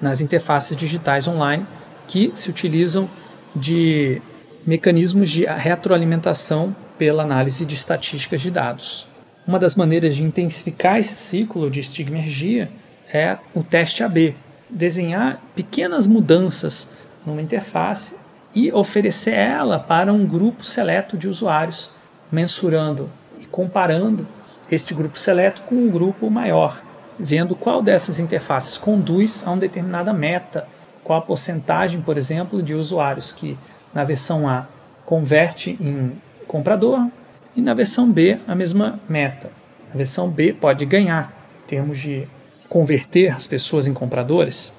nas 0.03 0.21
interfaces 0.21 0.77
digitais 0.77 1.29
online 1.29 1.65
que 2.09 2.33
se 2.35 2.51
utilizam 2.51 3.09
de 3.55 4.21
mecanismos 4.67 5.31
de 5.31 5.45
retroalimentação 5.45 6.75
pela 6.99 7.23
análise 7.23 7.65
de 7.65 7.75
estatísticas 7.75 8.41
de 8.41 8.51
dados. 8.51 9.07
Uma 9.47 9.59
das 9.59 9.75
maneiras 9.75 10.17
de 10.17 10.23
intensificar 10.23 10.99
esse 10.99 11.15
ciclo 11.15 11.71
de 11.71 11.81
estigmergia 11.81 12.71
é 13.13 13.39
o 13.55 13.63
teste 13.63 14.03
AB, 14.03 14.37
desenhar 14.69 15.41
pequenas 15.55 16.07
mudanças 16.07 16.91
numa 17.25 17.43
interface 17.43 18.17
e 18.55 18.73
oferecer 18.73 19.35
ela 19.35 19.79
para 19.79 20.13
um 20.13 20.27
grupo 20.27 20.65
seleto 20.65 21.17
de 21.17 21.29
usuários, 21.29 21.91
mensurando 22.31 23.11
e 23.41 23.47
comparando 23.47 24.27
este 24.71 24.95
grupo 24.95 25.19
seleto 25.19 25.63
com 25.63 25.75
um 25.75 25.91
grupo 25.91 26.31
maior, 26.31 26.83
vendo 27.23 27.55
qual 27.55 27.81
dessas 27.81 28.19
interfaces 28.19 28.77
conduz 28.77 29.47
a 29.47 29.51
uma 29.51 29.59
determinada 29.59 30.13
meta, 30.13 30.67
qual 31.05 31.21
a 31.21 31.23
porcentagem, 31.23 32.01
por 32.03 32.19
exemplo, 32.19 32.61
de 32.61 32.75
usuários 32.75 33.31
que 33.31 33.57
na 33.95 34.03
versão 34.03 34.49
A 34.49 34.67
converte 35.07 35.79
em 35.81 36.21
comprador 36.49 37.07
e 37.55 37.63
na 37.63 37.75
versão 37.75 38.11
B 38.11 38.41
a 38.47 38.57
mesma 38.57 38.99
meta. 39.09 39.51
A 39.95 39.97
versão 39.97 40.29
B 40.29 40.53
pode 40.53 40.85
ganhar 40.85 41.33
em 41.63 41.69
termos 41.69 41.99
de 41.99 42.27
converter 42.69 43.29
as 43.29 43.47
pessoas 43.47 43.87
em 43.87 43.95
compradores 43.95 44.73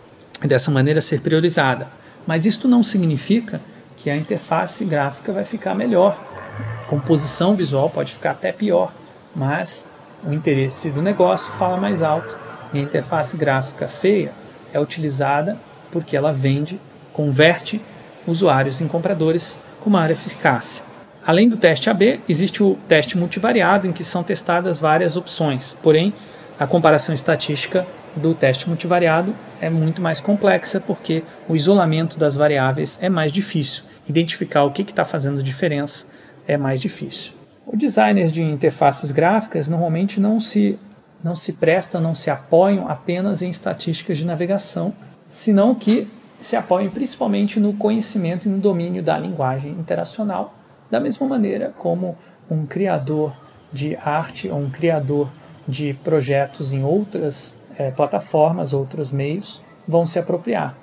e 0.43 0.47
dessa 0.47 0.69
maneira 0.69 0.99
ser 0.99 1.21
priorizada. 1.21 1.87
Mas 2.27 2.45
isso 2.45 2.67
não 2.67 2.83
significa 2.83 3.61
que 3.95 4.09
a 4.09 4.17
interface 4.17 4.83
gráfica 4.83 5.31
vai 5.31 5.45
ficar 5.45 5.75
melhor. 5.75 6.21
A 6.81 6.85
composição 6.87 7.55
visual 7.55 7.89
pode 7.89 8.11
ficar 8.11 8.31
até 8.31 8.51
pior, 8.51 8.93
mas 9.33 9.87
o 10.25 10.33
interesse 10.33 10.89
do 10.89 11.01
negócio 11.01 11.51
fala 11.53 11.77
mais 11.77 12.01
alto. 12.01 12.37
E 12.73 12.79
a 12.79 12.81
interface 12.81 13.37
gráfica 13.37 13.87
feia 13.87 14.31
é 14.73 14.79
utilizada 14.79 15.57
porque 15.91 16.17
ela 16.17 16.33
vende, 16.33 16.79
converte 17.11 17.81
usuários 18.25 18.81
em 18.81 18.87
compradores 18.87 19.59
com 19.79 19.89
maior 19.89 20.09
eficácia. 20.09 20.83
Além 21.25 21.47
do 21.47 21.55
teste 21.55 21.89
AB, 21.89 22.19
existe 22.27 22.63
o 22.63 22.77
teste 22.87 23.17
multivariado, 23.17 23.87
em 23.87 23.91
que 23.91 24.03
são 24.03 24.23
testadas 24.23 24.79
várias 24.79 25.15
opções. 25.15 25.77
Porém, 25.81 26.13
a 26.59 26.67
comparação 26.67 27.13
estatística 27.13 27.85
do 28.15 28.33
teste 28.33 28.67
multivariado 28.67 29.35
é 29.61 29.69
muito 29.69 30.01
mais 30.01 30.19
complexa 30.19 30.79
porque 30.81 31.23
o 31.47 31.55
isolamento 31.55 32.17
das 32.17 32.35
variáveis 32.35 32.99
é 33.01 33.09
mais 33.09 33.31
difícil. 33.31 33.83
Identificar 34.07 34.63
o 34.63 34.71
que 34.71 34.81
está 34.81 35.05
fazendo 35.05 35.41
diferença 35.41 36.05
é 36.47 36.57
mais 36.57 36.81
difícil. 36.81 37.31
Os 37.65 37.79
designers 37.79 38.31
de 38.31 38.41
interfaces 38.41 39.11
gráficas 39.11 39.67
normalmente 39.67 40.19
não 40.19 40.39
se, 40.39 40.77
não 41.23 41.35
se 41.35 41.53
prestam, 41.53 42.01
não 42.01 42.13
se 42.13 42.29
apoiam 42.29 42.87
apenas 42.87 43.41
em 43.41 43.49
estatísticas 43.49 44.17
de 44.17 44.25
navegação, 44.25 44.93
senão 45.27 45.73
que 45.73 46.07
se 46.39 46.55
apoiam 46.55 46.91
principalmente 46.91 47.59
no 47.59 47.73
conhecimento 47.73 48.47
e 48.47 48.51
no 48.51 48.57
domínio 48.57 49.01
da 49.01 49.17
linguagem 49.17 49.71
interacional, 49.71 50.53
da 50.91 50.99
mesma 50.99 51.27
maneira 51.27 51.73
como 51.77 52.17
um 52.49 52.65
criador 52.65 53.35
de 53.71 53.95
arte 53.95 54.49
ou 54.49 54.59
um 54.59 54.69
criador 54.69 55.31
de 55.67 55.93
projetos 56.03 56.73
em 56.73 56.83
outras 56.83 57.57
é, 57.77 57.89
plataformas, 57.91 58.73
outros 58.73 59.11
meios, 59.11 59.61
vão 59.87 60.05
se 60.05 60.19
apropriar. 60.19 60.77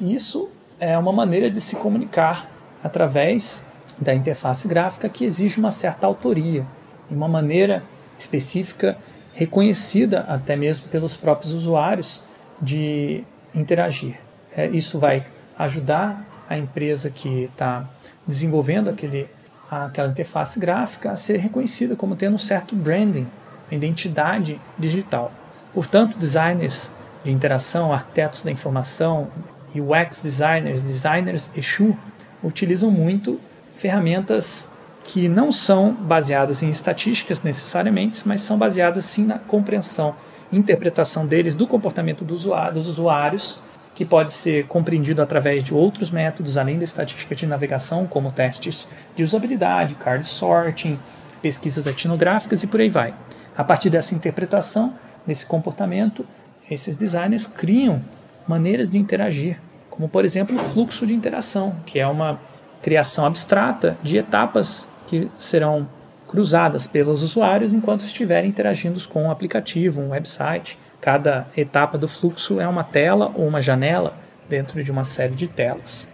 Isso 0.00 0.48
é 0.78 0.96
uma 0.98 1.12
maneira 1.12 1.50
de 1.50 1.60
se 1.60 1.76
comunicar 1.76 2.50
através 2.82 3.64
da 3.98 4.14
interface 4.14 4.68
gráfica 4.68 5.08
que 5.08 5.24
exige 5.24 5.58
uma 5.58 5.72
certa 5.72 6.06
autoria, 6.06 6.66
uma 7.10 7.28
maneira 7.28 7.82
específica 8.18 8.96
reconhecida 9.34 10.20
até 10.20 10.56
mesmo 10.56 10.88
pelos 10.88 11.16
próprios 11.16 11.52
usuários 11.52 12.22
de 12.60 13.24
interagir. 13.54 14.18
É, 14.54 14.66
isso 14.68 14.98
vai 14.98 15.24
ajudar 15.58 16.24
a 16.48 16.56
empresa 16.56 17.10
que 17.10 17.44
está 17.44 17.88
desenvolvendo 18.26 18.88
aquele, 18.88 19.28
aquela 19.70 20.08
interface 20.08 20.58
gráfica 20.58 21.12
a 21.12 21.16
ser 21.16 21.38
reconhecida 21.38 21.96
como 21.96 22.16
tendo 22.16 22.34
um 22.34 22.38
certo 22.38 22.74
branding, 22.74 23.26
identidade 23.70 24.60
digital. 24.78 25.32
Portanto, 25.74 26.16
designers 26.16 26.90
de 27.24 27.30
interação, 27.30 27.92
arquitetos 27.92 28.42
da 28.42 28.50
informação, 28.50 29.28
UX 29.74 30.20
designers, 30.20 30.84
designers 30.84 31.50
Exu, 31.54 31.96
utilizam 32.42 32.90
muito 32.90 33.40
ferramentas 33.76 34.68
que 35.04 35.28
não 35.28 35.52
são 35.52 35.92
baseadas 35.92 36.62
em 36.62 36.68
estatísticas 36.68 37.42
necessariamente, 37.42 38.26
mas 38.26 38.40
são 38.40 38.58
baseadas 38.58 39.04
sim 39.04 39.24
na 39.24 39.38
compreensão, 39.38 40.16
interpretação 40.52 41.26
deles 41.26 41.54
do 41.54 41.66
comportamento 41.66 42.24
do 42.24 42.34
usuário, 42.34 42.74
dos 42.74 42.88
usuários, 42.88 43.60
que 43.94 44.04
pode 44.04 44.32
ser 44.32 44.66
compreendido 44.66 45.22
através 45.22 45.62
de 45.62 45.72
outros 45.72 46.10
métodos 46.10 46.58
além 46.58 46.78
da 46.78 46.84
estatística 46.84 47.34
de 47.34 47.46
navegação, 47.46 48.06
como 48.06 48.32
testes 48.32 48.88
de 49.14 49.22
usabilidade, 49.22 49.94
card 49.94 50.26
sorting, 50.26 50.98
pesquisas 51.40 51.86
etnográficas 51.86 52.62
e 52.62 52.66
por 52.66 52.80
aí 52.80 52.90
vai. 52.90 53.14
A 53.56 53.62
partir 53.62 53.88
dessa 53.88 54.14
interpretação, 54.14 54.94
desse 55.26 55.46
comportamento, 55.46 56.26
esses 56.70 56.96
designers 56.96 57.46
criam 57.46 58.02
maneiras 58.46 58.90
de 58.90 58.98
interagir, 58.98 59.60
como 59.88 60.08
por 60.08 60.24
exemplo 60.24 60.56
o 60.56 60.58
fluxo 60.58 61.06
de 61.06 61.14
interação, 61.14 61.76
que 61.86 61.98
é 61.98 62.06
uma 62.06 62.40
criação 62.82 63.24
abstrata 63.26 63.96
de 64.02 64.16
etapas 64.16 64.88
que 65.06 65.28
serão 65.38 65.88
cruzadas 66.26 66.86
pelos 66.86 67.22
usuários 67.22 67.72
enquanto 67.72 68.04
estiverem 68.04 68.50
interagindo 68.50 69.00
com 69.08 69.24
um 69.24 69.30
aplicativo, 69.30 70.00
um 70.00 70.10
website. 70.10 70.78
Cada 71.00 71.46
etapa 71.56 71.96
do 71.96 72.08
fluxo 72.08 72.60
é 72.60 72.66
uma 72.66 72.82
tela 72.82 73.30
ou 73.34 73.46
uma 73.46 73.60
janela 73.60 74.14
dentro 74.48 74.82
de 74.82 74.90
uma 74.90 75.04
série 75.04 75.34
de 75.34 75.46
telas. 75.46 76.08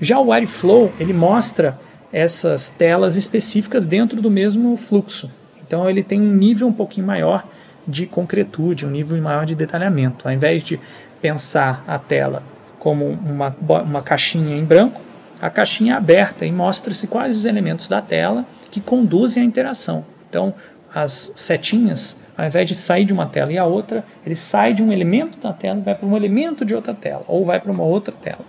Já 0.00 0.18
o 0.18 0.28
Wireflow 0.28 0.92
ele 0.98 1.12
mostra 1.12 1.78
essas 2.12 2.68
telas 2.68 3.16
específicas 3.16 3.86
dentro 3.86 4.20
do 4.20 4.30
mesmo 4.30 4.76
fluxo. 4.76 5.30
Então 5.66 5.88
ele 5.88 6.02
tem 6.02 6.20
um 6.20 6.34
nível 6.34 6.68
um 6.68 6.72
pouquinho 6.72 7.06
maior 7.06 7.46
de 7.86 8.06
concretude, 8.06 8.86
um 8.86 8.90
nível 8.90 9.20
maior 9.20 9.44
de 9.44 9.54
detalhamento. 9.54 10.26
Ao 10.26 10.32
invés 10.32 10.62
de 10.62 10.80
pensar 11.20 11.84
a 11.86 11.98
tela 11.98 12.42
como 12.78 13.06
uma, 13.06 13.54
uma 13.82 14.02
caixinha 14.02 14.56
em 14.56 14.64
branco, 14.64 15.00
a 15.40 15.50
caixinha 15.50 15.96
aberta 15.96 16.44
e 16.44 16.52
mostra-se 16.52 17.06
quais 17.06 17.36
os 17.36 17.44
elementos 17.44 17.88
da 17.88 18.02
tela 18.02 18.44
que 18.70 18.80
conduzem 18.80 19.42
à 19.42 19.46
interação. 19.46 20.04
Então, 20.28 20.54
as 20.94 21.32
setinhas, 21.34 22.16
ao 22.36 22.46
invés 22.46 22.66
de 22.66 22.74
sair 22.74 23.04
de 23.04 23.12
uma 23.12 23.26
tela 23.26 23.52
e 23.52 23.58
a 23.58 23.64
outra, 23.64 24.04
ele 24.24 24.34
sai 24.34 24.72
de 24.74 24.82
um 24.82 24.92
elemento 24.92 25.38
da 25.38 25.52
tela 25.52 25.78
e 25.78 25.82
vai 25.82 25.94
para 25.94 26.06
um 26.06 26.16
elemento 26.16 26.64
de 26.64 26.74
outra 26.74 26.94
tela, 26.94 27.22
ou 27.28 27.44
vai 27.44 27.60
para 27.60 27.70
uma 27.70 27.84
outra 27.84 28.14
tela. 28.14 28.44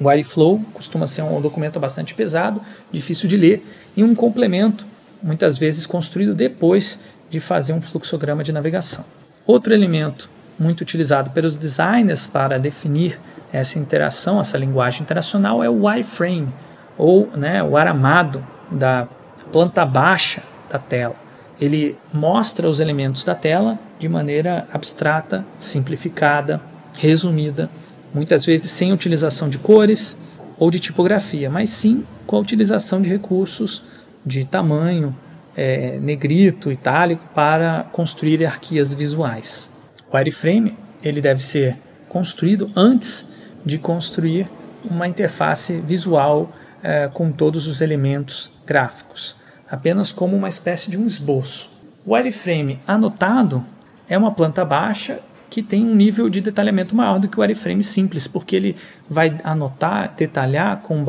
O 0.00 0.06
Wireflow 0.06 0.60
costuma 0.74 1.06
ser 1.06 1.22
um 1.22 1.40
documento 1.40 1.80
bastante 1.80 2.14
pesado, 2.14 2.62
difícil 2.92 3.28
de 3.28 3.36
ler, 3.36 3.66
e 3.96 4.04
um 4.04 4.14
complemento, 4.14 4.86
muitas 5.22 5.58
vezes 5.58 5.86
construído 5.86 6.34
depois 6.34 6.98
de 7.28 7.40
fazer 7.40 7.72
um 7.72 7.80
fluxograma 7.80 8.44
de 8.44 8.52
navegação. 8.52 9.04
Outro 9.46 9.74
elemento 9.74 10.30
muito 10.58 10.82
utilizado 10.82 11.30
pelos 11.30 11.56
designers 11.56 12.26
para 12.26 12.58
definir 12.58 13.18
essa 13.52 13.78
interação, 13.78 14.40
essa 14.40 14.58
linguagem 14.58 15.02
interacional 15.02 15.62
é 15.62 15.68
o 15.68 15.86
wireframe, 15.86 16.52
ou 16.96 17.28
né, 17.36 17.62
o 17.62 17.76
aramado 17.76 18.44
da 18.70 19.08
planta 19.52 19.86
baixa 19.86 20.42
da 20.68 20.78
tela. 20.78 21.14
Ele 21.60 21.96
mostra 22.12 22.68
os 22.68 22.80
elementos 22.80 23.24
da 23.24 23.34
tela 23.34 23.78
de 23.98 24.08
maneira 24.08 24.66
abstrata, 24.72 25.44
simplificada, 25.58 26.60
resumida, 26.96 27.70
muitas 28.12 28.44
vezes 28.44 28.70
sem 28.70 28.92
utilização 28.92 29.48
de 29.48 29.58
cores 29.58 30.18
ou 30.58 30.70
de 30.70 30.80
tipografia, 30.80 31.48
mas 31.48 31.70
sim 31.70 32.04
com 32.26 32.36
a 32.36 32.40
utilização 32.40 33.00
de 33.00 33.08
recursos 33.08 33.82
de 34.24 34.44
tamanho, 34.44 35.16
é, 35.56 35.98
negrito, 35.98 36.70
itálico, 36.70 37.24
para 37.34 37.84
construir 37.92 38.40
hierarquias 38.40 38.92
visuais. 38.92 39.72
O 40.10 40.16
wireframe 40.16 40.76
ele 41.02 41.20
deve 41.20 41.42
ser 41.42 41.78
construído 42.08 42.70
antes 42.76 43.37
de 43.64 43.78
construir 43.78 44.50
uma 44.84 45.08
interface 45.08 45.80
visual 45.80 46.50
é, 46.82 47.08
com 47.08 47.32
todos 47.32 47.66
os 47.66 47.80
elementos 47.80 48.50
gráficos, 48.66 49.36
apenas 49.70 50.12
como 50.12 50.36
uma 50.36 50.48
espécie 50.48 50.90
de 50.90 50.98
um 50.98 51.06
esboço. 51.06 51.70
O 52.06 52.14
wireframe 52.14 52.78
anotado 52.86 53.64
é 54.08 54.16
uma 54.16 54.32
planta 54.32 54.64
baixa 54.64 55.20
que 55.50 55.62
tem 55.62 55.84
um 55.84 55.94
nível 55.94 56.28
de 56.28 56.40
detalhamento 56.40 56.94
maior 56.94 57.18
do 57.18 57.28
que 57.28 57.38
o 57.38 57.40
wireframe 57.40 57.82
simples, 57.82 58.26
porque 58.26 58.54
ele 58.54 58.76
vai 59.08 59.36
anotar, 59.42 60.14
detalhar 60.14 60.82
com, 60.82 61.04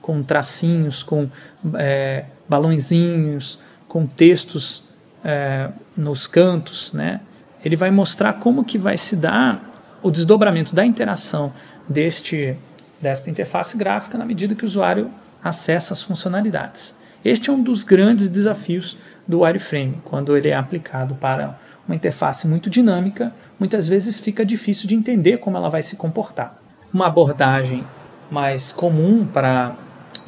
com 0.00 0.22
tracinhos, 0.22 1.02
com 1.02 1.28
é, 1.74 2.24
balãozinhos, 2.48 3.58
com 3.86 4.06
textos 4.06 4.84
é, 5.22 5.70
nos 5.96 6.26
cantos, 6.26 6.92
né? 6.92 7.20
Ele 7.64 7.76
vai 7.76 7.90
mostrar 7.90 8.34
como 8.34 8.64
que 8.64 8.78
vai 8.78 8.96
se 8.98 9.16
dar 9.16 9.98
o 10.02 10.10
desdobramento 10.10 10.74
da 10.74 10.84
interação 10.84 11.52
deste, 11.88 12.56
desta 13.00 13.30
interface 13.30 13.76
gráfica 13.76 14.18
na 14.18 14.24
medida 14.24 14.54
que 14.54 14.64
o 14.64 14.66
usuário 14.66 15.10
acessa 15.42 15.92
as 15.92 16.02
funcionalidades. 16.02 16.94
Este 17.24 17.50
é 17.50 17.52
um 17.52 17.62
dos 17.62 17.84
grandes 17.84 18.28
desafios 18.28 18.96
do 19.26 19.40
wireframe, 19.40 20.00
quando 20.04 20.36
ele 20.36 20.48
é 20.48 20.54
aplicado 20.54 21.14
para 21.14 21.58
uma 21.86 21.94
interface 21.94 22.46
muito 22.46 22.68
dinâmica, 22.68 23.32
muitas 23.58 23.86
vezes 23.86 24.20
fica 24.20 24.44
difícil 24.44 24.88
de 24.88 24.94
entender 24.94 25.38
como 25.38 25.56
ela 25.56 25.68
vai 25.68 25.82
se 25.82 25.96
comportar. 25.96 26.58
Uma 26.92 27.06
abordagem 27.06 27.86
mais 28.30 28.72
comum 28.72 29.26
para 29.26 29.76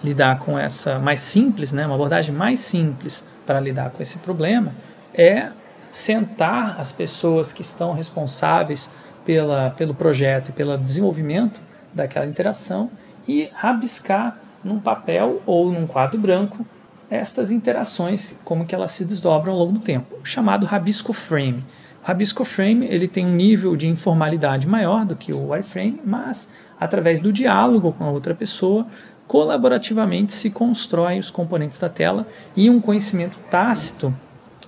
lidar 0.04 0.38
com 0.38 0.58
essa, 0.58 0.98
mais 0.98 1.20
simples, 1.20 1.72
né, 1.72 1.86
uma 1.86 1.94
abordagem 1.94 2.34
mais 2.34 2.60
simples 2.60 3.24
para 3.46 3.60
lidar 3.60 3.90
com 3.90 4.02
esse 4.02 4.18
problema 4.18 4.72
é 5.14 5.50
sentar 5.90 6.78
as 6.78 6.92
pessoas 6.92 7.52
que 7.52 7.62
estão 7.62 7.92
responsáveis 7.92 8.90
pela, 9.26 9.70
pelo 9.70 9.92
projeto 9.92 10.48
e 10.50 10.52
pelo 10.52 10.78
desenvolvimento 10.78 11.60
daquela 11.92 12.24
interação 12.24 12.88
e 13.26 13.50
rabiscar 13.52 14.38
num 14.62 14.78
papel 14.78 15.42
ou 15.44 15.70
num 15.70 15.86
quadro 15.86 16.18
branco 16.18 16.64
estas 17.10 17.50
interações, 17.50 18.36
como 18.44 18.64
que 18.64 18.74
elas 18.74 18.92
se 18.92 19.04
desdobram 19.04 19.52
ao 19.52 19.58
longo 19.58 19.72
do 19.72 19.80
tempo, 19.80 20.16
chamado 20.24 20.64
rabisco 20.64 21.12
frame. 21.12 21.64
O 22.02 22.06
rabisco 22.06 22.44
frame 22.44 22.86
ele 22.86 23.06
tem 23.06 23.26
um 23.26 23.34
nível 23.34 23.76
de 23.76 23.86
informalidade 23.86 24.66
maior 24.66 25.04
do 25.04 25.16
que 25.16 25.32
o 25.32 25.48
wireframe, 25.48 26.00
mas 26.04 26.50
através 26.78 27.20
do 27.20 27.32
diálogo 27.32 27.92
com 27.92 28.04
a 28.04 28.10
outra 28.10 28.34
pessoa, 28.34 28.86
colaborativamente 29.26 30.32
se 30.32 30.50
constrói 30.50 31.18
os 31.18 31.30
componentes 31.30 31.78
da 31.78 31.88
tela 31.88 32.26
e 32.56 32.70
um 32.70 32.80
conhecimento 32.80 33.38
tácito 33.50 34.14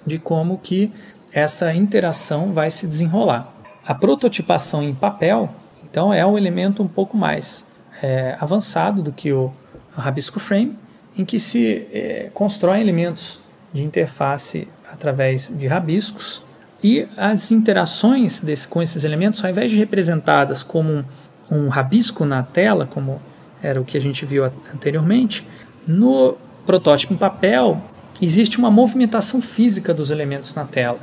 de 0.07 0.19
como 0.19 0.59
que 0.59 0.93
essa 1.33 1.73
interação 1.75 2.53
vai 2.53 2.71
se 2.71 2.87
desenrolar. 2.87 3.58
A 3.89 3.95
prototipação 3.95 4.83
em 4.83 4.95
papel, 4.95 5.49
então, 5.83 6.13
é 6.13 6.25
um 6.27 6.37
elemento 6.37 6.83
um 6.83 6.87
pouco 6.87 7.17
mais 7.17 7.67
é, 8.03 8.37
avançado 8.39 9.03
do 9.03 9.11
que 9.11 9.33
o 9.33 9.51
Rabisco 9.93 10.39
Frame, 10.39 10.79
em 11.17 11.25
que 11.25 11.41
se 11.41 11.89
é, 11.91 12.31
elementos 12.79 13.41
de 13.73 13.83
interface 13.83 14.69
através 14.93 15.49
de 15.49 15.67
rabiscos 15.67 16.43
e 16.85 17.09
as 17.17 17.51
interações 17.51 18.41
desse, 18.41 18.69
com 18.69 18.83
esses 18.83 19.05
elementos, 19.05 19.43
ao 19.43 19.51
invés 19.51 19.71
de 19.71 19.79
representadas 19.79 20.63
como 20.63 20.93
um, 20.93 21.05
um 21.51 21.69
rabisco 21.71 22.27
na 22.27 22.43
tela, 22.43 22.85
como 22.85 23.23
era 23.63 23.81
o 23.81 23.87
que 23.87 23.97
a 23.97 24.01
gente 24.01 24.27
viu 24.27 24.45
anteriormente, 24.45 25.49
no 25.87 26.37
protótipo 26.67 27.15
em 27.15 27.17
papel 27.17 27.81
existe 28.21 28.59
uma 28.59 28.71
movimentação 28.71 29.41
física 29.41 29.95
dos 29.95 30.11
elementos 30.11 30.55
na 30.55 30.67
tela. 30.67 30.99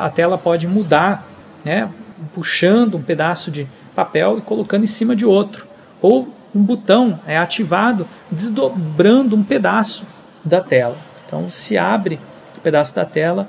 A 0.00 0.10
tela 0.10 0.38
pode 0.38 0.68
mudar, 0.68 1.26
né, 1.64 1.90
puxando 2.32 2.96
um 2.96 3.02
pedaço 3.02 3.50
de 3.50 3.68
papel 3.94 4.38
e 4.38 4.42
colocando 4.42 4.84
em 4.84 4.88
cima 4.88 5.14
de 5.14 5.24
outro. 5.26 5.66
Ou 6.00 6.28
um 6.54 6.62
botão 6.62 7.20
é 7.26 7.36
ativado 7.36 8.06
desdobrando 8.30 9.34
um 9.34 9.42
pedaço 9.42 10.06
da 10.44 10.60
tela. 10.60 10.96
Então 11.26 11.50
se 11.50 11.76
abre 11.76 12.16
o 12.54 12.58
um 12.58 12.62
pedaço 12.62 12.94
da 12.94 13.04
tela 13.04 13.48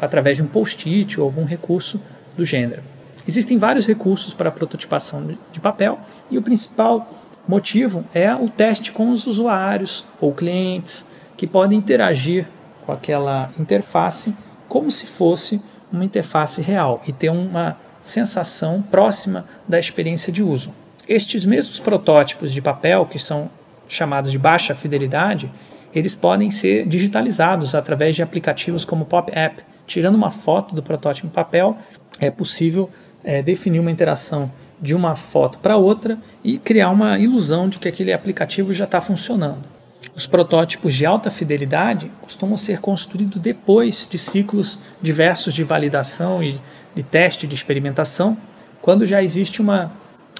através 0.00 0.36
de 0.36 0.42
um 0.42 0.46
post-it 0.46 1.18
ou 1.20 1.26
algum 1.26 1.44
recurso 1.44 2.00
do 2.36 2.44
gênero. 2.44 2.82
Existem 3.26 3.58
vários 3.58 3.86
recursos 3.86 4.32
para 4.32 4.52
prototipação 4.52 5.36
de 5.50 5.58
papel 5.58 5.98
e 6.30 6.38
o 6.38 6.42
principal 6.42 7.10
motivo 7.48 8.04
é 8.14 8.32
o 8.34 8.48
teste 8.48 8.92
com 8.92 9.10
os 9.10 9.26
usuários 9.26 10.04
ou 10.20 10.32
clientes 10.32 11.06
que 11.36 11.46
podem 11.46 11.78
interagir 11.78 12.46
com 12.84 12.92
aquela 12.92 13.50
interface 13.58 14.36
como 14.68 14.90
se 14.90 15.06
fosse 15.06 15.60
uma 15.92 16.04
interface 16.04 16.60
real 16.62 17.02
e 17.06 17.12
ter 17.12 17.30
uma 17.30 17.76
sensação 18.06 18.80
próxima 18.82 19.46
da 19.68 19.78
experiência 19.78 20.32
de 20.32 20.42
uso. 20.42 20.72
Estes 21.08 21.44
mesmos 21.44 21.80
protótipos 21.80 22.52
de 22.52 22.62
papel, 22.62 23.06
que 23.06 23.18
são 23.18 23.50
chamados 23.88 24.30
de 24.30 24.38
baixa 24.38 24.74
fidelidade, 24.74 25.50
eles 25.94 26.14
podem 26.14 26.50
ser 26.50 26.86
digitalizados 26.86 27.74
através 27.74 28.14
de 28.14 28.22
aplicativos 28.22 28.84
como 28.84 29.04
Pop 29.04 29.30
App. 29.34 29.62
Tirando 29.86 30.14
uma 30.14 30.30
foto 30.30 30.74
do 30.74 30.82
protótipo 30.82 31.26
em 31.26 31.30
papel, 31.30 31.76
é 32.20 32.30
possível 32.30 32.90
é, 33.24 33.42
definir 33.42 33.80
uma 33.80 33.90
interação 33.90 34.50
de 34.80 34.94
uma 34.94 35.14
foto 35.14 35.58
para 35.58 35.76
outra 35.76 36.18
e 36.44 36.58
criar 36.58 36.90
uma 36.90 37.18
ilusão 37.18 37.68
de 37.68 37.78
que 37.78 37.88
aquele 37.88 38.12
aplicativo 38.12 38.72
já 38.72 38.84
está 38.84 39.00
funcionando. 39.00 39.75
Os 40.16 40.26
protótipos 40.26 40.94
de 40.94 41.04
alta 41.04 41.30
fidelidade 41.30 42.10
costumam 42.22 42.56
ser 42.56 42.80
construídos 42.80 43.38
depois 43.38 44.08
de 44.10 44.18
ciclos 44.18 44.78
diversos 45.02 45.52
de 45.52 45.62
validação 45.62 46.42
e 46.42 46.58
de 46.94 47.02
teste 47.02 47.46
de 47.46 47.54
experimentação, 47.54 48.34
quando 48.80 49.04
já 49.04 49.22
existe 49.22 49.60
uma 49.60 49.92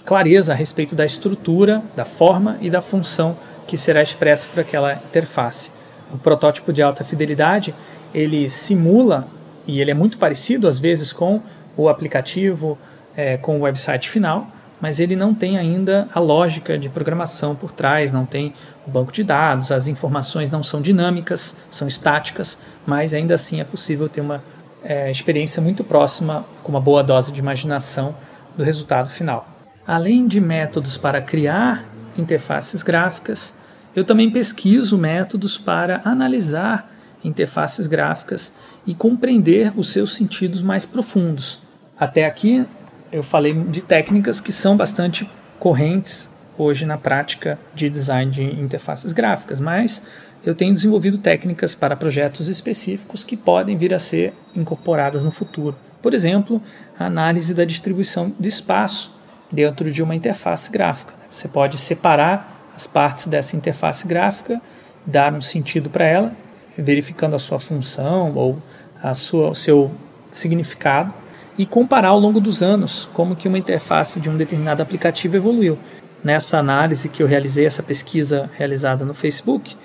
clareza 0.03 0.55
a 0.55 0.57
respeito 0.57 0.95
da 0.95 1.05
estrutura, 1.05 1.83
da 1.95 2.07
forma 2.07 2.57
e 2.63 2.71
da 2.71 2.81
função 2.81 3.37
que 3.67 3.77
será 3.77 4.03
expressa 4.03 4.49
por 4.49 4.61
aquela 4.61 4.95
interface. 4.95 5.71
O 6.11 6.17
protótipo 6.17 6.73
de 6.73 6.83
alta 6.83 7.05
fidelidade 7.05 7.75
ele 8.15 8.49
simula 8.49 9.29
e 9.67 9.79
ele 9.79 9.91
é 9.91 9.95
muito 9.95 10.17
parecido 10.17 10.69
às 10.69 10.79
vezes 10.79 11.13
com 11.13 11.43
o 11.77 11.91
aplicativo, 11.91 12.79
é, 13.15 13.37
com 13.37 13.59
o 13.59 13.65
website 13.65 14.09
final, 14.09 14.51
mas 14.81 15.01
ele 15.01 15.17
não 15.17 15.35
tem 15.35 15.57
ainda 15.57 16.09
a 16.15 16.21
lógica 16.21 16.79
de 16.79 16.89
programação 16.89 17.55
por 17.55 17.73
trás, 17.73 18.13
não 18.13 18.27
tem 18.27 18.53
o 18.87 18.91
banco 18.91 19.13
de 19.13 19.25
dados, 19.25 19.73
as 19.73 19.89
informações 19.89 20.51
não 20.51 20.63
são 20.63 20.81
dinâmicas, 20.81 21.57
são 21.71 21.89
estáticas, 21.89 22.59
mas 22.87 23.15
ainda 23.15 23.35
assim 23.35 23.61
é 23.61 23.65
possível 23.65 24.09
ter 24.09 24.21
uma 24.21 24.43
é, 24.83 25.11
experiência 25.11 25.63
muito 25.63 25.83
próxima, 25.83 26.45
com 26.63 26.71
uma 26.71 26.81
boa 26.81 27.03
dose 27.03 27.33
de 27.33 27.41
imaginação 27.41 28.15
do 28.57 28.63
resultado 28.63 29.09
final. 29.09 29.49
Além 29.87 30.27
de 30.27 30.41
métodos 30.41 30.97
para 30.97 31.23
criar 31.23 31.85
interfaces 32.17 32.83
gráficas, 32.83 33.55
eu 33.95 34.05
também 34.05 34.31
pesquiso 34.31 34.99
métodos 34.99 35.57
para 35.57 36.03
analisar 36.05 36.93
interfaces 37.25 37.87
gráficas 37.87 38.53
e 38.87 38.95
compreender 38.95 39.73
os 39.77 39.91
seus 39.91 40.15
sentidos 40.15 40.63
mais 40.63 40.85
profundos. 40.85 41.63
Até 41.99 42.27
aqui 42.27 42.67
eu 43.13 43.23
falei 43.23 43.53
de 43.55 43.83
técnicas 43.83 44.41
que 44.41 44.53
são 44.53 44.77
bastante 44.77 45.29
correntes 45.59 46.31
hoje 46.59 46.87
na 46.87 46.97
prática 46.97 47.59
de 47.75 47.89
design 47.89 48.31
de 48.31 48.43
interfaces 48.43 49.13
gráficas, 49.13 49.61
mas 49.61 50.03
eu 50.45 50.55
tenho 50.55 50.73
desenvolvido 50.73 51.19
técnicas 51.19 51.75
para 51.75 51.97
projetos 51.97 52.49
específicos 52.49 53.25
que 53.25 53.37
podem 53.37 53.77
vir 53.77 53.93
a 53.93 53.99
ser 53.99 54.33
incorporadas 54.55 55.23
no 55.23 55.31
futuro. 55.31 55.77
Por 56.01 56.15
exemplo, 56.15 56.63
a 56.99 57.07
análise 57.07 57.53
da 57.53 57.65
distribuição 57.65 58.33
de 58.39 58.49
espaço 58.49 59.15
dentro 59.51 59.91
de 59.91 60.03
uma 60.03 60.15
interface 60.15 60.71
gráfica. 60.71 61.15
Você 61.31 61.49
pode 61.49 61.79
separar 61.79 62.71
as 62.75 62.87
partes 62.87 63.27
dessa 63.27 63.57
interface 63.57 64.07
gráfica, 64.07 64.61
dar 65.05 65.33
um 65.33 65.41
sentido 65.41 65.91
para 65.91 66.05
ela, 66.05 66.33
verificando 66.77 67.35
a 67.35 67.39
sua 67.39 67.59
função 67.59 68.35
ou 68.35 68.63
a 69.03 69.15
sua, 69.15 69.51
o 69.51 69.55
seu 69.55 69.91
significado 70.31 71.13
e 71.59 71.65
comparar 71.65 72.09
ao 72.09 72.19
longo 72.19 72.41
dos 72.41 72.63
anos 72.63 73.09
como 73.13 73.37
que 73.37 73.49
uma 73.49 73.59
interface 73.59 74.21
de 74.21 74.29
um 74.29 74.37
determinado 74.37 74.83
aplicativo 74.83 75.37
evoluiu. 75.37 75.79
Nessa 76.23 76.59
análise 76.59 77.09
que 77.09 77.23
eu 77.23 77.27
realizei, 77.27 77.67
essa 77.67 77.83
pesquisa 77.83 78.51
realizada 78.55 79.05
no 79.05 79.15
Facebook, 79.15 79.77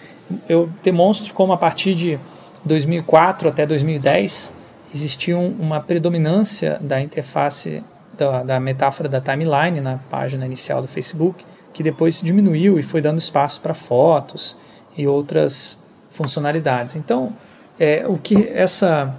eu 0.47 0.69
demonstro 0.82 1.34
como 1.34 1.53
a 1.53 1.57
partir 1.57 1.93
de 1.93 2.19
2004 2.65 3.49
até 3.49 3.65
2010 3.65 4.53
existia 4.93 5.38
uma 5.38 5.80
predominância 5.80 6.78
da 6.82 7.01
interface 7.01 7.84
da, 8.17 8.43
da, 8.43 8.59
metáfora 8.59 9.07
da 9.07 9.22
timeline 9.22 9.80
na 9.80 9.97
página 9.97 10.45
inicial 10.45 10.82
do 10.82 10.88
Facebook, 10.88 11.45
que 11.74 11.82
depois 11.82 12.22
diminuiu 12.22 12.78
e 12.78 12.84
foi 12.84 13.01
dando 13.01 13.17
espaço 13.17 13.61
para 13.61 13.74
fotos 13.74 14.57
e 14.97 15.07
outras 15.07 15.80
funcionalidades. 16.09 16.95
Então, 16.95 17.34
é, 17.80 18.05
o 18.05 18.17
que 18.17 18.49
essa 18.49 19.15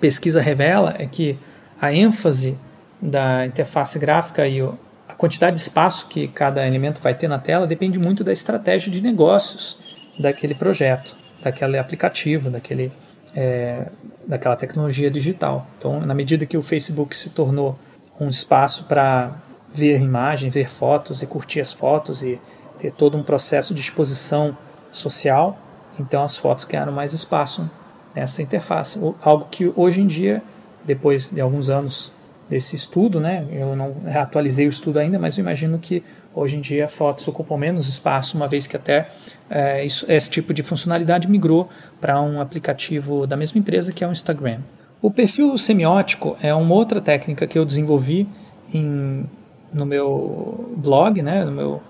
pesquisa 0.00 0.40
revela 0.40 0.94
é 0.98 1.06
que 1.06 1.38
a 1.80 1.92
ênfase 1.92 2.58
da 3.00 3.46
interface 3.46 3.98
gráfica 3.98 4.46
e 4.46 4.60
a 4.60 5.14
quantidade 5.14 5.56
de 5.56 5.62
espaço 5.62 6.06
que 6.06 6.28
cada 6.28 6.66
elemento 6.66 7.00
vai 7.00 7.14
ter 7.14 7.28
na 7.28 7.38
tela 7.38 7.66
depende 7.66 7.98
muito 7.98 8.22
da 8.22 8.32
estratégia 8.32 8.92
de 8.92 9.00
negócios 9.00 9.78
daquele 10.18 10.54
projeto, 10.54 11.16
daquele 11.42 11.78
aplicativo, 11.78 12.50
daquele, 12.50 12.92
é, 13.34 13.86
daquela 14.26 14.56
tecnologia 14.56 15.10
digital. 15.10 15.66
Então, 15.78 16.00
na 16.00 16.14
medida 16.14 16.44
que 16.44 16.56
o 16.56 16.62
Facebook 16.62 17.16
se 17.16 17.30
tornou 17.30 17.78
um 18.20 18.28
espaço 18.28 18.84
para 18.84 19.32
ver 19.72 20.00
imagem, 20.00 20.50
ver 20.50 20.68
fotos 20.68 21.22
e 21.22 21.26
curtir 21.26 21.60
as 21.60 21.72
fotos 21.72 22.22
e 22.22 22.38
ter 22.78 22.92
todo 22.92 23.16
um 23.16 23.22
processo 23.22 23.72
de 23.72 23.80
exposição 23.80 24.56
social, 24.92 25.58
então 25.98 26.22
as 26.22 26.36
fotos 26.36 26.64
ganharam 26.64 26.92
mais 26.92 27.14
espaço 27.14 27.70
nessa 28.14 28.42
interface. 28.42 28.98
Algo 29.22 29.46
que 29.50 29.72
hoje 29.74 30.00
em 30.00 30.06
dia, 30.06 30.42
depois 30.84 31.30
de 31.30 31.40
alguns 31.40 31.68
anos 31.68 32.12
desse 32.48 32.74
estudo, 32.74 33.20
né, 33.20 33.46
eu 33.52 33.76
não 33.76 33.94
atualizei 34.12 34.66
o 34.66 34.70
estudo 34.70 34.98
ainda, 34.98 35.20
mas 35.20 35.38
eu 35.38 35.42
imagino 35.42 35.78
que 35.78 36.02
hoje 36.34 36.56
em 36.56 36.60
dia 36.60 36.88
fotos 36.88 37.26
ocupam 37.28 37.56
menos 37.56 37.86
espaço, 37.86 38.36
uma 38.36 38.48
vez 38.48 38.66
que 38.66 38.76
até 38.76 39.08
é, 39.48 39.84
isso, 39.84 40.04
esse 40.10 40.28
tipo 40.28 40.52
de 40.52 40.62
funcionalidade 40.62 41.28
migrou 41.28 41.68
para 42.00 42.20
um 42.20 42.40
aplicativo 42.40 43.24
da 43.24 43.36
mesma 43.36 43.60
empresa 43.60 43.92
que 43.92 44.02
é 44.02 44.08
o 44.08 44.10
Instagram. 44.10 44.58
O 45.00 45.12
perfil 45.12 45.56
semiótico 45.56 46.36
é 46.42 46.52
uma 46.52 46.74
outra 46.74 47.00
técnica 47.00 47.46
que 47.46 47.56
eu 47.56 47.64
desenvolvi 47.64 48.28
em, 48.74 49.24
no 49.72 49.86
meu 49.86 50.74
blog, 50.76 51.22
né, 51.22 51.44
no 51.44 51.52
meu 51.52 51.82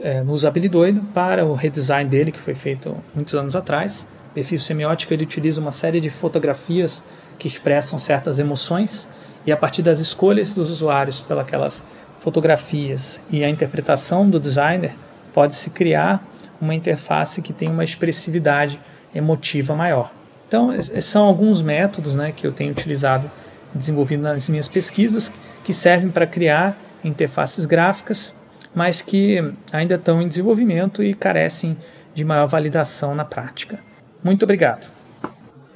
é, 0.00 0.22
no 0.22 0.32
Usabilidoido, 0.32 1.00
para 1.12 1.44
o 1.44 1.54
redesign 1.54 2.08
dele, 2.08 2.30
que 2.30 2.38
foi 2.38 2.54
feito 2.54 2.96
muitos 3.14 3.34
anos 3.34 3.56
atrás. 3.56 4.06
O 4.30 4.34
perfil 4.34 4.58
semiótico 4.58 5.12
ele 5.12 5.24
utiliza 5.24 5.60
uma 5.60 5.72
série 5.72 6.00
de 6.00 6.10
fotografias 6.10 7.04
que 7.38 7.48
expressam 7.48 7.98
certas 7.98 8.38
emoções 8.38 9.08
e 9.46 9.52
a 9.52 9.56
partir 9.56 9.82
das 9.82 10.00
escolhas 10.00 10.54
dos 10.54 10.70
usuários 10.70 11.20
pelas 11.20 11.84
fotografias 12.18 13.20
e 13.30 13.44
a 13.44 13.48
interpretação 13.48 14.28
do 14.28 14.40
designer 14.40 14.94
pode-se 15.32 15.70
criar 15.70 16.24
uma 16.60 16.74
interface 16.74 17.42
que 17.42 17.52
tem 17.52 17.68
uma 17.68 17.84
expressividade 17.84 18.80
emotiva 19.14 19.74
maior. 19.74 20.12
Então, 20.48 20.70
são 21.00 21.26
alguns 21.26 21.60
métodos 21.60 22.14
né, 22.14 22.32
que 22.32 22.46
eu 22.46 22.52
tenho 22.52 22.70
utilizado, 22.70 23.30
desenvolvido 23.74 24.22
nas 24.22 24.48
minhas 24.48 24.68
pesquisas, 24.68 25.32
que 25.64 25.72
servem 25.72 26.10
para 26.10 26.26
criar 26.26 26.78
interfaces 27.02 27.66
gráficas, 27.66 28.34
mas 28.74 29.02
que 29.02 29.52
ainda 29.72 29.96
estão 29.96 30.22
em 30.22 30.28
desenvolvimento 30.28 31.02
e 31.02 31.12
carecem 31.12 31.76
de 32.14 32.24
maior 32.24 32.46
validação 32.46 33.14
na 33.14 33.24
prática. 33.24 33.80
Muito 34.22 34.44
obrigado. 34.44 34.93